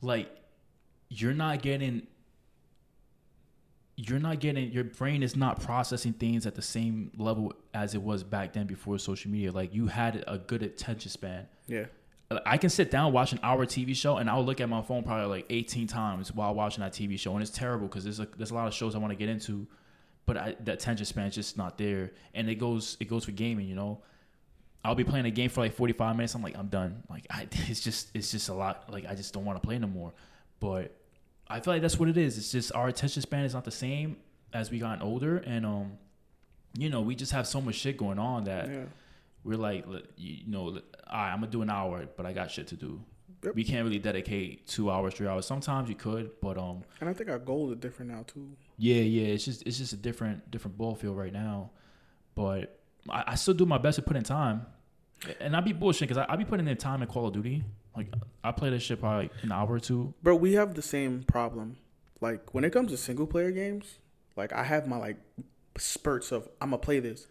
like, 0.00 0.30
you're 1.08 1.34
not 1.34 1.62
getting 1.62 2.06
you're 3.96 4.18
not 4.18 4.40
getting 4.40 4.70
your 4.70 4.84
brain 4.84 5.22
is 5.22 5.36
not 5.36 5.60
processing 5.60 6.12
things 6.12 6.46
at 6.46 6.54
the 6.54 6.62
same 6.62 7.10
level 7.16 7.54
as 7.72 7.94
it 7.94 8.02
was 8.02 8.22
back 8.22 8.52
then 8.52 8.66
before 8.66 8.98
social 8.98 9.30
media. 9.30 9.50
Like 9.50 9.74
you 9.74 9.86
had 9.86 10.22
a 10.26 10.36
good 10.38 10.62
attention 10.62 11.10
span. 11.10 11.48
Yeah. 11.66 11.86
I 12.44 12.58
can 12.58 12.70
sit 12.70 12.90
down 12.90 13.12
watch 13.12 13.32
an 13.32 13.40
hour 13.42 13.64
TV 13.64 13.94
show 13.94 14.16
and 14.16 14.28
I'll 14.28 14.44
look 14.44 14.60
at 14.60 14.68
my 14.68 14.82
phone 14.82 15.02
probably 15.02 15.26
like 15.26 15.46
18 15.48 15.86
times 15.86 16.34
while 16.34 16.54
watching 16.54 16.82
that 16.82 16.92
TV 16.92 17.18
show 17.18 17.32
and 17.32 17.40
it's 17.40 17.50
terrible 17.50 17.86
because 17.86 18.04
there's 18.04 18.20
a, 18.20 18.26
there's 18.36 18.50
a 18.50 18.54
lot 18.54 18.66
of 18.66 18.74
shows 18.74 18.94
I 18.94 18.98
want 18.98 19.12
to 19.12 19.16
get 19.16 19.28
into, 19.28 19.66
but 20.26 20.36
I, 20.36 20.56
the 20.62 20.72
attention 20.72 21.06
span 21.06 21.28
is 21.28 21.34
just 21.34 21.56
not 21.56 21.78
there 21.78 22.12
and 22.34 22.50
it 22.50 22.56
goes 22.56 22.98
it 23.00 23.08
goes 23.08 23.24
for 23.24 23.30
gaming 23.32 23.66
you 23.66 23.76
know, 23.76 24.02
I'll 24.84 24.96
be 24.96 25.04
playing 25.04 25.24
a 25.24 25.30
game 25.30 25.48
for 25.48 25.60
like 25.60 25.74
45 25.74 26.16
minutes 26.16 26.34
I'm 26.34 26.42
like 26.42 26.58
I'm 26.58 26.66
done 26.66 27.02
like 27.08 27.26
I 27.30 27.46
it's 27.68 27.80
just 27.80 28.10
it's 28.12 28.30
just 28.30 28.50
a 28.50 28.54
lot 28.54 28.92
like 28.92 29.06
I 29.06 29.14
just 29.14 29.32
don't 29.32 29.44
want 29.44 29.62
to 29.62 29.66
play 29.66 29.78
no 29.78 29.86
more, 29.86 30.12
but 30.60 30.95
I 31.48 31.60
feel 31.60 31.72
like 31.74 31.82
that's 31.82 31.98
what 31.98 32.08
it 32.08 32.16
is 32.16 32.36
it's 32.38 32.50
just 32.52 32.72
our 32.74 32.88
attention 32.88 33.22
span 33.22 33.44
is 33.44 33.54
not 33.54 33.64
the 33.64 33.70
same 33.70 34.16
as 34.52 34.70
we 34.70 34.78
gotten 34.78 35.02
older 35.02 35.36
and 35.38 35.64
um 35.66 35.92
you 36.76 36.88
know 36.90 37.00
we 37.02 37.14
just 37.14 37.32
have 37.32 37.46
so 37.46 37.60
much 37.60 37.74
shit 37.76 37.96
going 37.96 38.18
on 38.18 38.44
that 38.44 38.68
Yeah. 38.68 38.84
we're 39.44 39.56
like, 39.56 39.84
you 40.16 40.38
know, 40.48 40.64
li- 40.64 40.82
all 41.06 41.18
right, 41.20 41.32
I'm 41.32 41.38
gonna 41.40 41.50
do 41.52 41.62
an 41.62 41.70
hour, 41.70 42.06
but 42.16 42.26
I 42.26 42.32
got 42.32 42.50
shit 42.50 42.66
to 42.68 42.76
do. 42.76 43.00
Yep. 43.44 43.54
We 43.54 43.64
can't 43.64 43.84
really 43.84 43.98
dedicate 44.00 44.66
two 44.66 44.90
hours, 44.90 45.14
three 45.14 45.28
hours. 45.28 45.46
Sometimes 45.46 45.88
you 45.88 45.94
could, 45.94 46.30
but 46.40 46.58
um, 46.58 46.82
And 47.00 47.08
I 47.08 47.12
think 47.12 47.30
our 47.30 47.38
goals 47.38 47.70
are 47.70 47.76
different 47.76 48.10
now 48.10 48.24
too. 48.26 48.48
yeah, 48.76 48.96
yeah, 49.02 49.28
it's 49.28 49.44
just 49.44 49.62
it's 49.66 49.78
just 49.78 49.92
a 49.92 49.96
different 49.96 50.50
different 50.50 50.76
ball 50.76 50.94
field 50.96 51.16
right 51.16 51.32
now. 51.32 51.70
But 52.34 52.80
I, 53.08 53.22
I 53.28 53.34
still 53.36 53.54
do 53.54 53.66
my 53.66 53.78
best 53.78 53.96
to 53.96 54.02
put 54.02 54.16
in 54.16 54.24
time, 54.24 54.66
and 55.40 55.54
I 55.56 55.60
be 55.60 55.72
bullshit 55.72 56.08
because 56.08 56.18
I, 56.28 56.32
I 56.32 56.36
be 56.36 56.44
putting 56.44 56.66
in 56.66 56.76
time 56.76 57.02
in 57.02 57.08
Call 57.08 57.26
of 57.28 57.32
Duty. 57.34 57.62
Like 57.96 58.08
I 58.44 58.52
play 58.52 58.70
this 58.70 58.82
shit 58.82 59.00
probably 59.00 59.24
like 59.24 59.32
an 59.42 59.52
hour 59.52 59.72
or 59.72 59.80
two. 59.80 60.14
Bro, 60.22 60.36
we 60.36 60.54
have 60.54 60.74
the 60.74 60.82
same 60.82 61.22
problem. 61.24 61.76
Like 62.20 62.54
when 62.54 62.64
it 62.64 62.72
comes 62.72 62.90
to 62.90 62.96
single 62.96 63.26
player 63.26 63.50
games, 63.50 63.98
like 64.36 64.52
I 64.52 64.64
have 64.64 64.86
my 64.86 64.96
like 64.98 65.16
spurts 65.78 66.32
of 66.32 66.48
I'm 66.60 66.70
gonna 66.70 66.78
play 66.78 67.00
this, 67.00 67.26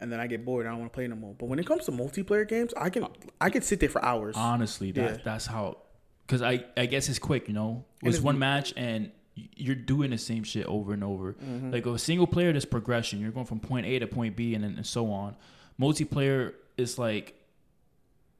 and 0.00 0.12
then 0.12 0.20
I 0.20 0.26
get 0.26 0.44
bored. 0.44 0.66
I 0.66 0.70
don't 0.70 0.80
want 0.80 0.92
to 0.92 0.94
play 0.96 1.06
no 1.06 1.16
more. 1.16 1.34
But 1.38 1.46
when 1.46 1.58
it 1.58 1.66
comes 1.66 1.84
to 1.86 1.92
multiplayer 1.92 2.46
games, 2.46 2.72
I 2.76 2.90
can 2.90 3.06
I 3.40 3.50
can 3.50 3.62
sit 3.62 3.80
there 3.80 3.88
for 3.88 4.04
hours. 4.04 4.36
Honestly, 4.36 4.92
that 4.92 5.10
Yeah. 5.10 5.16
that's 5.24 5.46
how. 5.46 5.78
Because 6.26 6.42
I 6.42 6.64
I 6.76 6.86
guess 6.86 7.08
it's 7.08 7.18
quick, 7.18 7.48
you 7.48 7.54
know. 7.54 7.84
And 8.02 8.12
It's 8.12 8.22
one 8.22 8.38
match 8.38 8.74
and 8.76 9.10
you're 9.54 9.76
doing 9.76 10.10
the 10.10 10.18
same 10.18 10.42
shit 10.42 10.66
over 10.66 10.92
and 10.92 11.04
over. 11.04 11.34
Mm-hmm. 11.34 11.70
Like 11.70 11.86
a 11.86 11.96
single 11.98 12.26
player, 12.26 12.50
there's 12.52 12.64
progression. 12.64 13.20
You're 13.20 13.30
going 13.30 13.46
from 13.46 13.60
point 13.60 13.86
A 13.86 13.98
to 14.00 14.06
point 14.06 14.34
B, 14.36 14.54
and 14.54 14.64
then 14.64 14.74
and 14.76 14.86
so 14.86 15.10
on. 15.12 15.36
Multiplayer 15.80 16.54
is 16.76 16.98
like 16.98 17.34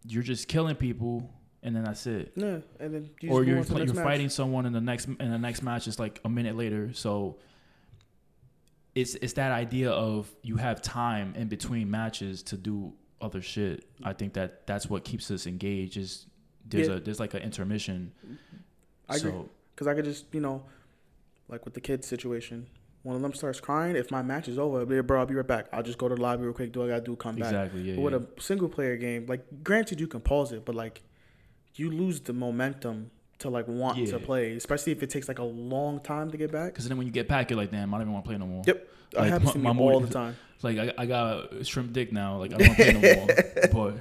you're 0.09 0.23
just 0.23 0.49
killing 0.49 0.75
people, 0.77 1.31
and 1.63 1.77
then 1.77 1.85
that's 1.85 2.07
it. 2.07 2.33
yeah, 2.35 2.59
and 2.81 2.95
then 2.95 3.11
you 3.21 3.31
or 3.31 3.45
you're 3.45 3.63
the 3.63 3.77
you're 3.85 3.95
match. 3.95 4.05
fighting 4.05 4.29
someone 4.29 4.67
in 4.67 4.73
the 4.73 4.81
next 4.81 5.07
in 5.07 5.31
the 5.31 5.39
next 5.39 5.63
match 5.63 5.87
is 5.87 5.99
like 5.99 6.21
a 6.25 6.29
minute 6.29 6.57
later. 6.57 6.93
So 6.93 7.39
it's 8.95 9.15
it's 9.17 9.35
that 9.35 9.53
idea 9.53 9.91
of 9.91 10.29
you 10.43 10.57
have 10.57 10.83
time 10.83 11.35
in 11.37 11.49
between 11.49 11.91
matches 11.91 12.43
to 12.45 12.57
do 12.57 12.93
other 13.21 13.43
shit. 13.43 13.85
I 14.03 14.13
think 14.13 14.35
that 14.35 14.67
that's 14.67 14.89
what 14.89 15.05
keeps 15.05 15.31
us 15.31 15.47
engaged. 15.47 15.97
Is 15.97 16.27
there's 16.67 16.89
Yeah. 16.89 16.95
a 16.95 17.01
there's 17.01 17.21
like 17.21 17.35
an 17.35 17.43
intermission. 17.43 18.13
I 19.09 19.17
agree. 19.17 19.33
Because 19.75 19.87
I 19.87 19.95
could 19.95 20.05
just, 20.05 20.27
you 20.33 20.41
know, 20.41 20.65
like 21.49 21.65
with 21.65 21.75
the 21.75 21.81
kids 21.81 22.07
situation, 22.07 22.67
one 23.03 23.17
of 23.17 23.23
them 23.23 23.33
starts 23.35 23.61
crying. 23.61 23.97
If 23.97 24.11
my 24.11 24.23
match 24.23 24.49
is 24.49 24.59
over, 24.59 24.81
I'll 24.81 24.87
be 24.87 24.97
like, 24.97 25.07
bro, 25.07 25.21
I'll 25.21 25.27
be 25.27 25.35
right 25.35 25.47
back. 25.47 25.67
I'll 25.73 25.83
just 25.83 25.99
go 25.99 26.09
to 26.09 26.15
the 26.15 26.21
lobby 26.21 26.45
real 26.45 26.53
quick, 26.53 26.73
do 26.73 26.81
what 26.81 26.87
I 26.87 26.95
gotta 26.95 27.05
do, 27.05 27.17
come 27.17 27.37
back. 27.37 27.47
exactly 27.53 27.83
yeah. 27.83 27.95
But 27.97 28.03
with 28.03 28.13
yeah. 28.15 28.19
a 28.37 28.41
single 28.41 28.69
player 28.69 28.97
game, 28.97 29.27
like 29.27 29.45
granted 29.65 30.01
you 30.01 30.07
can 30.07 30.21
pause 30.21 30.53
it, 30.53 30.65
but 30.65 30.75
like 30.75 31.03
you 31.75 31.91
lose 31.91 32.21
the 32.21 32.33
momentum 32.33 33.11
to 33.39 33.49
like 33.51 33.69
want 33.69 33.99
Yeah. 33.99 34.07
to 34.13 34.19
play, 34.19 34.53
especially 34.55 34.93
if 34.93 35.03
it 35.03 35.11
takes 35.11 35.29
like 35.29 35.39
a 35.39 35.45
long 35.45 36.01
time 36.01 36.31
to 36.33 36.37
get 36.37 36.51
back. 36.51 36.73
Because 36.73 36.89
then 36.89 36.99
when 36.99 37.07
you 37.07 37.13
get 37.13 37.29
back, 37.29 37.51
you're 37.51 37.57
like, 37.59 37.71
damn, 37.71 37.95
I 37.95 37.99
don't 37.99 38.03
even 38.09 38.13
want 38.15 38.25
to 38.25 38.29
play 38.31 38.39
no 38.39 38.47
more. 38.47 38.63
Yep, 38.67 38.89
Like, 39.15 39.29
happens 39.31 39.53
to 39.53 39.59
me 39.59 39.65
my- 39.65 39.73
my 39.73 39.83
all 39.83 40.01
the 40.01 40.13
time. 40.13 40.37
Like 40.63 40.77
I, 40.79 40.93
I 40.99 41.07
got 41.07 41.53
a 41.53 41.65
shrimp 41.65 41.93
dick 41.93 42.13
now. 42.13 42.39
Like 42.39 42.53
I 42.53 42.57
don't 42.57 42.67
want 42.69 42.79
to 42.79 42.85
play 42.85 43.73
no 43.73 43.81
more. 43.85 44.01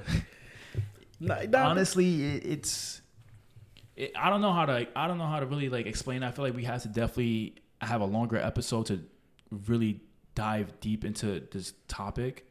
But 1.20 1.50
Nah, 1.50 1.68
honestly 1.70 2.24
it, 2.36 2.46
it's 2.46 3.00
it, 3.96 4.12
i 4.16 4.30
don't 4.30 4.40
know 4.40 4.52
how 4.52 4.66
to 4.66 4.86
i 4.94 5.08
don't 5.08 5.18
know 5.18 5.26
how 5.26 5.40
to 5.40 5.46
really 5.46 5.68
like 5.68 5.86
explain 5.86 6.22
i 6.22 6.30
feel 6.30 6.44
like 6.44 6.54
we 6.54 6.62
have 6.62 6.82
to 6.82 6.88
definitely 6.88 7.56
have 7.80 8.00
a 8.00 8.04
longer 8.04 8.36
episode 8.36 8.86
to 8.86 9.00
really 9.66 10.00
dive 10.34 10.78
deep 10.80 11.04
into 11.04 11.40
this 11.50 11.72
topic 11.88 12.48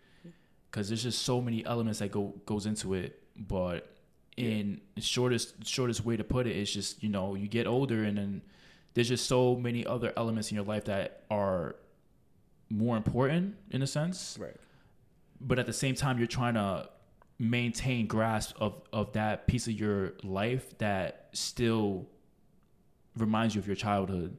because 0.69 0.89
there's 0.89 1.03
just 1.03 1.21
so 1.21 1.39
many 1.41 1.65
elements 1.65 1.99
that 1.99 2.11
go 2.11 2.34
goes 2.45 2.65
into 2.65 2.93
it 2.93 3.21
but 3.36 3.95
in 4.36 4.80
the 4.95 5.01
shortest 5.01 5.65
shortest 5.65 6.05
way 6.05 6.17
to 6.17 6.23
put 6.23 6.47
it 6.47 6.55
is 6.55 6.71
just 6.71 7.01
you 7.01 7.09
know 7.09 7.36
you 7.36 7.47
get 7.47 7.65
older 7.65 8.03
and 8.03 8.17
then 8.17 8.41
there's 8.93 9.07
just 9.09 9.28
so 9.28 9.55
many 9.55 9.86
other 9.86 10.11
elements 10.17 10.51
in 10.51 10.55
your 10.55 10.65
life 10.65 10.86
that 10.86 11.23
are 11.30 11.75
more 12.69 12.97
important 12.97 13.55
in 13.71 13.82
a 13.82 13.88
sense. 13.88 14.38
Right. 14.39 14.55
but 15.39 15.59
at 15.59 15.65
the 15.65 15.73
same 15.73 15.95
time 15.95 16.17
you're 16.17 16.28
trying 16.28 16.55
to 16.55 16.89
maintain 17.39 18.07
grasp 18.07 18.55
of 18.59 18.82
of 18.91 19.13
that 19.13 19.47
piece 19.47 19.67
of 19.67 19.73
your 19.73 20.13
life 20.23 20.78
that 20.80 21.30
still 21.34 22.07
reminds 23.15 23.55
you 23.55 23.61
of 23.61 23.67
your 23.67 23.75
childhood 23.75 24.36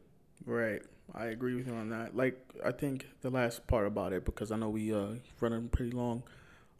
Right. 0.49 0.83
I 1.15 1.27
agree 1.27 1.55
with 1.57 1.67
you 1.69 1.75
on 1.75 1.91
that. 1.91 2.17
Like 2.17 2.39
I 2.65 2.73
think 2.73 3.07
the 3.23 3.31
last 3.31 3.67
part 3.67 3.87
about 3.87 4.13
it 4.13 4.25
because 4.25 4.53
I 4.53 4.57
know 4.57 4.71
we 4.71 4.93
uh 4.95 5.17
running 5.41 5.69
pretty 5.69 5.93
long. 5.93 6.23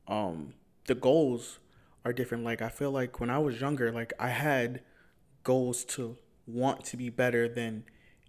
Um 0.09 0.55
the 0.87 0.97
goals 0.97 1.61
are 2.05 2.13
different. 2.13 2.45
Like 2.45 2.63
I 2.63 2.71
feel 2.71 2.93
like 2.93 3.21
when 3.21 3.31
I 3.31 3.39
was 3.39 3.61
younger, 3.61 3.93
like 3.93 4.13
I 4.21 4.31
had 4.31 4.83
goals 5.45 5.85
to 5.87 6.19
want 6.47 6.85
to 6.87 6.99
be 6.99 7.11
better 7.11 7.49
than 7.49 7.85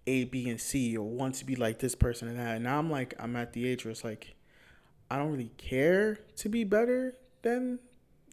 A, 0.06 0.24
B, 0.24 0.48
and 0.50 0.60
C 0.60 0.96
or 0.96 1.08
want 1.08 1.36
to 1.36 1.46
be 1.46 1.56
like 1.56 1.80
this 1.80 1.96
person 1.96 2.28
and 2.28 2.38
that. 2.40 2.56
And 2.56 2.64
now 2.64 2.78
I'm 2.80 2.90
like 2.90 3.14
I'm 3.20 3.36
at 3.36 3.54
the 3.54 3.68
age 3.68 3.84
where 3.86 3.92
it's 3.92 4.04
like 4.04 4.34
I 5.10 5.16
don't 5.16 5.32
really 5.32 5.52
care 5.56 6.20
to 6.36 6.48
be 6.48 6.64
better 6.64 7.16
than, 7.42 7.80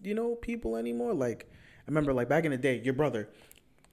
you 0.03 0.13
know, 0.13 0.35
people 0.35 0.75
anymore. 0.77 1.13
Like 1.13 1.47
I 1.51 1.83
remember 1.87 2.13
like 2.13 2.29
back 2.29 2.45
in 2.45 2.51
the 2.51 2.57
day, 2.57 2.79
your 2.83 2.93
brother 2.93 3.29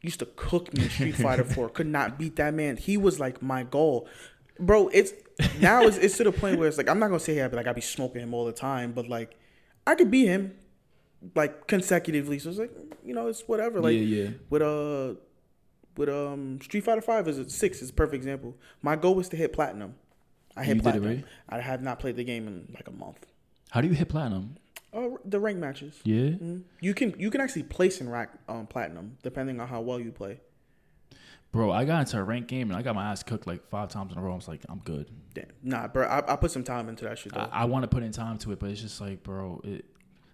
used 0.05 0.21
to 0.21 0.27
cook 0.37 0.73
me 0.75 0.85
in 0.85 0.91
Street 0.91 1.15
Fighter 1.25 1.45
4. 1.45 1.71
Could 1.71 1.87
not 1.87 2.19
beat 2.19 2.37
that 2.37 2.55
man. 2.55 2.77
He 2.77 2.97
was 2.97 3.19
like 3.19 3.43
my 3.43 3.63
goal. 3.65 4.07
Bro, 4.61 4.89
it's 4.93 5.13
now 5.61 5.83
it's, 5.85 5.97
it's 5.97 6.17
to 6.19 6.25
the 6.25 6.33
point 6.33 6.59
where 6.59 6.69
it's 6.69 6.79
like 6.79 6.89
I'm 6.89 6.99
not 7.01 7.09
gonna 7.09 7.19
say 7.21 7.41
I'd 7.43 7.51
be 7.51 7.57
like 7.57 7.67
I'd 7.67 7.75
be 7.75 7.81
smoking 7.81 8.23
him 8.23 8.33
all 8.35 8.45
the 8.45 8.53
time, 8.53 8.93
but 8.93 9.09
like 9.09 9.37
I 9.87 9.95
could 9.97 10.11
beat 10.11 10.27
him 10.27 10.55
like 11.35 11.67
consecutively. 11.67 12.39
So 12.39 12.51
it's 12.51 12.59
like 12.59 12.71
you 13.05 13.15
know, 13.15 13.27
it's 13.27 13.43
whatever. 13.49 13.81
Like 13.81 13.95
yeah 13.95 14.01
yeah 14.01 14.29
with 14.51 14.63
uh 14.63 15.15
with 15.97 16.09
um 16.09 16.61
Street 16.63 16.85
Fighter 16.85 17.01
Five 17.01 17.27
is 17.27 17.39
a 17.39 17.49
six 17.51 17.83
is 17.83 17.91
a 17.91 17.93
perfect 17.93 18.15
example. 18.17 18.57
My 18.83 18.95
goal 18.97 19.15
was 19.17 19.29
to 19.31 19.37
hit 19.37 19.53
platinum. 19.53 19.95
I 20.57 20.63
hit 20.63 20.77
You 20.77 20.83
did 20.83 20.89
it, 20.89 20.93
platinum. 21.01 21.09
right? 21.17 21.25
I 21.49 21.61
have 21.61 21.83
not 21.83 21.99
played 21.99 22.15
the 22.17 22.25
game 22.25 22.47
in 22.47 22.69
like 22.75 22.87
a 22.87 22.93
month. 22.93 23.27
how 23.71 23.81
do 23.81 23.89
you 23.89 23.95
hit 23.95 24.09
platinum 24.09 24.57
Oh, 24.97 25.19
the 25.25 25.41
rank 25.41 25.59
matches. 25.59 26.01
yeah 26.05 26.31
Mhm. 26.39 26.63
You 26.81 26.95
can 26.95 27.15
you 27.19 27.31
can 27.31 27.41
actually 27.41 27.65
place 27.65 28.01
in 28.01 28.09
rack 28.09 28.31
um, 28.49 28.67
platinum 28.67 29.17
depending 29.23 29.61
on 29.61 29.67
how 29.69 29.81
well 29.81 29.99
you 30.01 30.13
play. 30.13 30.41
bro 31.53 31.71
i 31.73 31.85
got 31.85 32.01
into 32.01 32.19
a 32.19 32.23
ranked 32.23 32.49
game 32.49 32.69
and 32.71 32.77
i 32.79 32.83
got 32.83 32.95
my 32.95 33.11
ass 33.11 33.23
cooked 33.23 33.47
like 33.47 33.69
five 33.71 33.89
times 33.89 34.11
in 34.13 34.19
a 34.19 34.21
row 34.21 34.33
i 34.33 34.35
was 34.37 34.49
like 34.49 34.63
i'm 34.69 34.79
good 34.81 35.09
Damn. 35.35 35.47
Nah, 35.63 35.87
bro, 35.89 36.05
I, 36.07 36.33
I 36.33 36.37
put 36.37 36.51
some 36.51 36.65
time 36.65 36.89
into 36.89 37.05
that 37.05 37.17
shit 37.19 37.33
though. 37.33 37.41
i, 37.53 37.63
I 37.63 37.65
want 37.67 37.83
to 37.85 37.89
put 37.89 38.03
in 38.03 38.11
time 38.13 38.39
to 38.39 38.53
it 38.53 38.59
but 38.59 38.71
it's 38.71 38.81
just 38.81 39.01
like 39.01 39.23
bro 39.23 39.61
it 39.65 39.85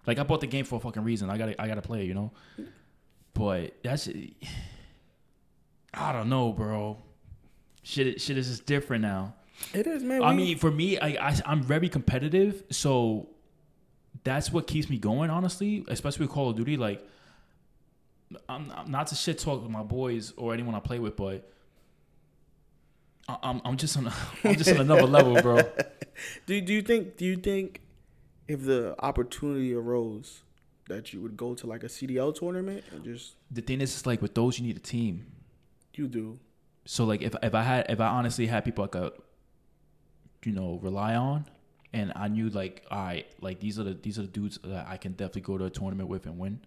like 0.07 0.17
i 0.19 0.23
bought 0.23 0.41
the 0.41 0.47
game 0.47 0.65
for 0.65 0.75
a 0.77 0.79
fucking 0.79 1.03
reason 1.03 1.29
i 1.29 1.37
gotta 1.37 1.59
i 1.61 1.67
gotta 1.67 1.81
play 1.83 2.01
it, 2.01 2.05
you 2.07 2.13
know 2.15 2.31
but 3.33 3.75
that's 3.83 4.09
i 5.93 6.11
don't 6.11 6.29
know 6.29 6.51
bro 6.51 6.97
shit 7.83 8.19
shit 8.21 8.37
is 8.37 8.47
just 8.47 8.65
different 8.65 9.01
now 9.01 9.33
it 9.75 9.85
is, 9.85 10.01
man. 10.03 10.23
I 10.23 10.31
we- 10.31 10.37
mean, 10.37 10.57
for 10.57 10.71
me, 10.71 10.97
I, 10.97 11.09
I 11.29 11.39
I'm 11.45 11.61
very 11.61 11.87
competitive, 11.87 12.63
so 12.71 13.29
that's 14.23 14.51
what 14.51 14.67
keeps 14.67 14.89
me 14.89 14.97
going. 14.97 15.29
Honestly, 15.29 15.83
especially 15.87 16.25
with 16.25 16.33
Call 16.33 16.49
of 16.51 16.55
Duty. 16.57 16.77
Like, 16.77 17.05
I'm, 18.47 18.71
I'm 18.75 18.89
not 18.91 19.07
to 19.07 19.15
shit 19.15 19.39
talk 19.39 19.61
with 19.61 19.71
my 19.71 19.83
boys 19.83 20.33
or 20.37 20.53
anyone 20.53 20.75
I 20.75 20.79
play 20.79 20.99
with, 20.99 21.15
but 21.15 21.49
I- 23.27 23.37
I'm 23.43 23.61
I'm 23.65 23.77
just 23.77 23.97
on 23.97 24.07
a, 24.07 24.13
I'm 24.43 24.55
just 24.55 24.69
on 24.69 24.77
another 24.81 25.07
level, 25.07 25.41
bro. 25.41 25.61
do 26.45 26.61
do 26.61 26.73
you 26.73 26.81
think 26.81 27.17
do 27.17 27.25
you 27.25 27.35
think 27.37 27.81
if 28.47 28.63
the 28.63 28.95
opportunity 28.99 29.73
arose 29.73 30.41
that 30.87 31.13
you 31.13 31.21
would 31.21 31.37
go 31.37 31.53
to 31.55 31.67
like 31.67 31.83
a 31.83 31.87
CDL 31.87 32.35
tournament 32.35 32.83
and 32.91 33.03
just 33.03 33.35
The 33.49 33.61
thing 33.61 33.79
is, 33.81 33.93
it's 33.95 34.05
like 34.05 34.21
with 34.21 34.33
those, 34.35 34.59
you 34.59 34.65
need 34.67 34.75
a 34.75 34.79
team. 34.81 35.25
you 35.95 36.07
do 36.07 36.37
So 36.85 37.05
like, 37.05 37.21
if 37.21 37.33
if 37.41 37.53
I 37.55 37.63
had 37.63 37.85
if 37.89 37.99
I 37.99 38.07
honestly 38.07 38.47
had 38.47 38.65
people 38.65 38.83
I 38.83 38.87
could, 38.87 39.13
you 40.43 40.51
know, 40.51 40.79
rely 40.81 41.15
on. 41.15 41.45
And 41.93 42.13
I 42.15 42.27
knew 42.29 42.49
like, 42.49 42.85
all 42.89 43.03
right, 43.03 43.25
like 43.41 43.59
these 43.59 43.77
are 43.77 43.83
the 43.83 43.93
these 43.93 44.17
are 44.17 44.21
the 44.21 44.27
dudes 44.27 44.59
that 44.63 44.87
I 44.87 44.97
can 44.97 45.11
definitely 45.13 45.41
go 45.41 45.57
to 45.57 45.65
a 45.65 45.69
tournament 45.69 46.09
with 46.09 46.25
and 46.25 46.37
win. 46.37 46.61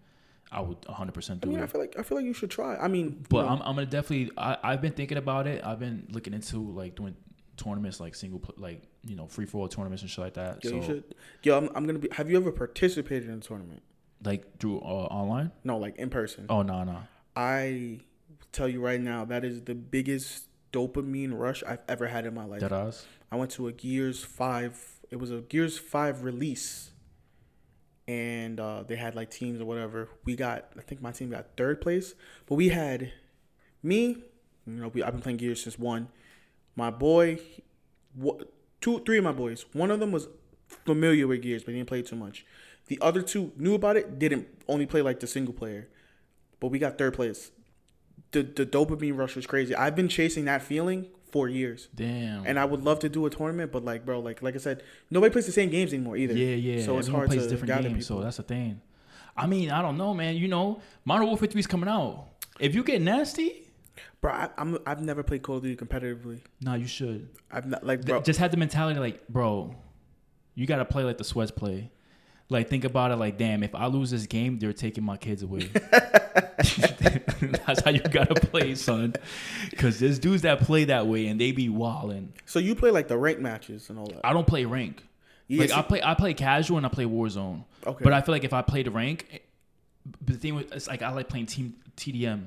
I 0.52 0.60
would 0.60 0.84
100 0.86 1.12
percent 1.12 1.40
I 1.42 1.46
do 1.46 1.50
mean, 1.50 1.60
it. 1.60 1.64
I 1.64 1.66
feel 1.66 1.80
like 1.80 1.98
I 1.98 2.02
feel 2.02 2.18
like 2.18 2.26
you 2.26 2.34
should 2.34 2.50
try. 2.50 2.76
I 2.76 2.88
mean, 2.88 3.24
But 3.28 3.38
you 3.38 3.42
know, 3.44 3.48
I'm, 3.48 3.62
I'm 3.62 3.74
gonna 3.74 3.86
definitely. 3.86 4.30
I, 4.36 4.58
I've 4.62 4.82
been 4.82 4.92
thinking 4.92 5.18
about 5.18 5.46
it. 5.46 5.64
I've 5.64 5.80
been 5.80 6.06
looking 6.10 6.34
into 6.34 6.58
like 6.72 6.94
doing 6.94 7.16
tournaments, 7.56 8.00
like 8.00 8.14
single, 8.14 8.42
like 8.58 8.82
you 9.04 9.16
know, 9.16 9.26
free 9.26 9.46
for 9.46 9.62
all 9.62 9.68
tournaments 9.68 10.02
and 10.02 10.10
shit 10.10 10.24
like 10.24 10.34
that. 10.34 10.62
yo, 10.62 10.70
so 10.70 10.76
you 10.76 10.82
should. 10.82 11.14
Yo, 11.42 11.56
I'm, 11.56 11.70
I'm 11.74 11.86
gonna 11.86 11.98
be. 11.98 12.08
Have 12.12 12.30
you 12.30 12.36
ever 12.36 12.52
participated 12.52 13.28
in 13.28 13.36
a 13.36 13.40
tournament? 13.40 13.82
like 14.24 14.58
through 14.58 14.78
uh, 14.80 14.82
online. 14.82 15.52
No, 15.62 15.78
like 15.78 15.96
in 15.96 16.10
person. 16.10 16.46
Oh 16.48 16.62
no 16.62 16.84
no. 16.84 16.98
I 17.36 18.00
tell 18.52 18.68
you 18.68 18.80
right 18.80 19.00
now, 19.00 19.24
that 19.24 19.44
is 19.44 19.62
the 19.62 19.74
biggest 19.74 20.46
dopamine 20.72 21.38
rush 21.38 21.62
I've 21.66 21.82
ever 21.88 22.06
had 22.06 22.26
in 22.26 22.34
my 22.34 22.44
life. 22.44 22.60
That. 22.60 23.04
I 23.30 23.36
went 23.36 23.50
to 23.52 23.68
a 23.68 23.72
Gears 23.72 24.24
Five. 24.24 24.93
It 25.14 25.20
was 25.20 25.30
a 25.30 25.42
Gears 25.42 25.78
Five 25.78 26.24
release, 26.24 26.90
and 28.08 28.58
uh, 28.58 28.82
they 28.82 28.96
had 28.96 29.14
like 29.14 29.30
teams 29.30 29.60
or 29.60 29.64
whatever. 29.64 30.08
We 30.24 30.34
got, 30.34 30.72
I 30.76 30.80
think 30.80 31.00
my 31.00 31.12
team 31.12 31.30
got 31.30 31.56
third 31.56 31.80
place, 31.80 32.14
but 32.46 32.56
we 32.56 32.70
had 32.70 33.12
me. 33.80 34.24
You 34.66 34.72
know, 34.72 34.88
we, 34.88 35.04
I've 35.04 35.12
been 35.12 35.22
playing 35.22 35.36
Gears 35.36 35.62
since 35.62 35.78
one. 35.78 36.08
My 36.74 36.90
boy, 36.90 37.38
two, 38.80 39.04
three 39.06 39.18
of 39.18 39.22
my 39.22 39.30
boys. 39.30 39.66
One 39.72 39.92
of 39.92 40.00
them 40.00 40.10
was 40.10 40.26
familiar 40.66 41.28
with 41.28 41.42
Gears, 41.42 41.62
but 41.62 41.74
he 41.74 41.78
didn't 41.78 41.88
play 41.88 42.02
too 42.02 42.16
much. 42.16 42.44
The 42.88 42.98
other 43.00 43.22
two 43.22 43.52
knew 43.56 43.74
about 43.74 43.96
it, 43.96 44.18
didn't 44.18 44.48
only 44.66 44.84
play 44.84 45.00
like 45.00 45.20
the 45.20 45.28
single 45.28 45.54
player. 45.54 45.86
But 46.58 46.72
we 46.72 46.80
got 46.80 46.98
third 46.98 47.14
place. 47.14 47.52
The 48.32 48.42
the 48.42 48.66
dopamine 48.66 49.16
rush 49.16 49.36
was 49.36 49.46
crazy. 49.46 49.76
I've 49.76 49.94
been 49.94 50.08
chasing 50.08 50.44
that 50.46 50.62
feeling 50.62 51.06
for 51.34 51.48
years. 51.48 51.88
Damn. 51.96 52.46
And 52.46 52.60
I 52.60 52.64
would 52.64 52.84
love 52.84 53.00
to 53.00 53.08
do 53.08 53.26
a 53.26 53.30
tournament, 53.30 53.72
but 53.72 53.84
like, 53.84 54.06
bro, 54.06 54.20
like, 54.20 54.40
like 54.40 54.54
I 54.54 54.58
said, 54.58 54.84
nobody 55.10 55.32
plays 55.32 55.46
the 55.46 55.50
same 55.52 55.68
games 55.68 55.92
anymore 55.92 56.16
either. 56.16 56.32
Yeah, 56.34 56.54
yeah. 56.54 56.84
So 56.84 56.96
it's 56.96 57.08
Everyone 57.08 57.18
hard 57.22 57.30
plays 57.30 57.42
to 57.42 57.48
different 57.48 57.66
gather 57.74 57.88
games, 57.88 58.04
people. 58.06 58.18
so 58.18 58.22
that's 58.22 58.36
the 58.36 58.44
thing. 58.44 58.80
I 59.36 59.48
mean, 59.48 59.72
I 59.72 59.82
don't 59.82 59.98
know, 59.98 60.14
man. 60.14 60.36
You 60.36 60.46
know, 60.46 60.80
Modern 61.04 61.26
Warfare 61.26 61.48
3 61.48 61.58
is 61.58 61.66
coming 61.66 61.88
out. 61.88 62.28
If 62.60 62.76
you 62.76 62.84
get 62.84 63.02
nasty, 63.02 63.66
bro, 64.20 64.30
I, 64.30 64.48
I'm 64.56 64.78
I've 64.86 65.02
never 65.02 65.24
played 65.24 65.42
Call 65.42 65.56
of 65.56 65.64
Duty 65.64 65.74
competitively. 65.84 66.38
nah, 66.60 66.74
you 66.74 66.86
should. 66.86 67.28
I've 67.50 67.66
not 67.66 67.84
like, 67.84 68.04
Th- 68.04 68.22
Just 68.22 68.38
have 68.38 68.52
the 68.52 68.56
mentality 68.56 69.00
like, 69.00 69.26
bro, 69.26 69.74
you 70.54 70.66
got 70.66 70.76
to 70.76 70.84
play 70.84 71.02
like 71.02 71.18
the 71.18 71.24
sweats 71.24 71.50
play. 71.50 71.90
Like, 72.50 72.68
think 72.68 72.84
about 72.84 73.10
it 73.10 73.16
like, 73.16 73.38
damn, 73.38 73.62
if 73.62 73.74
I 73.74 73.86
lose 73.86 74.10
this 74.10 74.26
game, 74.26 74.58
they're 74.58 74.72
taking 74.74 75.02
my 75.02 75.16
kids 75.16 75.42
away. 75.42 75.70
That's 77.66 77.80
how 77.82 77.90
you 77.90 78.00
got 78.00 78.28
to 78.28 78.34
play, 78.34 78.74
son. 78.74 79.14
Because 79.70 79.98
there's 79.98 80.18
dudes 80.18 80.42
that 80.42 80.60
play 80.60 80.84
that 80.84 81.06
way 81.06 81.26
and 81.26 81.40
they 81.40 81.52
be 81.52 81.68
wilding. 81.68 82.32
so 82.46 82.58
you 82.58 82.74
play 82.74 82.90
like 82.90 83.08
the 83.08 83.16
rank 83.16 83.38
matches 83.40 83.90
and 83.90 83.98
all 83.98 84.06
that. 84.06 84.20
I 84.24 84.32
don't 84.32 84.46
play 84.46 84.64
rank. 84.64 85.02
Yeah, 85.48 85.60
like 85.60 85.70
see- 85.70 85.76
I 85.76 85.82
play, 85.82 86.02
I 86.02 86.14
play 86.14 86.34
casual 86.34 86.76
and 86.78 86.86
I 86.86 86.88
play 86.88 87.04
Warzone. 87.04 87.64
Okay. 87.86 88.04
But 88.04 88.12
I 88.12 88.20
feel 88.22 88.34
like 88.34 88.44
if 88.44 88.52
I 88.52 88.62
play 88.62 88.82
the 88.82 88.90
rank, 88.90 89.42
but 90.24 90.34
the 90.34 90.38
thing 90.40 90.54
with 90.54 90.72
it's 90.72 90.88
like 90.88 91.02
I 91.02 91.10
like 91.10 91.28
playing 91.28 91.46
team 91.46 91.74
TDM. 91.96 92.46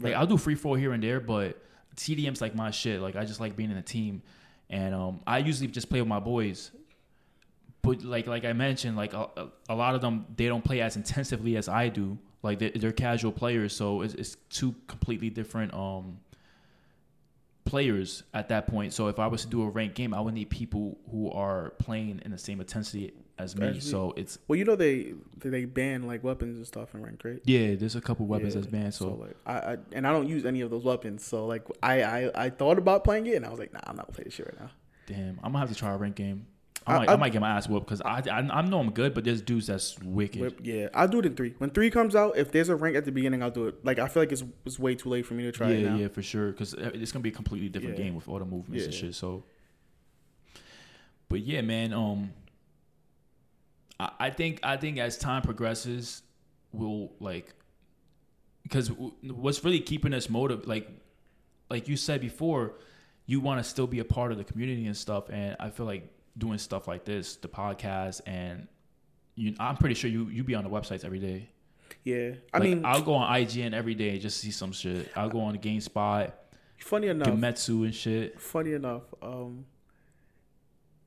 Like 0.00 0.12
Right. 0.12 0.14
I'll 0.14 0.26
do 0.26 0.36
free 0.36 0.54
fall 0.54 0.74
here 0.74 0.92
and 0.92 1.02
there, 1.02 1.18
but 1.20 1.60
TDM's 1.96 2.40
like 2.40 2.54
my 2.54 2.70
shit. 2.70 3.00
Like 3.00 3.16
I 3.16 3.24
just 3.24 3.40
like 3.40 3.56
being 3.56 3.70
in 3.72 3.76
a 3.76 3.82
team, 3.82 4.22
and 4.70 4.94
um, 4.94 5.20
I 5.26 5.38
usually 5.38 5.68
just 5.68 5.88
play 5.90 6.00
with 6.00 6.08
my 6.08 6.20
boys. 6.20 6.70
But 7.88 8.04
like 8.04 8.26
like 8.26 8.44
I 8.44 8.52
mentioned, 8.52 8.96
like 8.96 9.12
a, 9.12 9.48
a 9.68 9.74
lot 9.74 9.94
of 9.94 10.00
them 10.00 10.26
they 10.36 10.46
don't 10.46 10.64
play 10.64 10.80
as 10.80 10.96
intensively 10.96 11.56
as 11.56 11.68
I 11.68 11.88
do. 11.88 12.18
Like 12.42 12.58
they're, 12.58 12.70
they're 12.70 12.92
casual 12.92 13.32
players, 13.32 13.74
so 13.74 14.02
it's, 14.02 14.14
it's 14.14 14.36
two 14.50 14.74
completely 14.86 15.30
different 15.30 15.74
um 15.74 16.18
players 17.64 18.22
at 18.32 18.48
that 18.48 18.66
point. 18.66 18.92
So 18.92 19.08
if 19.08 19.18
I 19.18 19.26
was 19.26 19.42
to 19.42 19.48
do 19.48 19.62
a 19.62 19.68
ranked 19.68 19.94
game, 19.94 20.14
I 20.14 20.20
would 20.20 20.34
need 20.34 20.50
people 20.50 20.98
who 21.10 21.30
are 21.30 21.70
playing 21.78 22.22
in 22.24 22.30
the 22.30 22.38
same 22.38 22.60
intensity 22.60 23.12
as 23.38 23.56
me. 23.56 23.80
So 23.80 24.14
it's 24.16 24.38
well, 24.48 24.56
you 24.56 24.64
know 24.64 24.76
they 24.76 25.14
they 25.38 25.64
ban 25.64 26.04
like 26.04 26.24
weapons 26.24 26.56
and 26.56 26.66
stuff 26.66 26.94
in 26.94 27.02
rank, 27.02 27.22
right? 27.24 27.40
yeah, 27.44 27.74
there's 27.74 27.96
a 27.96 28.00
couple 28.00 28.26
weapons 28.26 28.54
Yeah, 28.54 28.60
that's 28.60 28.72
banned. 28.72 28.94
So, 28.94 29.14
like 29.14 29.36
I, 29.46 29.52
I 29.52 29.76
and 29.92 30.06
I 30.06 30.12
don't 30.12 30.28
use 30.28 30.44
any 30.44 30.60
of 30.62 30.70
those 30.70 30.84
weapons. 30.84 31.24
So 31.24 31.46
like 31.46 31.64
I, 31.82 32.02
I 32.02 32.46
I 32.46 32.50
thought 32.50 32.78
about 32.78 33.04
playing 33.04 33.26
it 33.26 33.34
and 33.34 33.46
I 33.46 33.50
was 33.50 33.58
like, 33.58 33.72
nah, 33.72 33.80
I'm 33.84 33.96
not 33.96 34.06
gonna 34.06 34.14
play 34.14 34.24
this 34.24 34.34
shit 34.34 34.46
right 34.46 34.60
now. 34.60 34.70
damn, 35.06 35.40
I'm 35.42 35.52
gonna 35.52 35.58
have 35.60 35.68
to 35.68 35.74
try 35.74 35.92
a 35.92 35.96
rank 35.96 36.16
game. 36.16 36.46
I, 36.86 36.94
I- 36.94 36.98
might, 36.98 37.08
I, 37.08 37.12
I- 37.12 37.16
might 37.16 37.32
get 37.32 37.40
my 37.40 37.50
ass 37.50 37.68
whooped 37.68 37.86
because 37.86 38.00
I, 38.02 38.22
I 38.30 38.38
I 38.38 38.62
know 38.62 38.80
I'm 38.80 38.90
good, 38.92 39.12
but 39.14 39.24
there's 39.24 39.42
dudes 39.42 39.66
that's 39.66 39.98
wicked. 40.00 40.40
Whip- 40.40 40.60
Yeah, 40.62 40.88
I'll 40.94 41.08
do 41.08 41.18
it 41.18 41.26
in 41.26 41.34
three. 41.34 41.54
When 41.58 41.70
three 41.70 41.90
comes 41.90 42.14
out, 42.16 42.36
if 42.36 42.50
there's 42.52 42.68
a 42.70 42.76
rank 42.76 42.96
at 42.96 43.04
the 43.04 43.12
beginning, 43.12 43.42
I'll 43.42 43.50
do 43.50 43.66
it. 43.68 43.84
Like 43.84 43.98
I 43.98 44.08
feel 44.08 44.22
like 44.22 44.32
it's 44.32 44.44
it's 44.64 44.78
way 44.78 44.94
too 44.94 45.08
late 45.10 45.26
for 45.26 45.34
me 45.34 45.42
to 45.44 45.52
try 45.52 45.70
it 45.70 45.80
yeah, 45.82 45.96
yeah, 45.96 46.08
for 46.08 46.22
sure. 46.22 46.50
Because 46.52 46.74
it's 46.74 47.12
gonna 47.12 47.22
be 47.22 47.28
a 47.30 47.32
completely 47.32 47.68
different 47.68 47.98
Yeah. 47.98 48.04
game 48.04 48.14
with 48.14 48.28
all 48.28 48.38
the 48.38 48.44
movements 48.44 48.84
and 48.86 48.94
shit. 48.94 49.14
So, 49.14 49.44
but 51.28 51.40
yeah, 51.40 51.60
man. 51.60 51.92
Um, 51.92 52.32
I, 54.00 54.10
I 54.20 54.30
think 54.30 54.60
I 54.62 54.76
think 54.76 54.98
as 54.98 55.18
time 55.18 55.42
progresses, 55.42 56.22
we'll 56.72 57.10
like 57.20 57.54
because 58.62 58.88
w- 58.88 59.12
what's 59.22 59.64
really 59.64 59.80
keeping 59.80 60.14
us 60.14 60.28
motive, 60.30 60.66
like 60.66 60.88
like 61.70 61.88
you 61.88 61.96
said 61.96 62.20
before, 62.20 62.74
you 63.26 63.40
want 63.40 63.62
to 63.62 63.68
still 63.68 63.86
be 63.86 63.98
a 63.98 64.04
part 64.04 64.32
of 64.32 64.38
the 64.38 64.44
community 64.44 64.86
and 64.86 64.96
stuff. 64.96 65.28
And 65.30 65.56
I 65.60 65.70
feel 65.70 65.86
like 65.86 66.10
doing 66.38 66.58
stuff 66.58 66.86
like 66.88 67.04
this, 67.04 67.36
the 67.36 67.48
podcast, 67.48 68.20
and 68.26 68.68
you, 69.34 69.54
I'm 69.58 69.76
pretty 69.76 69.94
sure 69.96 70.08
you 70.08 70.28
you 70.28 70.44
be 70.44 70.54
on 70.54 70.64
the 70.64 70.70
websites 70.70 71.04
every 71.04 71.18
day. 71.18 71.48
Yeah, 72.04 72.32
I 72.54 72.58
Like, 72.58 72.62
mean, 72.68 72.84
I'll 72.84 73.02
go 73.02 73.14
on 73.14 73.30
IGN 73.32 73.74
every 73.74 73.94
day 73.94 74.18
just 74.18 74.40
to 74.40 74.46
see 74.46 74.52
some 74.52 74.72
shit. 74.72 75.10
I'll 75.16 75.28
go 75.28 75.40
on 75.40 75.56
GameSpot, 75.58 76.32
funny 76.78 77.08
enough, 77.08 77.28
Gematsu 77.28 77.84
and 77.84 77.94
shit. 77.94 78.40
funny 78.40 78.72
enough, 78.72 79.02
um, 79.20 79.64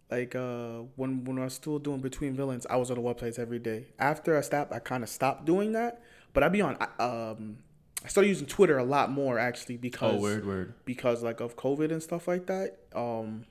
like 0.10 0.36
uh, 0.36 0.80
when 0.96 1.24
when 1.24 1.40
I 1.40 1.46
was 1.46 1.54
still 1.54 1.80
doing 1.80 2.00
between 2.02 2.36
villains, 2.36 2.66
I 2.70 2.76
was 2.76 2.92
on 2.92 2.98
the 2.98 3.02
websites 3.04 3.40
every 3.40 3.60
day. 3.60 3.86
After 3.98 4.38
I 4.38 4.42
stopped, 4.42 4.74
I 4.74 4.80
kind 4.80 5.04
of 5.04 5.10
stopped 5.10 5.46
doing 5.46 5.72
that. 5.74 6.02
But 6.34 6.44
I'd 6.44 6.52
be 6.52 6.62
on. 6.62 6.78
I- 6.80 7.04
Um, 7.32 7.58
I 8.04 8.08
started 8.08 8.30
using 8.30 8.48
Twitter 8.48 8.80
a 8.80 8.84
lot 8.84 9.12
more 9.12 9.38
actually 9.38 9.78
because 9.78 10.16
Oh, 10.16 10.22
word, 10.22 10.44
word. 10.46 10.74
because 10.86 11.22
like 11.22 11.40
of 11.40 11.56
COVID 11.56 11.92
and 11.92 12.02
stuff 12.02 12.28
like 12.28 12.48
that. 12.48 12.80
Um, 12.96 13.46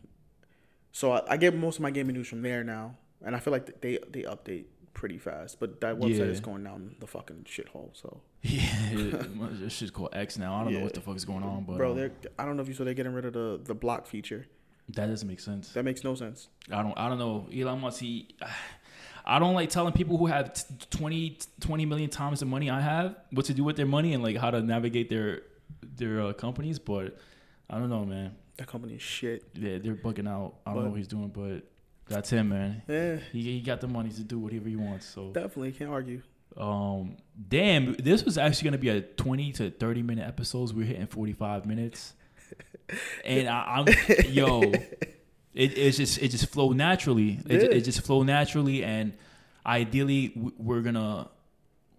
so 0.93 1.13
I, 1.13 1.23
I 1.31 1.37
get 1.37 1.55
most 1.55 1.77
of 1.77 1.83
my 1.83 1.91
gaming 1.91 2.17
news 2.17 2.29
from 2.29 2.43
there 2.43 2.65
now, 2.65 2.97
and 3.25 3.35
I 3.37 3.41
feel 3.41 3.53
like 3.53 3.81
they 3.81 3.99
they 4.11 4.23
update 4.23 4.65
pretty 4.95 5.19
fast. 5.19 5.61
But 5.61 5.81
that 5.83 5.97
website 5.99 6.19
Yeah. 6.19 6.25
is 6.25 6.41
going 6.41 6.65
down 6.65 6.97
the 7.01 7.07
fucking 7.07 7.47
shithole. 7.49 7.91
So, 7.95 8.21
Yeah, 8.43 8.73
this 9.53 9.73
shit's 9.75 9.91
called 9.91 10.11
X 10.15 10.37
now. 10.39 10.55
I 10.55 10.65
don't 10.65 10.73
know 10.75 10.81
what 10.81 10.95
the 10.95 11.01
fuck 11.01 11.17
is 11.17 11.25
going 11.25 11.43
on, 11.43 11.65
but 11.65 11.77
bro, 11.77 11.91
um, 11.93 11.97
they're 11.97 12.13
I 12.39 12.45
don't 12.45 12.57
know 12.57 12.63
if 12.63 12.69
you 12.69 12.75
saw 12.75 12.85
they're 12.85 12.95
getting 12.95 13.13
rid 13.15 13.25
of 13.25 13.33
the 13.33 13.61
the 13.65 13.75
block 13.75 14.07
feature. 14.07 14.47
that 14.91 15.07
doesn't 15.07 15.29
make 15.29 15.41
sense. 15.41 15.73
That 15.73 15.85
makes 15.85 16.03
no 16.05 16.15
sense. 16.15 16.49
I 16.73 16.83
don't. 16.83 16.99
I 16.99 17.09
don't 17.09 17.19
know. 17.19 17.47
Elon 17.55 17.81
Musk. 17.81 18.01
He. 18.01 18.29
I 19.25 19.39
don't 19.39 19.55
like 19.55 19.69
telling 19.69 19.93
people 19.93 20.17
who 20.17 20.27
have 20.27 20.55
t- 20.55 20.63
20, 20.91 21.39
20 21.61 21.87
million 21.87 22.09
times 22.09 22.41
the 22.41 22.47
money 22.47 22.71
I 22.71 22.81
have 22.81 23.17
what 23.31 23.45
to 23.47 23.55
do 23.55 23.63
with 23.63 23.77
their 23.77 23.87
money 23.87 24.15
and 24.15 24.23
like 24.25 24.37
how 24.39 24.51
to 24.51 24.61
navigate 24.63 25.11
their 25.11 25.43
their 25.97 26.23
uh, 26.23 26.33
companies. 26.33 26.79
But 26.79 27.17
I 27.69 27.79
don't 27.79 27.91
know, 27.91 28.05
man. 28.07 28.35
That 28.61 28.67
company 28.67 28.97
is 28.97 29.01
shit. 29.03 29.43
Yeah, 29.55 29.79
they're 29.79 29.95
bugging 29.95 30.29
out. 30.29 30.57
I 30.67 30.75
don't 30.75 30.85
know 30.85 30.91
what 30.91 30.99
he's 30.99 31.09
doing, 31.09 31.29
but 31.29 31.63
that's 32.07 32.29
him, 32.29 32.51
man. 32.51 32.83
Yeah, 32.87 33.17
He, 33.33 33.41
he 33.41 33.61
got 33.63 33.81
the 33.81 33.89
money 33.89 34.11
to 34.11 34.23
do 34.23 34.39
whatever 34.39 34.69
he 34.69 34.77
wants. 34.77 35.07
So 35.07 35.31
definitely 35.33 35.73
can't 35.73 35.89
argue. 35.89 36.21
Um, 36.59 37.17
damn, 37.49 37.95
this 37.95 38.23
was 38.23 38.37
actually 38.37 38.67
gonna 38.67 38.77
be 38.77 38.91
a 38.91 39.01
twenty 39.01 39.51
to 39.53 39.71
thirty 39.71 40.03
minute 40.03 40.29
episodes. 40.29 40.75
We're 40.75 40.85
hitting 40.85 41.07
forty 41.07 41.33
five 41.33 41.65
minutes, 41.65 42.13
and 43.25 43.49
I, 43.49 43.79
I'm 43.87 43.87
yo, 44.29 44.61
it 44.63 45.09
it's 45.55 45.97
just 45.97 46.19
it 46.19 46.29
just 46.29 46.49
flowed 46.51 46.77
naturally. 46.77 47.41
It, 47.49 47.63
it 47.63 47.81
just 47.81 48.03
flowed 48.03 48.27
naturally, 48.27 48.85
and 48.85 49.15
ideally 49.65 50.35
we're 50.59 50.83
gonna 50.83 51.31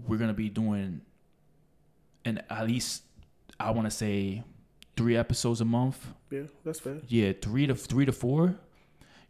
we're 0.06 0.18
gonna 0.18 0.34
be 0.36 0.50
doing, 0.50 1.02
and 2.24 2.44
at 2.52 2.68
least 2.68 3.02
I 3.60 3.72
want 3.72 3.88
to 3.90 3.92
say 3.92 4.44
three 4.98 5.16
episodes 5.16 5.62
a 5.62 5.66
month. 5.66 6.08
Yeah, 6.30 6.44
that's 6.64 6.80
fair. 6.80 6.98
Yeah, 7.08 7.34
three 7.42 7.68
to 7.68 7.76
three 7.76 8.06
to 8.06 8.12
four. 8.12 8.56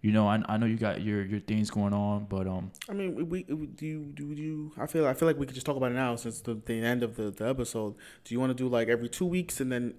You 0.01 0.11
know, 0.11 0.27
I, 0.27 0.41
I 0.47 0.57
know 0.57 0.65
you 0.65 0.77
got 0.77 1.01
your 1.01 1.23
your 1.23 1.39
things 1.41 1.69
going 1.69 1.93
on, 1.93 2.25
but 2.25 2.47
um, 2.47 2.71
I 2.89 2.93
mean, 2.93 3.15
we, 3.29 3.45
we 3.47 3.67
do 3.67 3.85
you 3.85 3.99
do 4.13 4.25
you? 4.33 4.71
I 4.77 4.87
feel 4.87 5.05
I 5.05 5.13
feel 5.13 5.27
like 5.27 5.37
we 5.37 5.45
could 5.45 5.53
just 5.53 5.65
talk 5.65 5.77
about 5.77 5.91
it 5.91 5.95
now 5.95 6.15
since 6.15 6.41
the, 6.41 6.55
the 6.55 6.81
end 6.81 7.03
of 7.03 7.15
the, 7.17 7.29
the 7.29 7.47
episode. 7.47 7.93
Do 8.23 8.33
you 8.33 8.39
want 8.39 8.49
to 8.49 8.55
do 8.63 8.67
like 8.67 8.87
every 8.87 9.09
two 9.09 9.27
weeks 9.27 9.59
and 9.61 9.71
then 9.71 9.93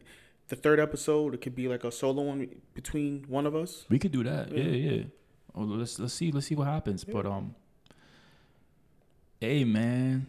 the 0.49 0.57
third 0.57 0.81
episode 0.81 1.35
it 1.35 1.41
could 1.41 1.55
be 1.55 1.69
like 1.69 1.85
a 1.85 1.93
solo 1.93 2.23
one 2.23 2.49
between 2.75 3.25
one 3.29 3.47
of 3.47 3.55
us? 3.55 3.87
We 3.89 4.01
could 4.01 4.11
do 4.13 4.25
that. 4.25 4.51
Yeah, 4.51 4.65
Yeah. 4.65 4.91
yeah. 4.97 5.03
Oh, 5.55 5.63
let's 5.63 5.99
let's 6.01 6.15
see 6.15 6.33
let's 6.33 6.47
see 6.49 6.57
what 6.57 6.67
happens. 6.67 7.05
But 7.05 7.25
um, 7.27 7.55
hey 9.41 9.65
man, 9.65 10.27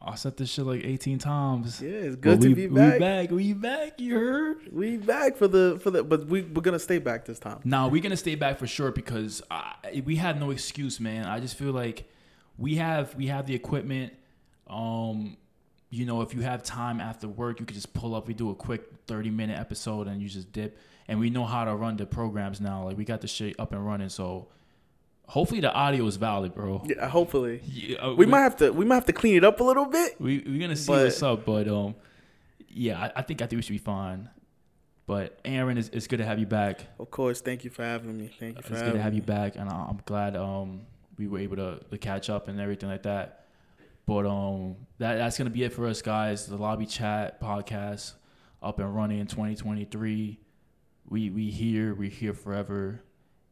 I 0.00 0.16
said 0.16 0.36
this 0.36 0.50
shit 0.50 0.66
like 0.66 0.84
eighteen 0.84 1.18
times. 1.18 1.80
Yeah, 1.80 1.90
it's 1.90 2.16
But 2.16 2.20
good 2.20 2.42
we, 2.42 2.48
to 2.50 2.54
be 2.54 2.66
back. 2.66 2.92
We 2.92 2.98
back. 2.98 3.30
We 3.30 3.52
back. 3.54 4.00
You 4.00 4.14
heard? 4.16 4.72
We 4.72 4.96
back 4.98 5.36
for 5.36 5.48
the 5.48 5.78
for 5.82 5.90
the, 5.90 6.04
but 6.04 6.26
we 6.26 6.42
we're 6.42 6.60
gonna 6.62 6.78
stay 6.78 6.98
back 6.98 7.24
this 7.24 7.38
time. 7.38 7.60
Now 7.64 7.88
we're 7.88 8.02
gonna 8.02 8.16
stay 8.16 8.34
back 8.34 8.58
for 8.58 8.66
sure 8.66 8.92
because 8.92 9.42
I, 9.50 10.02
we 10.04 10.16
had 10.16 10.38
no 10.38 10.50
excuse, 10.50 11.00
man. 11.00 11.24
I 11.24 11.40
just 11.40 11.56
feel 11.56 11.72
like 11.72 12.04
we 12.58 12.74
have 12.76 13.14
we 13.14 13.28
have 13.28 13.46
the 13.46 13.54
equipment. 13.54 14.12
Um, 14.68 15.36
you 15.90 16.04
know, 16.04 16.20
if 16.22 16.34
you 16.34 16.40
have 16.42 16.62
time 16.62 17.00
after 17.00 17.26
work, 17.28 17.60
you 17.60 17.66
could 17.66 17.76
just 17.76 17.94
pull 17.94 18.14
up. 18.14 18.26
We 18.28 18.34
do 18.34 18.50
a 18.50 18.54
quick 18.54 18.82
thirty 19.06 19.30
minute 19.30 19.58
episode 19.58 20.06
and 20.06 20.20
you 20.20 20.28
just 20.28 20.52
dip. 20.52 20.76
And 21.08 21.20
we 21.20 21.30
know 21.30 21.44
how 21.44 21.64
to 21.64 21.74
run 21.74 21.96
the 21.96 22.06
programs 22.06 22.60
now. 22.60 22.84
Like 22.84 22.96
we 22.96 23.04
got 23.04 23.20
the 23.20 23.28
shit 23.28 23.58
up 23.58 23.72
and 23.72 23.84
running. 23.86 24.08
So 24.08 24.48
hopefully 25.26 25.60
the 25.60 25.72
audio 25.72 26.06
is 26.06 26.16
valid, 26.16 26.54
bro. 26.54 26.82
Yeah, 26.86 27.08
hopefully 27.08 27.60
Yeah, 27.64 27.98
uh, 27.98 28.14
we 28.14 28.26
might 28.26 28.40
have 28.42 28.56
to 28.56 28.70
we 28.72 28.84
might 28.84 28.96
have 28.96 29.06
to 29.06 29.12
clean 29.12 29.36
it 29.36 29.44
up 29.44 29.60
a 29.60 29.64
little 29.64 29.86
bit. 29.86 30.20
we 30.20 30.42
we're 30.46 30.60
gonna 30.60 30.76
see 30.76 30.88
But- 30.92 31.04
what's 31.04 31.22
up, 31.22 31.44
but 31.44 31.68
um, 31.68 31.94
yeah, 32.68 33.00
I, 33.00 33.20
I 33.20 33.22
think 33.22 33.40
I 33.42 33.46
think 33.46 33.58
we 33.58 33.62
should 33.62 33.72
be 33.72 33.78
fine. 33.78 34.30
But 35.06 35.38
Aaron, 35.44 35.76
it's, 35.76 35.90
it's 35.90 36.06
good 36.06 36.16
to 36.18 36.24
have 36.24 36.38
you 36.38 36.46
back. 36.46 36.80
Of 36.98 37.10
course, 37.10 37.42
thank 37.42 37.62
you 37.62 37.68
for 37.70 37.82
having 37.84 38.16
me. 38.16 38.30
Thank 38.40 38.54
you 38.54 38.60
It's 38.60 38.68
for 38.68 38.74
good 38.74 38.94
to 38.94 39.02
have 39.02 39.12
me. 39.12 39.18
you 39.18 39.22
back, 39.22 39.56
and 39.56 39.68
I- 39.68 39.86
I'm 39.90 40.00
glad 40.06 40.34
um 40.36 40.82
we 41.18 41.28
were 41.28 41.38
able 41.38 41.56
to, 41.56 41.78
to 41.90 41.98
catch 41.98 42.28
up 42.30 42.48
and 42.48 42.58
everything 42.60 42.88
like 42.88 43.02
that. 43.04 43.46
But 44.06 44.26
um 44.26 44.76
that 44.98 45.16
that's 45.16 45.36
gonna 45.38 45.50
be 45.50 45.62
it 45.64 45.72
for 45.72 45.86
us 45.86 46.02
guys. 46.02 46.46
The 46.46 46.56
lobby 46.56 46.86
chat 46.86 47.40
podcast 47.40 48.12
up 48.62 48.78
and 48.78 48.94
running 48.94 49.18
in 49.20 49.26
2023. 49.26 50.38
we 51.10 51.30
we 51.30 51.50
here, 51.50 51.94
We're 51.94 52.08
here 52.08 52.32
forever, 52.32 53.02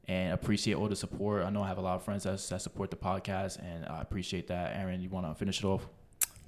and 0.09 0.33
appreciate 0.33 0.75
all 0.75 0.89
the 0.89 0.97
support. 0.97 1.45
I 1.45 1.51
know 1.51 1.63
I 1.63 1.69
have 1.69 1.79
a 1.79 1.83
lot 1.83 1.95
of 1.97 2.03
friends 2.05 2.25
that 2.25 2.39
that 2.51 2.61
support 2.63 2.91
the 2.91 2.97
podcast, 2.97 3.59
and 3.59 3.87
I 3.87 4.01
appreciate 4.03 4.47
that. 4.49 4.77
Aaron, 4.77 5.01
you 5.01 5.09
want 5.09 5.27
to 5.27 5.35
finish 5.35 5.59
it 5.61 5.65
off? 5.67 5.87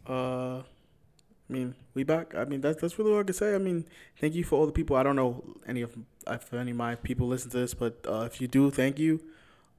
Uh, 0.09 0.59
I 0.59 1.53
mean, 1.53 1.75
we 1.95 2.05
back. 2.05 2.35
I 2.35 2.45
mean, 2.47 2.61
that's 2.61 2.81
that's 2.81 2.99
really 2.99 3.13
all 3.13 3.21
I 3.21 3.23
can 3.23 3.35
say. 3.35 3.55
I 3.55 3.59
mean, 3.59 3.85
thank 4.21 4.35
you 4.35 4.45
for 4.45 4.59
all 4.59 4.67
the 4.67 4.73
people. 4.73 4.97
I 4.97 5.03
don't 5.03 5.17
know 5.17 5.45
any 5.67 5.83
of 5.83 5.97
if 6.27 6.53
any 6.55 6.71
of 6.73 6.77
my 6.77 6.95
people 6.97 7.29
listen 7.29 7.51
to 7.51 7.59
this, 7.59 7.75
but 7.75 8.05
uh, 8.09 8.23
if 8.27 8.41
you 8.41 8.49
do, 8.49 8.71
thank 8.71 8.99
you. 8.99 9.21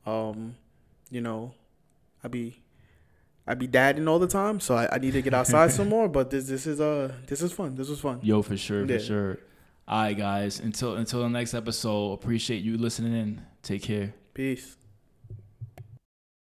Um, 0.06 0.56
you 1.10 1.22
know, 1.22 1.54
I 2.24 2.28
be 2.28 2.62
I 3.48 3.56
be 3.56 3.68
dadding 3.68 4.08
all 4.08 4.20
the 4.20 4.28
time, 4.28 4.60
so 4.60 4.76
I, 4.76 4.96
I 4.96 4.98
need 5.00 5.14
to 5.14 5.22
get 5.22 5.34
outside 5.34 5.72
some 5.80 5.90
more. 5.90 6.08
But 6.08 6.30
this 6.30 6.48
this 6.48 6.66
is 6.68 6.80
uh 6.80 7.12
this 7.28 7.42
is 7.42 7.52
fun. 7.52 7.76
This 7.76 7.90
was 7.90 8.00
fun. 8.00 8.20
Yo, 8.24 8.42
for 8.42 8.56
sure, 8.58 8.86
Yeah. 8.86 8.98
for 8.98 9.04
sure. 9.04 9.40
All 9.88 10.02
right, 10.02 10.18
guys. 10.18 10.60
Until 10.60 10.96
until 10.96 11.22
the 11.22 11.30
next 11.30 11.54
episode. 11.54 12.14
Appreciate 12.14 12.64
you 12.64 12.78
listening 12.78 13.14
in. 13.14 13.42
Take 13.62 13.84
care. 13.84 14.14
Peace. 14.34 14.78